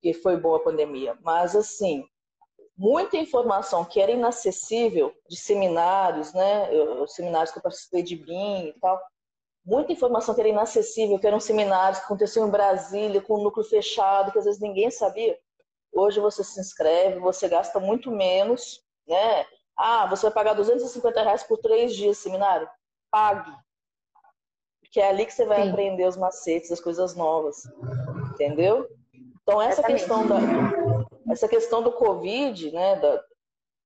que 0.00 0.12
foi 0.12 0.36
boa 0.36 0.58
a 0.58 0.62
pandemia, 0.62 1.16
mas 1.22 1.54
assim, 1.54 2.04
muita 2.76 3.16
informação 3.16 3.84
que 3.84 4.00
era 4.00 4.10
inacessível 4.10 5.14
de 5.28 5.36
seminários, 5.36 6.32
né? 6.32 6.74
Eu, 6.74 7.06
seminários 7.06 7.52
que 7.52 7.58
eu 7.58 7.62
participei 7.62 8.02
de 8.02 8.16
BIM 8.16 8.68
e 8.68 8.72
tal, 8.80 9.00
muita 9.64 9.92
informação 9.92 10.34
que 10.34 10.40
era 10.40 10.48
inacessível, 10.48 11.18
que 11.18 11.26
eram 11.26 11.40
seminários 11.40 11.98
que 12.00 12.04
aconteciam 12.04 12.46
em 12.46 12.50
Brasília, 12.50 13.22
com 13.22 13.38
um 13.38 13.42
núcleo 13.42 13.64
fechado, 13.64 14.32
que 14.32 14.38
às 14.38 14.44
vezes 14.44 14.60
ninguém 14.60 14.90
sabia. 14.90 15.38
Hoje 15.92 16.20
você 16.20 16.42
se 16.42 16.58
inscreve, 16.60 17.20
você 17.20 17.48
gasta 17.48 17.78
muito 17.78 18.10
menos, 18.10 18.82
né? 19.06 19.46
Ah, 19.76 20.06
você 20.06 20.22
vai 20.26 20.32
pagar 20.32 20.54
250 20.54 21.22
reais 21.22 21.42
por 21.42 21.58
três 21.58 21.94
dias 21.94 22.16
de 22.16 22.22
seminário? 22.22 22.68
Pague. 23.10 23.52
Porque 24.80 25.00
é 25.00 25.08
ali 25.08 25.24
que 25.24 25.32
você 25.32 25.46
vai 25.46 25.62
Sim. 25.62 25.70
aprender 25.70 26.06
os 26.06 26.16
macetes, 26.16 26.72
as 26.72 26.80
coisas 26.80 27.14
novas. 27.14 27.62
Entendeu? 28.32 28.88
Então, 29.42 29.60
essa 29.60 29.82
questão, 29.82 30.26
da, 30.26 30.36
essa 31.30 31.48
questão 31.48 31.82
do 31.82 31.92
Covid 31.92 32.70
né, 32.72 32.96
da, 32.96 33.22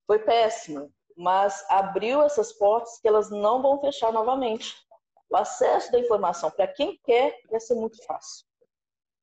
foi 0.05 0.19
péssima, 0.19 0.89
mas 1.15 1.65
abriu 1.69 2.21
essas 2.21 2.53
portas 2.53 2.99
que 2.99 3.07
elas 3.07 3.29
não 3.29 3.61
vão 3.61 3.79
fechar 3.81 4.11
novamente. 4.11 4.75
O 5.29 5.35
acesso 5.35 5.91
da 5.91 5.99
informação 5.99 6.49
para 6.49 6.67
quem 6.67 6.97
quer 7.03 7.37
vai 7.49 7.59
ser 7.59 7.75
muito 7.75 8.03
fácil. 8.05 8.45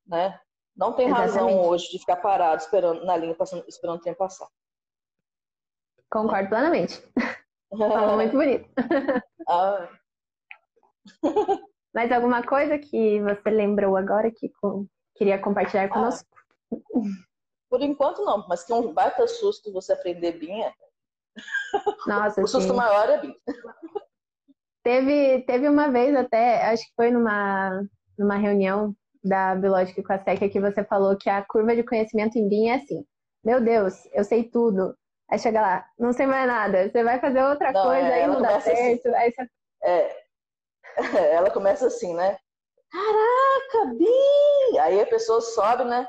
Né? 0.07 0.39
Não 0.77 0.93
tem 0.93 1.07
Exatamente. 1.07 1.35
razão 1.35 1.63
hoje 1.63 1.91
de 1.91 1.99
ficar 1.99 2.17
parado 2.17 2.63
esperando, 2.63 3.05
na 3.05 3.17
linha, 3.17 3.35
passando, 3.35 3.65
esperando 3.69 3.99
o 3.99 4.03
tempo 4.03 4.19
passar. 4.19 4.49
Concordo 6.11 6.49
plenamente. 6.49 7.03
Falou 7.71 8.17
muito 8.17 8.33
bonito. 8.33 8.69
Ah. 9.49 9.89
Mais 11.95 12.11
alguma 12.11 12.45
coisa 12.45 12.79
que 12.79 13.21
você 13.21 13.51
lembrou 13.51 13.97
agora 13.97 14.31
que 14.31 14.53
queria 15.15 15.41
compartilhar 15.41 15.89
conosco? 15.89 16.29
Ah, 16.73 16.77
por 17.71 17.81
enquanto 17.83 18.25
não, 18.25 18.47
mas 18.49 18.65
que 18.65 18.73
é 18.73 18.77
um 18.77 18.93
baita 18.93 19.27
susto 19.29 19.73
você 19.73 19.93
aprender 19.93 20.33
BIM 20.33 20.61
Nossa, 22.07 22.43
o 22.43 22.49
susto 22.49 22.71
sim. 22.71 22.77
maior 22.77 23.09
é 23.11 23.21
BIM. 23.21 23.35
Teve, 24.85 25.41
teve 25.47 25.67
uma 25.67 25.91
vez 25.91 26.15
até, 26.15 26.67
acho 26.67 26.85
que 26.85 26.93
foi 26.95 27.11
numa, 27.11 27.83
numa 28.19 28.37
reunião 28.37 28.95
da 29.25 29.55
Biológica 29.55 30.03
com 30.03 30.13
a 30.13 30.19
SECA 30.19 30.49
que 30.51 30.61
você 30.61 30.85
falou 30.85 31.17
que 31.17 31.31
a 31.31 31.43
curva 31.43 31.75
de 31.75 31.83
conhecimento 31.83 32.39
em 32.39 32.47
BIM 32.47 32.69
é 32.69 32.75
assim. 32.75 33.03
Meu 33.43 33.63
Deus, 33.63 34.07
eu 34.13 34.23
sei 34.23 34.45
tudo. 34.45 34.95
Aí 35.31 35.39
chega 35.39 35.61
lá, 35.61 35.87
não 35.99 36.13
sei 36.13 36.27
mais 36.27 36.47
nada. 36.47 36.91
Você 36.91 37.03
vai 37.03 37.19
fazer 37.19 37.43
outra 37.43 37.73
não, 37.73 37.83
coisa, 37.83 38.07
é, 38.07 38.13
aí 38.13 38.27
não 38.27 38.43
dá 38.43 38.57
assim. 38.57 38.77
certo. 38.77 39.09
Assim, 39.09 39.17
aí 39.17 39.33
você... 39.33 39.49
é, 39.83 40.25
ela 41.35 41.51
começa 41.51 41.87
assim, 41.87 42.15
né? 42.15 42.37
Caraca, 42.91 43.95
Bi! 43.97 44.79
Aí 44.79 45.01
a 45.01 45.07
pessoa 45.07 45.41
sobe, 45.41 45.85
né? 45.85 46.07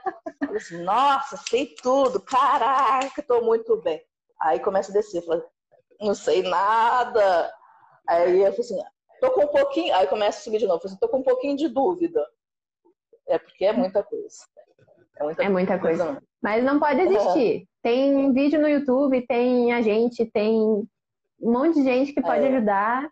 Assim, 0.54 0.84
nossa, 0.84 1.38
sei 1.38 1.74
tudo, 1.82 2.22
caraca, 2.22 3.24
tô 3.24 3.42
muito 3.42 3.82
bem. 3.82 4.02
Aí 4.42 4.60
começa 4.60 4.92
a 4.92 4.94
descer, 4.94 5.26
fala, 5.26 5.44
não 6.02 6.14
sei 6.14 6.44
nada. 6.44 7.52
Aí 8.08 8.42
eu 8.42 8.52
falo 8.52 8.60
assim, 8.60 8.80
tô 9.20 9.32
com 9.32 9.44
um 9.44 9.48
pouquinho. 9.48 9.94
Aí 9.96 10.08
começa 10.08 10.40
a 10.40 10.42
subir 10.42 10.60
de 10.60 10.68
novo, 10.68 10.80
falo 10.80 10.92
assim, 10.92 11.00
tô 11.00 11.10
com 11.10 11.18
um 11.18 11.24
pouquinho 11.24 11.56
de 11.56 11.68
dúvida. 11.68 12.26
É 13.28 13.38
porque 13.38 13.66
é 13.66 13.74
muita 13.74 14.04
coisa. 14.04 14.38
É 15.18 15.24
muita, 15.24 15.44
é 15.44 15.50
muita 15.50 15.80
coisa. 15.80 16.06
coisa. 16.06 16.24
Mas 16.42 16.64
não 16.64 16.80
pode 16.80 17.02
existir. 17.02 17.58
Uhum. 17.58 17.66
Tem 17.82 18.34
vídeo 18.34 18.62
no 18.62 18.68
YouTube, 18.68 19.26
tem 19.28 19.74
a 19.74 19.82
gente, 19.82 20.26
tem 20.26 20.60
um 20.60 20.88
monte 21.40 21.76
de 21.76 21.84
gente 21.84 22.14
que 22.14 22.22
pode 22.22 22.44
é. 22.44 22.48
ajudar. 22.50 23.10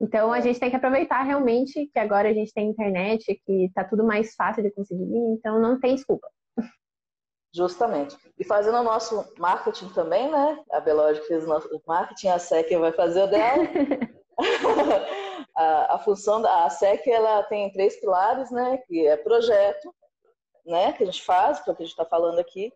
Então 0.00 0.32
a 0.32 0.40
gente 0.40 0.60
tem 0.60 0.70
que 0.70 0.76
aproveitar 0.76 1.22
realmente 1.22 1.86
que 1.92 1.98
agora 1.98 2.28
a 2.28 2.32
gente 2.32 2.52
tem 2.52 2.70
internet, 2.70 3.40
que 3.44 3.64
está 3.64 3.82
tudo 3.82 4.04
mais 4.04 4.34
fácil 4.34 4.62
de 4.62 4.70
conseguir, 4.70 5.02
então 5.02 5.60
não 5.60 5.80
tem 5.80 5.94
desculpa. 5.94 6.28
Justamente. 7.54 8.16
E 8.38 8.44
fazendo 8.44 8.78
o 8.78 8.82
nosso 8.82 9.24
marketing 9.38 9.88
também, 9.90 10.30
né? 10.30 10.62
A 10.70 10.80
Belógica 10.80 11.26
fez 11.26 11.44
o 11.44 11.48
nosso 11.48 11.82
marketing, 11.86 12.28
a 12.28 12.38
SEC 12.38 12.76
vai 12.78 12.92
fazer 12.92 13.22
o 13.22 13.26
dela. 13.26 13.64
a, 15.56 15.94
a, 15.94 15.98
função 15.98 16.42
da 16.42 16.68
SEC 16.68 17.06
ela 17.08 17.42
tem 17.44 17.72
três 17.72 17.98
pilares, 17.98 18.50
né? 18.50 18.78
Que 18.86 19.06
é 19.06 19.16
projeto, 19.16 19.94
né? 20.64 20.92
Que 20.92 21.02
a 21.02 21.06
gente 21.06 21.24
faz, 21.24 21.60
que 21.60 21.70
é 21.70 21.72
o 21.72 21.76
que 21.76 21.82
a 21.82 21.86
gente 21.86 21.94
está 21.94 22.04
falando 22.04 22.38
aqui, 22.38 22.72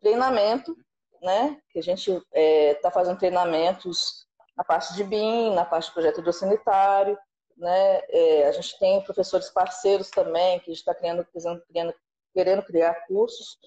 treinamento, 0.00 0.74
né? 1.22 1.60
Que 1.70 1.78
a 1.78 1.82
gente 1.82 2.10
está 2.10 2.26
é, 2.32 2.74
tá 2.74 2.90
fazendo 2.90 3.18
treinamentos 3.18 4.26
na 4.56 4.64
parte 4.64 4.94
de 4.94 5.04
BIM, 5.04 5.54
na 5.54 5.64
parte 5.64 5.88
de 5.88 5.92
projeto 5.92 6.32
sanitário, 6.32 7.18
né? 7.56 8.00
É, 8.08 8.48
a 8.48 8.52
gente 8.52 8.78
tem 8.78 9.02
professores 9.02 9.50
parceiros 9.50 10.10
também, 10.10 10.58
que 10.60 10.70
a 10.70 10.74
gente 10.74 10.80
está 10.80 10.94
criando, 10.94 11.24
criando, 11.24 11.94
querendo 12.32 12.62
criar 12.64 12.94
cursos. 13.06 13.58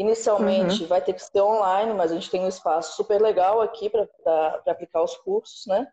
Inicialmente 0.00 0.84
uhum. 0.84 0.88
vai 0.88 1.02
ter 1.02 1.12
que 1.12 1.22
ser 1.22 1.42
online, 1.42 1.92
mas 1.92 2.10
a 2.10 2.14
gente 2.14 2.30
tem 2.30 2.42
um 2.42 2.48
espaço 2.48 2.96
super 2.96 3.20
legal 3.20 3.60
aqui 3.60 3.90
para 3.90 4.62
aplicar 4.66 5.02
os 5.02 5.14
cursos, 5.18 5.66
né? 5.66 5.86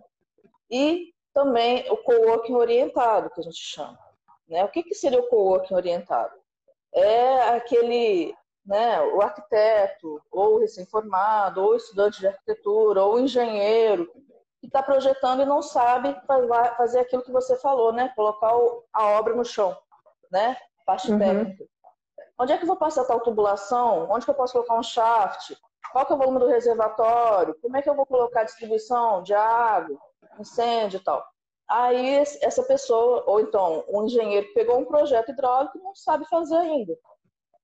E 0.72 1.14
também 1.34 1.92
o 1.92 1.98
coworking 1.98 2.54
orientado, 2.54 3.30
que 3.30 3.42
a 3.42 3.44
gente 3.44 3.58
chama. 3.58 4.00
Né? 4.48 4.64
O 4.64 4.70
que, 4.70 4.82
que 4.82 4.96
seria 4.96 5.20
o 5.20 5.28
coworking 5.28 5.76
orientado? 5.76 6.34
É 6.94 7.50
aquele, 7.50 8.34
né, 8.66 9.02
o 9.02 9.22
arquiteto, 9.22 10.22
ou 10.32 10.60
recém-formado, 10.60 11.62
ou 11.62 11.76
estudante 11.76 12.22
de 12.22 12.28
arquitetura, 12.28 13.04
ou 13.04 13.20
engenheiro, 13.20 14.10
que 14.62 14.68
está 14.68 14.82
projetando 14.82 15.42
e 15.42 15.46
não 15.46 15.62
sabe 15.62 16.16
fazer 16.78 17.02
aquilo 17.02 17.24
que 17.24 17.32
você 17.32 17.58
falou, 17.58 17.92
né? 17.92 18.14
Colocar 18.16 18.54
a 18.94 19.06
obra 19.20 19.36
no 19.36 19.44
chão, 19.44 19.78
né? 20.32 20.56
Parte 20.86 21.12
uhum. 21.12 21.20
técnica. 21.20 21.66
Onde 22.40 22.54
é 22.54 22.58
que 22.58 22.64
eu 22.64 22.68
vou 22.68 22.78
passar 22.78 23.06
tal 23.06 23.20
tubulação? 23.20 24.08
Onde 24.10 24.26
que 24.26 24.32
eu 24.32 24.36
posso 24.36 24.54
colocar 24.54 24.76
um 24.76 24.84
shaft? 24.84 25.58
Qual 25.92 26.06
que 26.06 26.12
é 26.12 26.16
o 26.16 26.20
volume 26.20 26.40
do 26.40 26.48
reservatório? 26.48 27.56
Como 27.62 27.76
é 27.78 27.82
que 27.82 27.90
eu 27.90 27.96
vou 27.96 28.06
colocar 28.06 28.42
a 28.42 28.44
distribuição 28.44 29.24
de 29.24 29.34
água, 29.34 29.98
incêndio 30.40 30.98
e 30.98 31.04
tal? 31.04 31.26
Aí 31.68 32.18
essa 32.42 32.64
pessoa, 32.64 33.24
ou 33.28 33.42
então 33.42 33.84
um 33.90 34.06
engenheiro 34.06 34.48
que 34.48 34.54
pegou 34.54 34.80
um 34.80 34.86
projeto 34.86 35.32
hidráulico 35.32 35.78
não 35.80 35.94
sabe 35.96 36.26
fazer 36.30 36.56
ainda, 36.56 36.98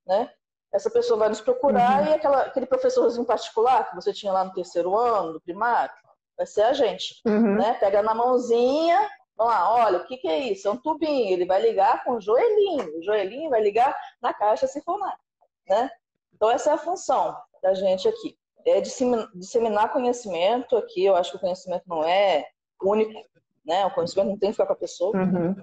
né? 0.06 0.30
Essa 0.74 0.90
pessoa 0.90 1.20
vai 1.20 1.30
nos 1.30 1.40
procurar 1.40 2.02
uhum. 2.02 2.08
e 2.10 2.14
aquela, 2.16 2.42
aquele 2.42 2.66
professorzinho 2.66 3.26
particular 3.26 3.90
que 3.90 3.96
você 3.96 4.12
tinha 4.12 4.34
lá 4.34 4.44
no 4.44 4.54
terceiro 4.54 4.98
ano, 4.98 5.34
do 5.34 5.42
primário, 5.42 5.94
vai 6.36 6.48
ser 6.48 6.64
a 6.64 6.74
gente. 6.74 7.22
Uhum. 7.26 7.56
Né? 7.58 7.76
Pega 7.76 8.02
na 8.02 8.16
mãozinha, 8.16 9.08
vamos 9.38 9.54
lá, 9.54 9.74
olha, 9.74 9.98
o 10.00 10.06
que, 10.06 10.18
que 10.18 10.28
é 10.28 10.40
isso? 10.52 10.68
É 10.68 10.72
um 10.72 10.78
tubinho, 10.78 11.32
ele 11.32 11.46
vai 11.46 11.62
ligar 11.62 12.04
com 12.04 12.14
o 12.14 12.22
joelhinho, 12.22 13.00
o 13.00 13.04
joelhinho 13.04 13.50
vai 13.50 13.62
ligar 13.62 13.96
na 14.22 14.34
caixa 14.34 14.68
sifonária. 14.68 15.20
Né? 15.68 15.90
Então, 16.34 16.50
essa 16.50 16.72
é 16.72 16.74
a 16.74 16.78
função 16.78 17.36
da 17.62 17.74
gente 17.74 18.08
aqui. 18.08 18.38
É 18.66 18.80
disseminar 18.80 19.92
conhecimento 19.92 20.78
aqui, 20.78 21.06
eu 21.06 21.16
acho 21.16 21.32
que 21.32 21.38
o 21.38 21.40
conhecimento 21.40 21.84
não 21.88 22.04
é 22.04 22.48
único, 22.82 23.28
né? 23.66 23.86
O 23.86 23.92
conhecimento 23.92 24.30
não 24.30 24.38
tem 24.38 24.50
que 24.50 24.54
ficar 24.54 24.68
com 24.68 24.74
a 24.74 24.78
pessoa. 24.78 25.16
Uhum. 25.18 25.56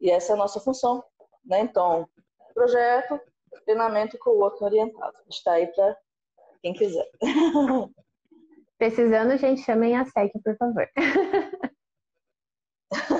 E 0.00 0.10
essa 0.10 0.32
é 0.32 0.34
a 0.34 0.38
nossa 0.38 0.60
função. 0.60 1.02
Né? 1.44 1.60
Então, 1.60 2.08
projeto, 2.54 3.20
treinamento 3.64 4.18
com 4.18 4.30
o 4.30 4.40
outro 4.40 4.64
orientado. 4.64 5.16
Está 5.28 5.52
aí 5.52 5.66
para 5.68 5.96
quem 6.62 6.72
quiser. 6.72 7.08
Precisando, 8.78 9.36
gente, 9.36 9.62
chamem 9.62 9.96
a 9.96 10.04
SEC, 10.04 10.32
por 10.42 10.56
favor. 10.56 10.88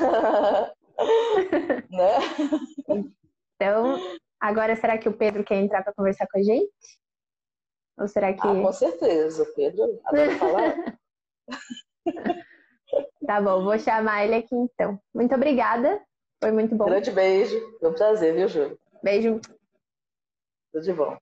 né? 1.90 2.18
Então, 3.54 3.96
agora 4.40 4.76
será 4.76 4.98
que 4.98 5.08
o 5.08 5.16
Pedro 5.16 5.44
quer 5.44 5.56
entrar 5.56 5.82
para 5.82 5.94
conversar 5.94 6.26
com 6.26 6.38
a 6.38 6.42
gente? 6.42 6.72
Ou 7.98 8.08
será 8.08 8.32
que. 8.32 8.40
Ah, 8.40 8.62
com 8.62 8.72
certeza, 8.72 9.42
o 9.42 9.54
Pedro 9.54 10.00
adora 10.04 10.38
falar. 10.38 10.98
tá 13.26 13.40
bom, 13.40 13.62
vou 13.62 13.78
chamar 13.78 14.24
ele 14.24 14.36
aqui 14.36 14.54
então. 14.54 15.00
Muito 15.14 15.34
obrigada, 15.34 16.02
foi 16.40 16.50
muito 16.50 16.74
bom. 16.74 16.86
Grande 16.86 17.10
beijo, 17.10 17.58
foi 17.78 17.90
um 17.90 17.94
prazer, 17.94 18.34
viu, 18.34 18.48
Júlio? 18.48 18.78
Beijo. 19.02 19.40
Tudo 20.72 20.84
de 20.84 20.92
bom. 20.92 21.16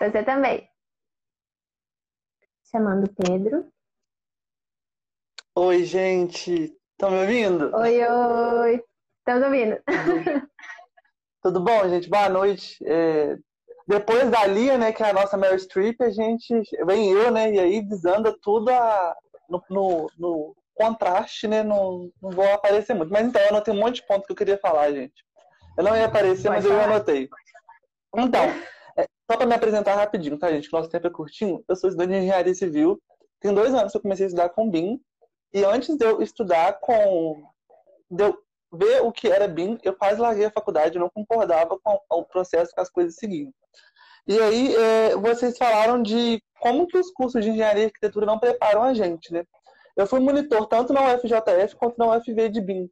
Você 0.00 0.22
também 0.22 0.68
chamando 2.70 3.12
Pedro. 3.14 3.70
Oi, 5.54 5.84
gente. 5.84 6.77
Estão 7.00 7.12
me 7.12 7.20
ouvindo? 7.20 7.70
Oi, 7.76 8.04
oi. 8.04 8.84
Estamos 9.20 9.46
ouvindo. 9.46 9.80
Tudo 11.40 11.60
bom, 11.60 11.88
gente? 11.88 12.10
Boa 12.10 12.28
noite. 12.28 12.76
É... 12.84 13.38
Depois 13.86 14.28
da 14.28 14.44
Lia, 14.46 14.76
né, 14.76 14.92
que 14.92 15.00
é 15.04 15.10
a 15.10 15.12
nossa 15.12 15.36
Mary 15.36 15.60
Streep, 15.60 16.00
a 16.00 16.10
gente 16.10 16.60
vem 16.84 17.12
eu, 17.12 17.30
né, 17.30 17.52
e 17.52 17.58
aí 17.60 17.82
desanda 17.82 18.36
tudo 18.42 18.70
a... 18.70 19.14
no, 19.48 19.62
no, 19.70 20.10
no, 20.18 20.56
contraste, 20.74 21.46
né, 21.46 21.62
não, 21.62 22.10
não 22.20 22.30
vou 22.32 22.52
aparecer 22.52 22.94
muito. 22.94 23.12
Mas 23.12 23.28
então, 23.28 23.42
eu 23.42 23.60
tenho 23.60 23.76
um 23.76 23.80
monte 23.80 24.00
de 24.00 24.06
ponto 24.08 24.26
que 24.26 24.32
eu 24.32 24.36
queria 24.36 24.58
falar, 24.58 24.90
gente. 24.90 25.24
Eu 25.76 25.84
não 25.84 25.96
ia 25.96 26.06
aparecer, 26.06 26.48
Pode 26.48 26.64
mas 26.64 26.66
falar. 26.66 26.88
eu 26.88 26.94
anotei. 26.94 27.28
Então, 28.16 28.42
é, 28.98 29.06
só 29.30 29.36
para 29.36 29.46
me 29.46 29.54
apresentar 29.54 29.94
rapidinho, 29.94 30.36
tá, 30.36 30.50
gente? 30.50 30.68
Que 30.68 30.76
nosso 30.76 30.90
tempo 30.90 31.06
é 31.06 31.10
curtinho. 31.10 31.62
Eu 31.68 31.76
sou 31.76 31.90
estudante 31.90 32.10
de 32.10 32.18
engenharia 32.18 32.54
civil. 32.56 33.00
Tem 33.38 33.54
dois 33.54 33.72
anos 33.72 33.92
que 33.92 33.98
eu 33.98 34.02
comecei 34.02 34.26
a 34.26 34.30
estudar 34.30 34.48
com 34.48 34.68
BIM. 34.68 35.00
E 35.52 35.64
antes 35.64 35.96
de 35.96 36.04
eu 36.04 36.22
estudar 36.22 36.74
com. 36.80 37.42
De 38.10 38.24
eu 38.24 38.38
ver 38.72 39.02
o 39.02 39.10
que 39.10 39.28
era 39.28 39.48
BIM, 39.48 39.78
eu 39.82 39.94
quase 39.94 40.20
larguei 40.20 40.44
a 40.44 40.50
faculdade, 40.50 40.98
não 40.98 41.08
concordava 41.08 41.78
com 41.82 42.00
o 42.10 42.24
processo 42.24 42.74
que 42.74 42.80
as 42.80 42.90
coisas 42.90 43.14
seguiam. 43.14 43.52
E 44.26 44.38
aí, 44.38 44.74
é, 44.76 45.16
vocês 45.16 45.56
falaram 45.56 46.02
de 46.02 46.42
como 46.60 46.86
que 46.86 46.98
os 46.98 47.10
cursos 47.10 47.42
de 47.42 47.50
engenharia 47.50 47.84
e 47.84 47.86
arquitetura 47.86 48.26
não 48.26 48.38
preparam 48.38 48.82
a 48.82 48.92
gente, 48.92 49.32
né? 49.32 49.42
Eu 49.96 50.06
fui 50.06 50.20
monitor 50.20 50.66
tanto 50.66 50.92
na 50.92 51.14
UFJF 51.14 51.76
quanto 51.76 51.96
na 51.96 52.14
UFV 52.14 52.48
de 52.50 52.60
BIM. 52.60 52.88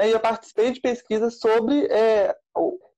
E 0.00 0.10
eu 0.10 0.18
participei 0.18 0.70
de 0.70 0.80
pesquisas 0.80 1.38
sobre 1.38 1.86
é, 1.86 2.34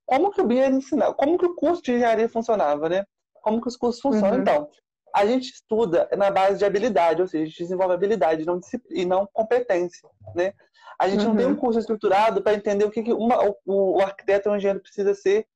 como 0.06 0.30
que 0.30 0.40
o 0.40 0.46
BIM 0.46 0.58
era 0.58 0.74
ensinado, 0.74 1.14
como 1.14 1.36
que 1.36 1.46
o 1.46 1.54
curso 1.54 1.82
de 1.82 1.92
engenharia 1.92 2.28
funcionava, 2.28 2.88
né? 2.88 3.04
Como 3.42 3.60
que 3.60 3.68
os 3.68 3.76
cursos 3.76 4.00
funcionam. 4.00 4.36
Uhum. 4.36 4.40
Então, 4.42 4.68
a 5.14 5.26
gente 5.26 5.50
estuda 5.52 6.08
na 6.16 6.30
base 6.30 6.58
de 6.58 6.64
habilidade, 6.64 7.20
ou 7.20 7.28
seja, 7.28 7.44
a 7.44 7.46
gente 7.46 7.58
desenvolve 7.58 7.94
habilidade 7.94 8.44
não 8.44 8.60
e 8.90 9.04
não 9.04 9.28
competência, 9.32 10.08
né? 10.34 10.52
A 10.98 11.08
gente 11.08 11.22
uhum. 11.22 11.28
não 11.30 11.36
tem 11.36 11.46
um 11.46 11.50
uhum. 11.50 11.56
curso 11.56 11.78
estruturado 11.78 12.42
para 12.42 12.54
entender 12.54 12.84
o 12.84 12.90
que, 12.90 13.02
que 13.02 13.12
uma, 13.12 13.42
o, 13.42 13.56
o 13.96 14.00
arquiteto 14.00 14.48
ou 14.48 14.54
o 14.54 14.58
engenheiro 14.58 14.80
precisa 14.80 15.14
ser 15.14 15.46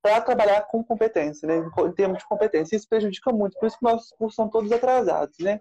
para 0.00 0.20
trabalhar 0.20 0.62
com 0.62 0.82
competência, 0.82 1.46
né? 1.46 1.70
Em 1.86 1.92
termos 1.92 2.18
de 2.18 2.28
competência. 2.28 2.76
Isso 2.76 2.88
prejudica 2.88 3.32
muito, 3.32 3.58
por 3.58 3.66
isso 3.66 3.78
que 3.78 3.84
nossos 3.84 4.10
cursos 4.12 4.34
são 4.34 4.48
todos 4.48 4.70
atrasados, 4.72 5.38
né? 5.38 5.60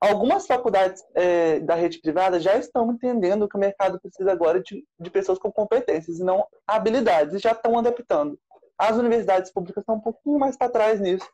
Algumas 0.00 0.48
faculdades 0.48 1.04
é, 1.14 1.60
da 1.60 1.76
rede 1.76 2.00
privada 2.00 2.40
já 2.40 2.56
estão 2.56 2.90
entendendo 2.90 3.48
que 3.48 3.56
o 3.56 3.60
mercado 3.60 4.00
precisa 4.00 4.32
agora 4.32 4.60
de, 4.60 4.84
de 4.98 5.10
pessoas 5.10 5.38
com 5.38 5.52
competências 5.52 6.18
e 6.18 6.24
não 6.24 6.44
habilidades, 6.66 7.34
e 7.34 7.38
já 7.38 7.52
estão 7.52 7.78
adaptando. 7.78 8.36
As 8.76 8.96
universidades 8.96 9.52
públicas 9.52 9.82
estão 9.82 9.94
um 9.94 10.00
pouquinho 10.00 10.40
mais 10.40 10.56
para 10.56 10.72
trás 10.72 11.00
nisso, 11.00 11.28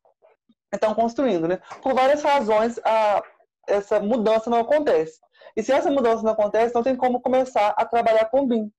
estão 0.77 0.95
construindo, 0.95 1.49
né? 1.49 1.61
Por 1.83 1.95
várias 1.95 2.23
razões, 2.23 2.79
a, 2.85 3.23
essa 3.67 4.01
mudança 4.01 4.51
não 4.51 4.59
acontece. 4.61 5.19
E 5.57 5.63
se 5.63 5.73
essa 5.73 5.91
mudança 5.91 6.23
não 6.23 6.33
acontece, 6.33 6.75
não 6.75 6.83
tem 6.83 6.97
como 6.97 7.21
começar 7.21 7.75
a 7.77 7.85
trabalhar 7.85 8.27
com 8.27 8.47
BIM. 8.47 8.71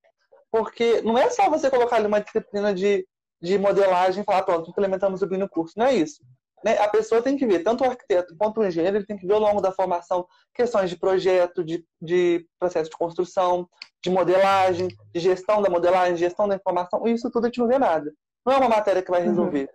Porque 0.52 1.02
não 1.02 1.18
é 1.18 1.30
só 1.30 1.50
você 1.50 1.70
colocar 1.70 1.98
ali 1.98 2.08
uma 2.08 2.22
disciplina 2.22 2.74
de, 2.74 3.06
de 3.42 3.58
modelagem 3.58 4.22
e 4.22 4.26
falar, 4.26 4.44
pronto, 4.44 4.70
implementamos 4.70 5.22
o 5.22 5.28
BIM 5.28 5.38
no 5.38 5.50
curso. 5.50 5.74
Não 5.78 5.86
é 5.86 5.94
isso. 5.94 6.22
Né? 6.64 6.78
A 6.78 6.88
pessoa 6.88 7.22
tem 7.22 7.38
que 7.38 7.46
ver, 7.46 7.64
tanto 7.64 7.84
o 7.84 7.88
arquiteto 7.88 8.36
quanto 8.38 8.60
o 8.60 8.66
engenheiro, 8.66 8.98
ele 8.98 9.06
tem 9.06 9.18
que 9.18 9.26
ver 9.26 9.34
ao 9.34 9.40
longo 9.40 9.62
da 9.62 9.72
formação 9.72 10.28
questões 10.54 10.90
de 10.90 10.98
projeto, 10.98 11.64
de, 11.64 11.86
de 12.02 12.46
processo 12.60 12.90
de 12.90 12.98
construção, 12.98 13.68
de 14.04 14.10
modelagem, 14.10 14.90
de 15.14 15.20
gestão 15.20 15.62
da 15.62 15.70
modelagem, 15.70 16.18
gestão 16.18 16.48
da 16.48 16.56
informação, 16.56 17.08
isso 17.08 17.30
tudo 17.32 17.46
a 17.46 17.48
gente 17.48 17.60
não 17.60 17.68
vê 17.68 17.78
nada. 17.78 18.12
Não 18.46 18.54
é 18.54 18.58
uma 18.58 18.70
matéria 18.70 19.02
que 19.02 19.12
vai 19.12 19.22
uhum. 19.22 19.30
resolver. 19.30 19.70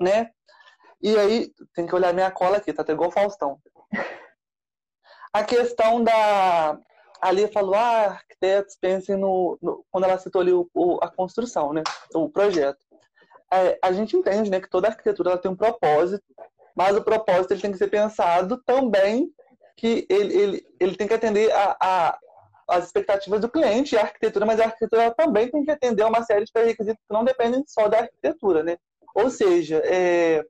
Uhum. 0.00 0.06
Né? 0.06 0.30
E 1.02 1.16
aí, 1.18 1.52
tem 1.74 1.86
que 1.86 1.94
olhar 1.94 2.14
minha 2.14 2.30
cola 2.30 2.58
aqui, 2.58 2.72
tá 2.72 2.82
até 2.82 2.92
igual 2.92 3.08
o 3.08 3.12
Faustão. 3.12 3.58
A 5.32 5.42
questão 5.44 6.02
da. 6.02 6.78
Ali 7.20 7.46
falou, 7.48 7.74
ah, 7.74 8.06
arquitetos 8.06 8.76
pensem 8.80 9.16
no, 9.16 9.58
no. 9.62 9.84
Quando 9.90 10.04
ela 10.04 10.18
citou 10.18 10.40
ali 10.40 10.52
o, 10.52 10.68
o, 10.74 10.98
a 11.02 11.08
construção, 11.08 11.72
né? 11.72 11.82
O 12.14 12.28
projeto 12.28 12.84
é, 13.52 13.78
a 13.82 13.92
gente 13.92 14.16
entende 14.16 14.50
né, 14.50 14.60
que 14.60 14.70
toda 14.70 14.88
arquitetura 14.88 15.30
ela 15.30 15.38
tem 15.38 15.50
um 15.50 15.56
propósito, 15.56 16.24
mas 16.74 16.96
o 16.96 17.04
propósito 17.04 17.52
ele 17.52 17.60
tem 17.60 17.70
que 17.70 17.78
ser 17.78 17.88
pensado 17.88 18.56
também 18.64 19.30
que 19.76 20.06
ele, 20.08 20.34
ele, 20.34 20.66
ele 20.80 20.96
tem 20.96 21.06
que 21.06 21.14
atender 21.14 21.52
a, 21.52 21.76
a 21.80 22.18
as 22.68 22.86
expectativas 22.86 23.40
do 23.40 23.50
cliente 23.50 23.94
e 23.94 23.98
a 23.98 24.02
arquitetura, 24.02 24.46
mas 24.46 24.58
a 24.58 24.64
arquitetura 24.64 25.12
também 25.14 25.50
tem 25.50 25.62
que 25.62 25.70
atender 25.70 26.02
a 26.02 26.06
uma 26.06 26.22
série 26.22 26.44
de 26.44 26.52
pré-requisitos 26.52 27.02
que 27.06 27.12
não 27.12 27.24
dependem 27.24 27.62
só 27.66 27.86
da 27.88 27.98
arquitetura, 27.98 28.62
né? 28.62 28.78
Ou 29.14 29.28
seja, 29.28 29.82
é, 29.84 30.42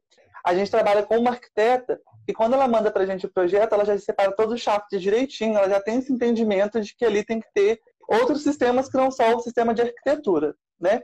a 0.45 0.55
gente 0.55 0.71
trabalha 0.71 1.03
com 1.03 1.19
uma 1.19 1.31
arquiteta 1.31 2.01
e 2.27 2.33
quando 2.33 2.55
ela 2.55 2.69
manda 2.69 2.91
para 2.91 3.03
a 3.03 3.07
gente 3.07 3.27
o 3.27 3.33
projeto, 3.33 3.73
ela 3.73 3.85
já 3.85 3.99
separa 3.99 4.35
todos 4.35 4.55
os 4.55 4.61
shafts 4.61 5.01
direitinho, 5.01 5.57
ela 5.57 5.69
já 5.69 5.81
tem 5.81 5.99
esse 5.99 6.13
entendimento 6.13 6.81
de 6.81 6.95
que 6.95 7.05
ali 7.05 7.25
tem 7.25 7.41
que 7.41 7.49
ter 7.53 7.81
outros 8.09 8.43
sistemas 8.43 8.89
que 8.89 8.97
não 8.97 9.11
só 9.11 9.35
o 9.35 9.41
sistema 9.41 9.75
de 9.75 9.83
arquitetura, 9.83 10.55
né? 10.81 11.01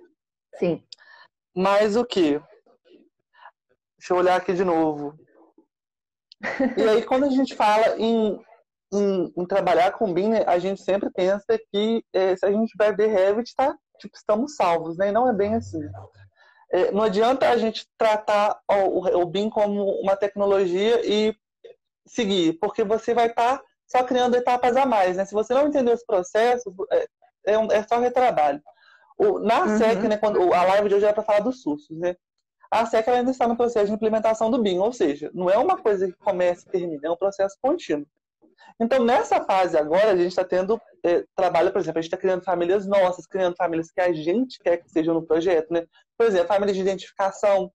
Sim. 0.57 0.83
Mas 1.57 1.97
o 1.97 2.05
que? 2.05 2.41
Deixa 3.99 4.13
eu 4.13 4.17
olhar 4.17 4.37
aqui 4.37 4.53
de 4.53 4.65
novo. 4.65 5.19
E 6.77 6.83
aí, 6.89 7.03
quando 7.05 7.25
a 7.25 7.31
gente 7.31 7.57
fala 7.57 7.97
em, 7.99 8.41
em, 8.93 9.33
em 9.37 9.47
trabalhar 9.47 9.93
com 9.93 10.13
BIM, 10.13 10.29
né, 10.29 10.45
a 10.47 10.59
gente 10.59 10.81
sempre 10.83 11.11
pensa 11.11 11.59
que 11.73 12.05
é, 12.13 12.37
se 12.37 12.47
a 12.47 12.53
gente 12.53 12.73
vai 12.79 12.95
ver 12.95 13.09
Revit, 13.09 13.55
tá, 13.57 13.77
tipo, 13.99 14.17
estamos 14.17 14.55
salvos, 14.55 14.97
né? 14.97 15.09
E 15.09 15.13
não 15.13 15.29
é 15.29 15.33
bem 15.33 15.57
assim. 15.57 15.81
É, 16.71 16.91
não 16.93 17.03
adianta 17.03 17.49
a 17.49 17.57
gente 17.57 17.87
tratar 17.97 18.61
o, 18.71 19.21
o 19.21 19.27
BIM 19.27 19.49
como 19.49 19.85
uma 20.01 20.17
tecnologia 20.17 21.01
e 21.05 21.35
seguir, 22.07 22.55
porque 22.61 22.85
você 22.85 23.15
vai 23.15 23.29
estar 23.29 23.59
tá 23.59 23.65
só 23.87 24.05
criando 24.05 24.37
etapas 24.37 24.77
a 24.77 24.85
mais, 24.85 25.17
né? 25.17 25.25
Se 25.25 25.33
você 25.33 25.55
não 25.55 25.67
entender 25.67 25.93
esse 25.93 26.05
processo, 26.05 26.75
é, 26.93 27.09
é, 27.47 27.59
um, 27.59 27.71
é 27.73 27.83
só 27.83 27.99
retrabalho. 27.99 28.63
O, 29.17 29.39
na 29.39 29.65
uhum. 29.65 29.79
SEC, 29.79 30.03
né, 30.03 30.17
quando, 30.19 30.53
a 30.53 30.63
live 30.63 30.89
de 30.89 30.95
hoje 30.95 31.05
era 31.05 31.15
para 31.15 31.25
falar 31.25 31.41
dos 31.41 31.63
SUSs, 31.63 31.99
né? 31.99 32.15
A 32.71 32.85
SEC 32.85 33.09
ainda 33.09 33.31
está 33.31 33.49
no 33.49 33.57
processo 33.57 33.87
de 33.87 33.93
implementação 33.93 34.51
do 34.51 34.63
BIM, 34.63 34.79
ou 34.79 34.93
seja, 34.93 35.31
não 35.33 35.49
é 35.49 35.57
uma 35.57 35.79
coisa 35.79 36.07
que 36.07 36.19
começa 36.19 36.69
e 36.69 36.71
termina, 36.71 37.09
é 37.09 37.11
um 37.11 37.17
processo 37.17 37.57
contínuo. 37.63 38.07
Então, 38.81 39.05
nessa 39.05 39.45
fase 39.45 39.77
agora, 39.77 40.13
a 40.13 40.17
gente 40.17 40.29
está 40.29 40.45
tendo 40.45 40.81
é, 41.05 41.25
trabalho, 41.35 41.73
por 41.73 41.81
exemplo, 41.81 41.99
a 41.99 42.03
gente 42.03 42.09
está 42.09 42.17
criando 42.17 42.45
famílias 42.45 42.87
nossas, 42.87 43.27
criando 43.27 43.57
famílias 43.57 43.91
que 43.91 44.01
a 44.01 44.13
gente 44.13 44.59
quer 44.61 44.79
que 44.79 44.91
sejam 44.91 45.15
no 45.15 45.27
projeto, 45.27 45.73
né? 45.73 45.85
Por 46.17 46.27
exemplo, 46.27 46.49
famílias 46.49 46.77
de 46.77 46.83
identificação, 46.83 47.73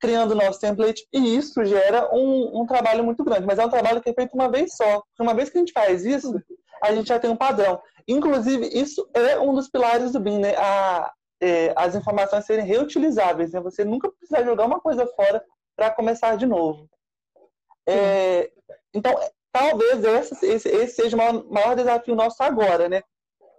criando 0.00 0.34
nosso 0.34 0.60
template, 0.60 1.06
e 1.12 1.36
isso 1.36 1.64
gera 1.64 2.14
um, 2.14 2.60
um, 2.60 2.66
trabalho 2.66 3.02
muito 3.02 3.24
grande, 3.24 3.46
mas 3.46 3.58
é 3.58 3.64
um 3.64 3.70
trabalho 3.70 4.00
que 4.02 4.10
é 4.10 4.14
feito 4.14 4.34
uma 4.34 4.50
vez 4.50 4.76
só. 4.76 5.02
Uma 5.18 5.34
vez 5.34 5.48
que 5.48 5.58
a 5.58 5.60
gente 5.60 5.72
faz 5.72 6.04
isso, 6.04 6.34
a 6.82 6.92
gente 6.94 7.08
já 7.08 7.18
tem 7.18 7.30
um 7.30 7.36
padrão. 7.36 7.80
Inclusive, 8.06 8.68
isso 8.68 9.08
é 9.14 9.38
um 9.38 9.54
dos 9.54 9.68
pilares 9.68 10.12
do 10.12 10.20
BIM, 10.20 10.38
né? 10.38 10.54
A, 10.56 11.12
é, 11.40 11.72
as 11.76 11.94
informações 11.94 12.44
serem 12.44 12.64
reutilizáveis, 12.64 13.52
né? 13.52 13.60
Você 13.60 13.84
nunca 13.84 14.10
precisa 14.10 14.44
jogar 14.44 14.66
uma 14.66 14.80
coisa 14.80 15.06
fora 15.06 15.42
para 15.76 15.90
começar 15.90 16.36
de 16.36 16.46
novo. 16.46 16.88
É, 17.86 18.50
então, 18.94 19.14
talvez 19.54 20.02
esse, 20.04 20.46
esse, 20.46 20.68
esse, 20.68 20.96
seja 20.96 21.16
o 21.16 21.18
maior, 21.18 21.44
maior 21.44 21.76
desafio 21.76 22.16
nosso 22.16 22.42
agora, 22.42 22.88
né? 22.88 23.02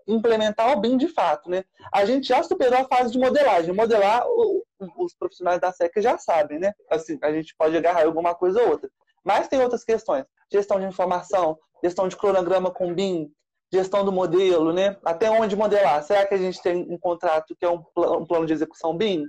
Implementar 0.05 0.73
o 0.73 0.81
BIM 0.81 0.97
de 0.97 1.07
fato, 1.07 1.49
né? 1.49 1.63
A 1.91 2.03
gente 2.03 2.27
já 2.27 2.43
superou 2.43 2.79
a 2.79 2.83
fase 2.85 3.13
de 3.13 3.17
modelagem. 3.17 3.73
Modelar, 3.73 4.27
o, 4.27 4.61
os 4.97 5.15
profissionais 5.15 5.61
da 5.61 5.71
SECA 5.71 6.01
já 6.01 6.17
sabem, 6.17 6.59
né? 6.59 6.73
Assim, 6.91 7.17
a 7.21 7.31
gente 7.31 7.55
pode 7.57 7.77
agarrar 7.77 8.03
alguma 8.03 8.35
coisa 8.35 8.61
ou 8.61 8.71
outra. 8.71 8.91
Mas 9.23 9.47
tem 9.47 9.61
outras 9.61 9.85
questões. 9.85 10.25
Gestão 10.51 10.79
de 10.81 10.85
informação, 10.85 11.57
gestão 11.81 12.09
de 12.09 12.17
cronograma 12.17 12.69
com 12.69 12.93
BIM, 12.93 13.31
gestão 13.73 14.03
do 14.03 14.11
modelo, 14.11 14.73
né? 14.73 14.97
Até 15.05 15.31
onde 15.31 15.55
modelar? 15.55 16.03
Será 16.03 16.27
que 16.27 16.33
a 16.33 16.37
gente 16.37 16.61
tem 16.61 16.85
um 16.89 16.99
contrato 16.99 17.55
que 17.57 17.65
é 17.65 17.69
um, 17.69 17.81
plano 18.25 18.45
de 18.45 18.53
execução 18.53 18.95
BIM? 18.97 19.23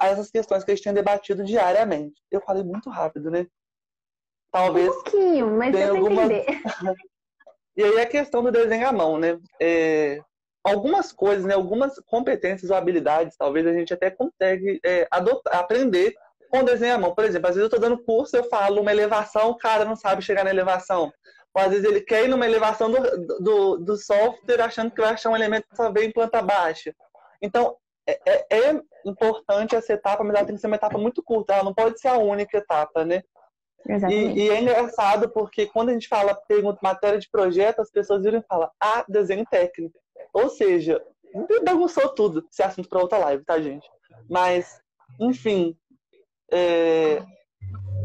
essas 0.00 0.30
questões 0.30 0.64
que 0.64 0.70
a 0.70 0.74
gente 0.74 0.84
tem 0.84 0.94
debatido 0.94 1.44
diariamente. 1.44 2.22
Eu 2.30 2.40
falei 2.40 2.62
muito 2.62 2.88
rápido, 2.88 3.30
né? 3.30 3.46
Talvez. 4.50 4.88
Um 4.88 4.92
pouquinho, 4.92 5.46
mas 5.58 5.74
eu 5.74 5.96
alguma... 5.96 6.24
entender. 6.24 6.46
e 7.76 7.84
aí 7.84 8.00
a 8.00 8.06
questão 8.06 8.42
do 8.42 8.50
desenho 8.50 8.88
à 8.88 8.92
mão, 8.92 9.18
né? 9.18 9.38
É... 9.60 10.20
Algumas 10.64 11.12
coisas, 11.12 11.44
né? 11.44 11.54
Algumas 11.54 11.98
competências 12.06 12.70
ou 12.70 12.76
habilidades, 12.76 13.36
talvez 13.36 13.66
a 13.66 13.72
gente 13.72 13.94
até 13.94 14.10
consegue 14.10 14.80
é, 14.84 15.06
adotar, 15.10 15.56
aprender 15.56 16.14
com 16.50 16.64
desenho 16.64 16.94
à 16.94 16.98
mão. 16.98 17.14
Por 17.14 17.24
exemplo, 17.24 17.48
às 17.48 17.54
vezes 17.54 17.70
eu 17.70 17.76
estou 17.76 17.80
dando 17.80 18.02
curso, 18.04 18.36
eu 18.36 18.44
falo 18.44 18.80
uma 18.80 18.90
elevação, 18.90 19.50
o 19.50 19.56
cara 19.56 19.84
não 19.84 19.96
sabe 19.96 20.22
chegar 20.22 20.44
na 20.44 20.50
elevação. 20.50 21.12
Ou 21.54 21.62
às 21.62 21.70
vezes 21.70 21.84
ele 21.84 22.00
quer 22.00 22.24
ir 22.24 22.28
numa 22.28 22.46
elevação 22.46 22.90
do, 22.90 22.98
do, 23.40 23.76
do 23.78 23.96
software 23.96 24.60
achando 24.60 24.90
que 24.90 25.00
vai 25.00 25.12
achar 25.12 25.30
um 25.30 25.36
elemento 25.36 25.68
que 25.68 25.76
só 25.76 25.90
vem 25.90 26.08
em 26.08 26.12
planta 26.12 26.42
baixa. 26.42 26.94
Então, 27.40 27.76
é, 28.06 28.20
é, 28.26 28.70
é, 28.70 28.82
importante 29.04 29.76
essa 29.76 29.92
etapa, 29.92 30.24
mas 30.24 30.34
ela 30.34 30.46
tem 30.46 30.54
que 30.54 30.60
ser 30.60 30.66
uma 30.66 30.76
etapa 30.76 30.96
muito 30.98 31.22
curta, 31.22 31.54
ela 31.54 31.64
não 31.64 31.74
pode 31.74 32.00
ser 32.00 32.08
a 32.08 32.16
única 32.16 32.56
etapa, 32.56 33.04
né? 33.04 33.22
E, 33.86 34.44
e, 34.44 34.50
é 34.50 34.60
engraçado 34.60 35.28
porque 35.30 35.66
quando 35.66 35.90
a 35.90 35.92
gente 35.92 36.08
fala, 36.08 36.34
pergunta 36.34 36.78
matéria 36.82 37.18
de 37.18 37.30
projeto, 37.30 37.80
as 37.80 37.90
pessoas 37.90 38.22
viram 38.22 38.38
e 38.38 38.46
falam, 38.46 38.70
ah, 38.80 39.04
desenho 39.08 39.46
técnico. 39.46 39.98
Ou 40.32 40.48
seja, 40.50 41.02
bagunçou 41.64 42.08
tudo. 42.14 42.46
Esse 42.50 42.62
assunto 42.62 42.88
para 42.88 43.00
outra 43.00 43.18
live, 43.18 43.44
tá, 43.44 43.60
gente? 43.60 43.88
Mas, 44.28 44.80
enfim, 45.20 45.76
é, 46.52 47.22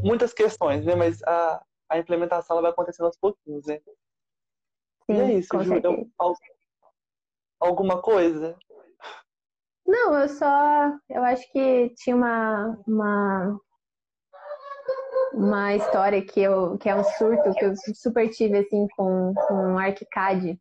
muitas 0.04 0.34
questões, 0.34 0.86
né? 0.86 0.96
Mas 0.96 1.22
a, 1.24 1.64
a 1.90 1.98
implementação 1.98 2.56
ela 2.56 2.64
vai 2.64 2.72
acontecendo 2.72 3.08
aos 3.08 3.18
pouquinhos, 3.18 3.66
né? 3.66 3.80
Sim, 5.06 5.18
e 5.18 5.20
é 5.20 5.34
isso, 5.34 5.64
Ju, 5.64 5.76
então, 5.76 6.08
alguma 7.60 8.02
coisa? 8.02 8.58
Não, 9.86 10.18
eu 10.18 10.30
só. 10.30 10.94
Eu 11.10 11.24
acho 11.24 11.52
que 11.52 11.90
tinha 11.98 12.16
uma, 12.16 12.82
uma, 12.88 13.60
uma 15.34 15.76
história 15.76 16.22
que, 16.22 16.40
eu, 16.42 16.78
que 16.78 16.88
é 16.88 16.96
um 16.96 17.04
surto 17.04 17.54
que 17.54 17.66
eu 17.66 17.74
super 17.96 18.30
tive 18.30 18.60
assim 18.60 18.88
com, 18.96 19.34
com 19.48 19.78
ArchiCAD, 19.78 20.60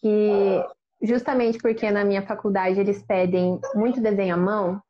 que 0.00 0.64
justamente 1.02 1.58
porque 1.58 1.90
na 1.90 2.04
minha 2.04 2.26
faculdade 2.26 2.80
eles 2.80 3.02
pedem 3.02 3.60
muito 3.74 4.00
desenho 4.00 4.34
à 4.34 4.38
mão. 4.38 4.80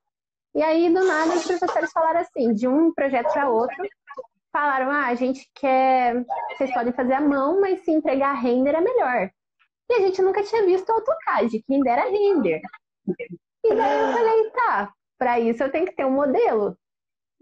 E 0.55 0.63
aí, 0.63 0.93
do 0.93 1.05
nada, 1.05 1.35
os 1.35 1.47
professores 1.47 1.93
falaram 1.93 2.21
assim, 2.21 2.53
de 2.55 2.67
um 2.67 2.93
projeto 2.93 3.33
para 3.33 3.51
outro, 3.51 3.77
falaram: 4.51 4.91
ah, 4.91 5.07
a 5.07 5.15
gente 5.15 5.49
quer. 5.55 6.25
Vocês 6.57 6.73
podem 6.73 6.93
fazer 6.93 7.13
à 7.13 7.21
mão, 7.21 7.61
mas 7.61 7.81
se 7.81 7.91
entregar 7.91 8.33
render 8.33 8.75
é 8.75 8.81
melhor. 8.81 9.31
E 9.91 9.95
a 9.95 10.01
gente 10.01 10.23
nunca 10.23 10.43
tinha 10.43 10.65
visto 10.65 10.91
AutoCAD, 10.91 11.63
quem 11.67 11.81
dera 11.81 12.11
render. 12.11 12.61
E 13.65 13.75
daí 13.75 14.01
eu 14.01 14.13
falei: 14.13 14.51
tá, 14.51 14.93
para 15.19 15.39
isso 15.39 15.63
eu 15.63 15.71
tenho 15.71 15.87
que 15.87 15.95
ter 15.95 16.07
um 16.07 16.11
modelo. 16.11 16.77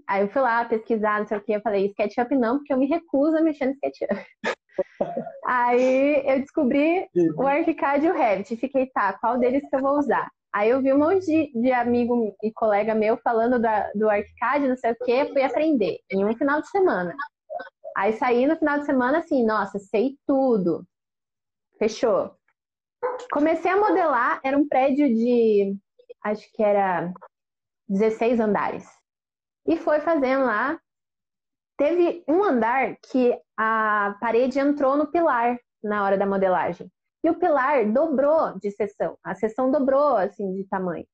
Aí 0.07 0.23
eu 0.23 0.29
fui 0.29 0.43
lá 0.43 0.65
pesquisar, 0.65 1.21
não 1.21 1.27
sei 1.27 1.39
o 1.39 1.41
que, 1.41 1.53
eu 1.53 1.61
falei: 1.61 1.87
SketchUp 1.87 2.35
não, 2.37 2.59
porque 2.59 2.73
eu 2.73 2.79
me 2.79 2.87
recuso 2.87 3.37
a 3.37 3.41
mexer 3.41 3.67
no 3.67 3.73
SketchUp. 3.73 4.09
Aí 5.47 6.23
eu 6.27 6.41
descobri 6.41 7.09
o 7.37 7.47
ArchiCAD 7.47 8.07
e 8.07 8.11
o 8.11 8.15
Revit. 8.15 8.57
Fiquei, 8.57 8.87
tá, 8.87 9.13
qual 9.15 9.39
deles 9.39 9.63
que 9.69 9.77
eu 9.77 9.81
vou 9.81 9.99
usar? 9.99 10.29
Aí 10.53 10.71
eu 10.71 10.81
vi 10.81 10.93
um 10.93 10.99
monte 10.99 11.27
de, 11.27 11.53
de 11.61 11.73
amigo 11.73 12.35
e 12.43 12.53
colega 12.53 12.95
meu 12.95 13.17
falando 13.19 13.59
da, 13.59 13.91
do 13.93 14.09
ArchiCAD, 14.09 14.69
não 14.69 14.77
sei 14.77 14.93
o 14.93 14.97
que, 15.05 15.33
fui 15.33 15.43
aprender 15.43 15.99
em 16.11 16.25
um 16.25 16.37
final 16.37 16.61
de 16.61 16.71
semana. 16.71 17.15
Aí 17.97 18.13
saí 18.15 18.47
no 18.47 18.57
final 18.57 18.79
de 18.79 18.87
semana 18.87 19.19
assim, 19.19 19.45
nossa, 19.45 19.79
sei 19.79 20.17
tudo. 20.27 20.87
Fechou. 21.79 22.35
Comecei 23.33 23.71
a 23.71 23.77
modelar, 23.77 24.41
era 24.45 24.57
um 24.57 24.67
prédio 24.67 25.09
de, 25.09 25.77
acho 26.25 26.49
que 26.53 26.63
era 26.63 27.13
16 27.89 28.41
andares. 28.41 28.87
E 29.67 29.77
foi 29.77 30.01
fazendo 30.01 30.45
lá. 30.45 30.79
Teve 31.77 32.25
um 32.29 32.45
andar 32.45 32.97
que 33.11 33.37
a 33.57 34.17
parede 34.21 34.59
entrou 34.59 34.97
no 34.97 35.11
pilar 35.11 35.59
na 35.83 36.05
hora 36.05 36.17
da 36.17 36.27
modelagem. 36.27 36.91
E 37.23 37.31
o 37.31 37.39
pilar 37.39 37.91
dobrou 37.91 38.59
de 38.59 38.71
seção. 38.71 39.19
A 39.25 39.35
seção 39.35 39.71
dobrou, 39.71 40.17
assim, 40.17 40.55
de 40.55 40.65
tamanho. 40.69 41.07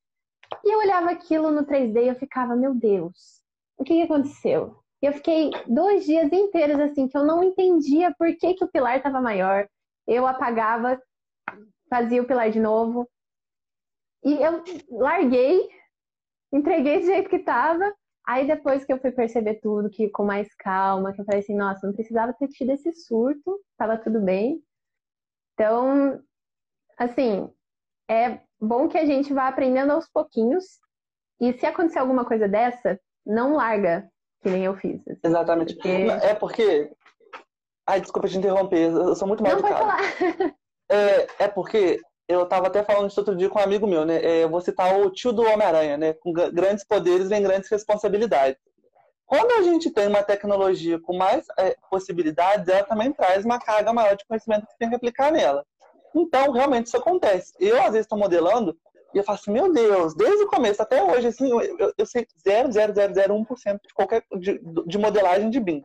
E 0.64 0.74
eu 0.74 0.78
olhava 0.80 1.10
aquilo 1.10 1.50
no 1.50 1.64
3D 1.64 2.04
e 2.04 2.08
eu 2.08 2.14
ficava, 2.16 2.56
meu 2.56 2.74
Deus, 2.74 3.40
o 3.78 3.84
que, 3.84 3.94
que 3.94 4.02
aconteceu? 4.02 4.76
E 5.02 5.06
eu 5.06 5.12
fiquei 5.12 5.50
dois 5.66 6.04
dias 6.04 6.30
inteiros, 6.32 6.78
assim, 6.80 7.08
que 7.08 7.16
eu 7.16 7.24
não 7.24 7.42
entendia 7.42 8.14
por 8.18 8.28
que, 8.36 8.54
que 8.54 8.64
o 8.64 8.70
pilar 8.70 8.96
estava 8.96 9.20
maior. 9.20 9.68
Eu 10.06 10.26
apagava, 10.26 11.00
fazia 11.88 12.20
o 12.20 12.26
pilar 12.26 12.50
de 12.50 12.60
novo. 12.60 13.08
E 14.22 14.34
eu 14.34 14.62
larguei, 14.90 15.68
entreguei 16.52 17.00
do 17.00 17.06
jeito 17.06 17.30
que 17.30 17.36
estava. 17.36 17.94
Aí 18.30 18.46
depois 18.46 18.84
que 18.84 18.92
eu 18.92 19.00
fui 19.00 19.10
perceber 19.10 19.54
tudo, 19.54 19.90
que 19.90 20.08
com 20.08 20.24
mais 20.24 20.54
calma, 20.54 21.12
que 21.12 21.20
eu 21.20 21.24
falei 21.24 21.40
assim, 21.40 21.56
nossa, 21.56 21.84
não 21.84 21.92
precisava 21.92 22.32
ter 22.32 22.46
tido 22.46 22.70
esse 22.70 22.92
surto, 22.92 23.60
estava 23.72 23.98
tudo 23.98 24.20
bem. 24.20 24.62
Então, 25.54 26.22
assim, 26.96 27.52
é 28.08 28.38
bom 28.60 28.86
que 28.86 28.96
a 28.96 29.04
gente 29.04 29.34
vá 29.34 29.48
aprendendo 29.48 29.90
aos 29.90 30.08
pouquinhos. 30.08 30.64
E 31.40 31.52
se 31.54 31.66
acontecer 31.66 31.98
alguma 31.98 32.24
coisa 32.24 32.46
dessa, 32.46 33.00
não 33.26 33.56
larga, 33.56 34.08
que 34.42 34.48
nem 34.48 34.64
eu 34.64 34.76
fiz. 34.76 35.00
Assim, 35.08 35.20
Exatamente. 35.24 35.74
Porque... 35.74 35.88
É 35.88 36.32
porque. 36.36 36.92
Ai, 37.84 38.00
desculpa 38.00 38.28
te 38.28 38.38
interromper, 38.38 38.92
eu 38.92 39.16
sou 39.16 39.26
muito 39.26 39.42
mal 39.42 39.54
não, 39.54 39.60
falar. 39.60 39.98
É, 40.88 41.44
é 41.44 41.48
porque 41.48 42.00
eu 42.30 42.44
estava 42.44 42.68
até 42.68 42.82
falando 42.82 43.10
isso 43.10 43.20
outro 43.20 43.34
dia 43.34 43.48
com 43.48 43.58
um 43.58 43.62
amigo 43.62 43.86
meu, 43.86 44.04
né? 44.04 44.22
É, 44.22 44.44
eu 44.44 44.48
vou 44.48 44.60
citar 44.60 44.98
o 45.00 45.10
tio 45.10 45.32
do 45.32 45.42
Homem-Aranha, 45.42 45.96
né? 45.96 46.12
Com 46.12 46.32
grandes 46.32 46.84
poderes 46.84 47.28
vem 47.28 47.42
grandes 47.42 47.68
responsabilidades. 47.68 48.60
Quando 49.26 49.52
a 49.52 49.62
gente 49.62 49.90
tem 49.90 50.08
uma 50.08 50.22
tecnologia 50.22 50.98
com 51.00 51.16
mais 51.16 51.44
é, 51.58 51.76
possibilidades, 51.88 52.68
ela 52.68 52.84
também 52.84 53.12
traz 53.12 53.44
uma 53.44 53.58
carga 53.58 53.92
maior 53.92 54.16
de 54.16 54.24
conhecimento 54.26 54.66
que 54.66 54.78
tem 54.78 54.88
que 54.88 54.94
aplicar 54.94 55.30
nela. 55.32 55.64
Então, 56.14 56.50
realmente, 56.50 56.86
isso 56.86 56.96
acontece. 56.96 57.52
Eu, 57.58 57.76
às 57.76 57.92
vezes, 57.92 58.00
estou 58.00 58.18
modelando 58.18 58.76
e 59.14 59.18
eu 59.18 59.24
falo 59.24 59.38
assim, 59.40 59.50
meu 59.50 59.72
Deus, 59.72 60.14
desde 60.14 60.44
o 60.44 60.48
começo 60.48 60.80
até 60.80 61.02
hoje, 61.02 61.28
assim, 61.28 61.50
eu, 61.50 61.92
eu 61.96 62.06
sei 62.06 62.26
0,0001% 62.46 63.80
de 63.86 63.94
qualquer 63.94 64.24
de, 64.38 64.60
de 64.86 64.98
modelagem 64.98 65.50
de 65.50 65.58
BIM. 65.58 65.82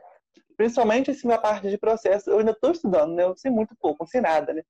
Principalmente, 0.55 1.11
assim, 1.11 1.27
na 1.27 1.37
parte 1.37 1.69
de 1.69 1.77
processo, 1.77 2.29
eu 2.29 2.39
ainda 2.39 2.51
estou 2.51 2.71
estudando, 2.71 3.13
né? 3.13 3.23
Eu 3.23 3.35
sei 3.35 3.51
muito 3.51 3.75
pouco, 3.75 4.03
não 4.03 4.07
sei 4.07 4.21
nada, 4.21 4.53
né? 4.53 4.61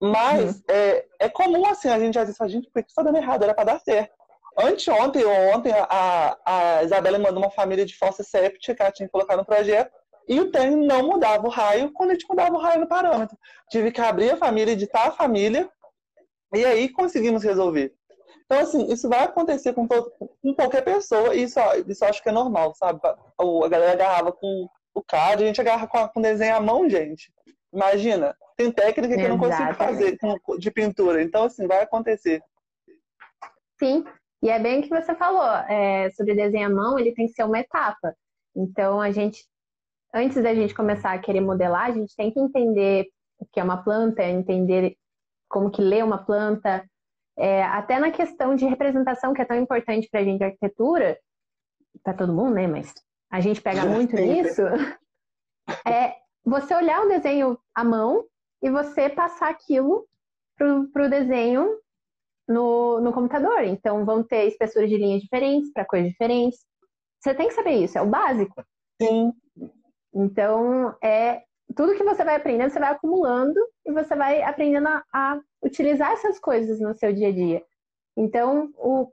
Mas 0.00 0.56
uhum. 0.56 0.62
é, 0.68 1.06
é 1.20 1.28
comum, 1.28 1.66
assim, 1.66 1.88
a 1.88 1.98
gente 1.98 2.18
às 2.18 2.24
vezes 2.24 2.36
fala, 2.36 2.50
gente, 2.50 2.70
por 2.70 2.82
que 2.82 2.90
está 2.90 3.02
dando 3.02 3.16
errado? 3.16 3.42
Era 3.42 3.54
para 3.54 3.72
dar 3.72 3.80
certo. 3.80 4.14
Anteontem 4.58 5.24
ou 5.24 5.54
ontem, 5.54 5.72
a, 5.72 6.36
a 6.44 6.82
Isabela 6.82 7.18
mandou 7.18 7.42
uma 7.42 7.50
família 7.50 7.84
de 7.84 7.96
fossa 7.96 8.22
séptica 8.22 8.82
ela 8.82 8.92
tinha 8.92 9.06
que 9.06 9.12
colocar 9.12 9.36
no 9.36 9.44
projeto 9.44 9.92
e 10.26 10.40
o 10.40 10.50
TEM 10.50 10.76
não 10.76 11.06
mudava 11.06 11.46
o 11.46 11.50
raio 11.50 11.92
quando 11.92 12.10
a 12.10 12.12
gente 12.14 12.26
mudava 12.28 12.54
o 12.54 12.58
raio 12.58 12.80
no 12.80 12.88
parâmetro. 12.88 13.36
Tive 13.70 13.92
que 13.92 14.00
abrir 14.00 14.30
a 14.30 14.36
família, 14.36 14.72
editar 14.72 15.08
a 15.08 15.12
família 15.12 15.68
e 16.54 16.64
aí 16.64 16.88
conseguimos 16.88 17.42
resolver. 17.42 17.94
Então, 18.46 18.58
assim, 18.60 18.90
isso 18.90 19.08
vai 19.08 19.24
acontecer 19.24 19.72
com, 19.72 19.86
todo, 19.86 20.10
com 20.18 20.54
qualquer 20.54 20.82
pessoa 20.82 21.34
e 21.34 21.42
isso, 21.42 21.60
isso 21.86 22.04
acho 22.04 22.22
que 22.22 22.28
é 22.28 22.32
normal, 22.32 22.74
sabe? 22.74 23.00
A 23.04 23.68
galera 23.68 23.92
agarrava 23.92 24.32
com 24.32 24.68
o 24.94 25.02
CAD, 25.02 25.44
a 25.44 25.46
gente 25.46 25.60
agarra 25.60 25.86
com, 25.86 26.08
com 26.08 26.20
desenho 26.20 26.56
à 26.56 26.60
mão, 26.60 26.88
gente. 26.88 27.32
Imagina, 27.72 28.36
tem 28.56 28.72
técnica 28.72 29.14
que 29.14 29.22
eu 29.22 29.28
não 29.28 29.38
consigo 29.38 29.74
fazer 29.74 30.18
de 30.58 30.70
pintura. 30.70 31.22
Então, 31.22 31.44
assim, 31.44 31.66
vai 31.66 31.82
acontecer. 31.82 32.42
Sim, 33.78 34.04
e 34.42 34.48
é 34.48 34.58
bem 34.58 34.80
o 34.80 34.82
que 34.82 34.88
você 34.88 35.14
falou, 35.14 35.50
é, 35.68 36.10
sobre 36.10 36.34
desenho 36.34 36.66
à 36.66 36.70
mão, 36.70 36.98
ele 36.98 37.12
tem 37.12 37.26
que 37.26 37.32
ser 37.32 37.44
uma 37.44 37.58
etapa. 37.58 38.14
Então, 38.54 39.00
a 39.00 39.10
gente, 39.10 39.44
antes 40.14 40.42
da 40.42 40.54
gente 40.54 40.74
começar 40.74 41.12
a 41.12 41.18
querer 41.18 41.40
modelar, 41.40 41.90
a 41.90 41.92
gente 41.92 42.14
tem 42.16 42.30
que 42.30 42.40
entender 42.40 43.06
o 43.38 43.46
que 43.46 43.60
é 43.60 43.64
uma 43.64 43.82
planta, 43.82 44.24
entender 44.24 44.96
como 45.48 45.70
que 45.70 45.82
lê 45.82 46.02
uma 46.02 46.24
planta, 46.24 46.88
é, 47.38 47.62
até 47.64 47.98
na 47.98 48.10
questão 48.10 48.54
de 48.54 48.64
representação, 48.64 49.34
que 49.34 49.42
é 49.42 49.44
tão 49.44 49.58
importante 49.58 50.08
para 50.10 50.20
a 50.20 50.24
gente, 50.24 50.42
arquitetura, 50.42 51.18
para 52.02 52.14
todo 52.14 52.32
mundo, 52.32 52.54
né? 52.54 52.66
Mas 52.66 52.94
a 53.30 53.40
gente 53.40 53.60
pega 53.60 53.84
muito 53.84 54.16
nisso. 54.16 54.62
É 55.84 56.14
você 56.44 56.72
olhar 56.76 57.02
o 57.02 57.08
desenho 57.08 57.58
à 57.74 57.82
mão 57.82 58.24
e 58.66 58.70
você 58.70 59.08
passar 59.08 59.48
aquilo 59.48 60.08
para 60.56 61.06
o 61.06 61.08
desenho 61.08 61.78
no, 62.48 63.00
no 63.00 63.12
computador. 63.12 63.62
Então, 63.62 64.04
vão 64.04 64.24
ter 64.24 64.46
espessuras 64.46 64.90
de 64.90 64.96
linhas 64.96 65.22
diferentes 65.22 65.72
para 65.72 65.84
cores 65.84 66.08
diferentes. 66.08 66.58
Você 67.20 67.32
tem 67.32 67.46
que 67.46 67.54
saber 67.54 67.76
isso, 67.84 67.96
é 67.96 68.02
o 68.02 68.08
básico. 68.08 68.64
Sim. 69.00 69.32
Então, 70.12 70.96
é 71.00 71.42
tudo 71.76 71.94
que 71.94 72.02
você 72.02 72.24
vai 72.24 72.34
aprendendo, 72.34 72.70
você 72.70 72.80
vai 72.80 72.90
acumulando 72.90 73.60
e 73.84 73.92
você 73.92 74.16
vai 74.16 74.42
aprendendo 74.42 74.88
a, 74.88 75.04
a 75.12 75.40
utilizar 75.62 76.10
essas 76.12 76.40
coisas 76.40 76.80
no 76.80 76.92
seu 76.94 77.12
dia 77.12 77.28
a 77.28 77.32
dia. 77.32 77.62
Então, 78.16 78.72
o 78.78 79.12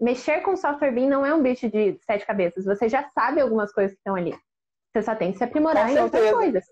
mexer 0.00 0.40
com 0.40 0.56
software 0.56 0.92
BIM 0.92 1.08
não 1.08 1.26
é 1.26 1.34
um 1.34 1.42
bicho 1.42 1.68
de 1.68 1.98
sete 2.06 2.24
cabeças. 2.24 2.64
Você 2.64 2.88
já 2.88 3.10
sabe 3.10 3.42
algumas 3.42 3.72
coisas 3.72 3.92
que 3.92 3.98
estão 3.98 4.14
ali. 4.14 4.34
Você 4.90 5.02
só 5.02 5.14
tem 5.14 5.32
que 5.32 5.38
se 5.38 5.44
aprimorar 5.44 5.90
em 5.90 5.98
outras 5.98 6.30
coisas. 6.30 6.64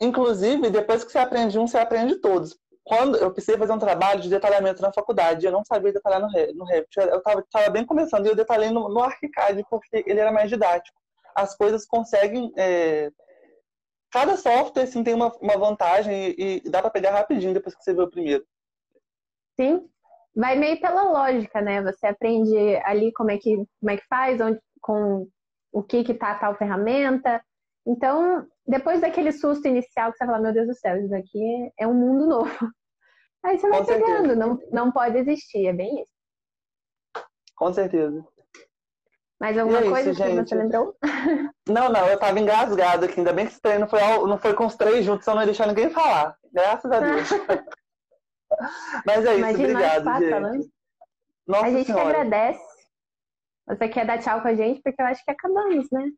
Inclusive, 0.00 0.70
depois 0.70 1.04
que 1.04 1.12
você 1.12 1.18
aprende 1.18 1.58
um, 1.58 1.66
você 1.66 1.78
aprende 1.78 2.16
todos 2.16 2.56
quando 2.86 3.18
eu 3.18 3.32
precisei 3.32 3.58
fazer 3.58 3.72
um 3.72 3.80
trabalho 3.80 4.20
de 4.20 4.28
detalhamento 4.28 4.80
na 4.80 4.92
faculdade, 4.92 5.44
eu 5.44 5.50
não 5.50 5.64
sabia 5.64 5.92
detalhar 5.92 6.20
no, 6.20 6.28
no 6.54 6.64
Revit. 6.64 6.96
Eu 6.96 7.18
estava 7.18 7.68
bem 7.68 7.84
começando 7.84 8.24
e 8.24 8.28
eu 8.28 8.36
detalhei 8.36 8.70
no, 8.70 8.88
no 8.88 9.00
ArchiCAD 9.00 9.64
porque 9.68 10.04
ele 10.06 10.20
era 10.20 10.30
mais 10.30 10.48
didático. 10.48 10.96
As 11.34 11.56
coisas 11.56 11.84
conseguem. 11.84 12.52
É... 12.56 13.10
Cada 14.12 14.36
software 14.36 14.84
assim, 14.84 15.02
tem 15.02 15.14
uma, 15.14 15.34
uma 15.40 15.58
vantagem 15.58 16.32
e, 16.38 16.62
e 16.64 16.70
dá 16.70 16.80
para 16.80 16.92
pegar 16.92 17.10
rapidinho 17.10 17.52
depois 17.52 17.74
que 17.74 17.82
você 17.82 17.92
vê 17.92 18.02
o 18.02 18.08
primeiro. 18.08 18.46
Sim, 19.60 19.90
vai 20.34 20.56
meio 20.56 20.80
pela 20.80 21.02
lógica, 21.10 21.60
né? 21.60 21.82
Você 21.82 22.06
aprende 22.06 22.76
ali 22.84 23.12
como 23.14 23.32
é 23.32 23.36
que, 23.36 23.56
como 23.80 23.90
é 23.90 23.96
que 23.96 24.06
faz, 24.08 24.40
onde, 24.40 24.60
com 24.80 25.26
o 25.72 25.82
que 25.82 26.04
que 26.04 26.14
tá 26.14 26.36
tal 26.36 26.54
ferramenta. 26.54 27.42
Então, 27.86 28.46
depois 28.66 29.00
daquele 29.00 29.30
susto 29.30 29.68
inicial 29.68 30.10
que 30.10 30.18
você 30.18 30.26
fala, 30.26 30.40
meu 30.40 30.52
Deus 30.52 30.66
do 30.66 30.74
céu, 30.74 30.96
isso 30.96 31.08
daqui 31.08 31.72
é 31.78 31.86
um 31.86 31.94
mundo 31.94 32.26
novo. 32.26 32.50
Aí 33.44 33.58
você 33.58 33.68
vai 33.68 33.78
Com 33.78 33.86
pegando, 33.86 34.34
não, 34.34 34.58
não 34.72 34.90
pode 34.90 35.18
existir, 35.18 35.66
é 35.66 35.72
bem 35.72 36.02
isso. 36.02 36.10
Com 37.54 37.72
certeza. 37.72 38.26
Mais 39.40 39.56
alguma 39.56 39.78
é 39.78 39.88
coisa 39.88 40.10
isso, 40.10 40.22
que 40.22 40.28
gente. 40.28 40.48
você 40.48 40.54
lembrou? 40.54 40.96
Não, 41.68 41.88
não, 41.90 42.06
eu 42.06 42.16
tava 42.16 42.38
engasgado 42.38 43.06
aqui. 43.06 43.18
Ainda 43.18 43.32
bem 43.32 43.44
que 43.44 43.50
esse 43.50 43.60
treino 43.60 43.80
não 43.80 43.88
foi, 43.88 44.00
não 44.00 44.38
foi 44.38 44.54
com 44.54 44.66
os 44.66 44.76
três 44.76 45.04
juntos, 45.04 45.24
só 45.24 45.34
não 45.34 45.42
ia 45.42 45.46
deixar 45.46 45.66
ninguém 45.66 45.90
falar. 45.90 46.36
Graças 46.52 46.90
a 46.92 47.00
Deus. 47.00 47.28
Mas 49.04 49.26
é 49.26 49.30
isso, 49.30 49.38
Imagina 49.38 49.68
obrigado, 49.68 50.20
gente. 50.20 50.30
Falando. 50.30 50.70
Nossa 51.44 51.66
a 51.66 51.70
gente 51.72 51.86
senhora. 51.86 52.04
que 52.04 52.20
agradece. 52.20 52.64
Você 53.66 53.88
quer 53.88 54.06
dar 54.06 54.18
tchau 54.20 54.40
com 54.40 54.46
a 54.46 54.54
gente? 54.54 54.80
Porque 54.80 55.02
eu 55.02 55.06
acho 55.06 55.24
que 55.24 55.30
acabamos, 55.32 55.90
né? 55.90 56.08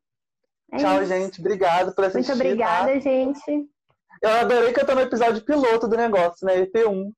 É 0.72 0.76
Tchau, 0.76 1.02
isso. 1.02 1.06
gente. 1.06 1.40
Obrigado 1.40 1.94
por 1.94 2.04
assistir. 2.04 2.32
Muito 2.32 2.42
obrigada, 2.42 2.92
tá? 2.92 2.98
gente. 2.98 3.68
Eu 4.22 4.30
adorei 4.30 4.72
que 4.72 4.80
eu 4.80 4.86
tô 4.86 4.94
no 4.94 5.00
episódio 5.00 5.44
piloto 5.44 5.88
do 5.88 5.96
negócio, 5.96 6.46
né? 6.46 6.66
EP1. 6.66 7.12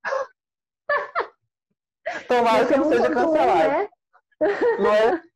Tomara 2.29 2.67
que 2.67 2.77
não 2.77 2.89
seja 2.89 3.11
cancelado. 3.11 3.69
Né? 3.69 3.89
Não 4.79 4.95
é? 4.95 5.23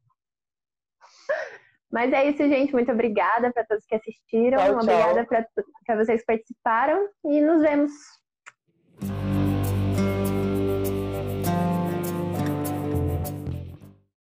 Mas 1.91 2.13
é 2.13 2.29
isso, 2.29 2.39
gente. 2.39 2.73
Muito 2.73 2.91
obrigada 2.91 3.53
para 3.53 3.65
todos 3.65 3.85
que 3.87 3.95
assistiram. 3.95 4.59
Tchau, 4.59 4.75
Obrigada 4.75 5.25
para 5.27 5.97
vocês 5.97 6.21
que 6.21 6.27
participaram. 6.27 7.09
E 7.25 7.41
nos 7.41 7.63
vemos. 7.63 7.93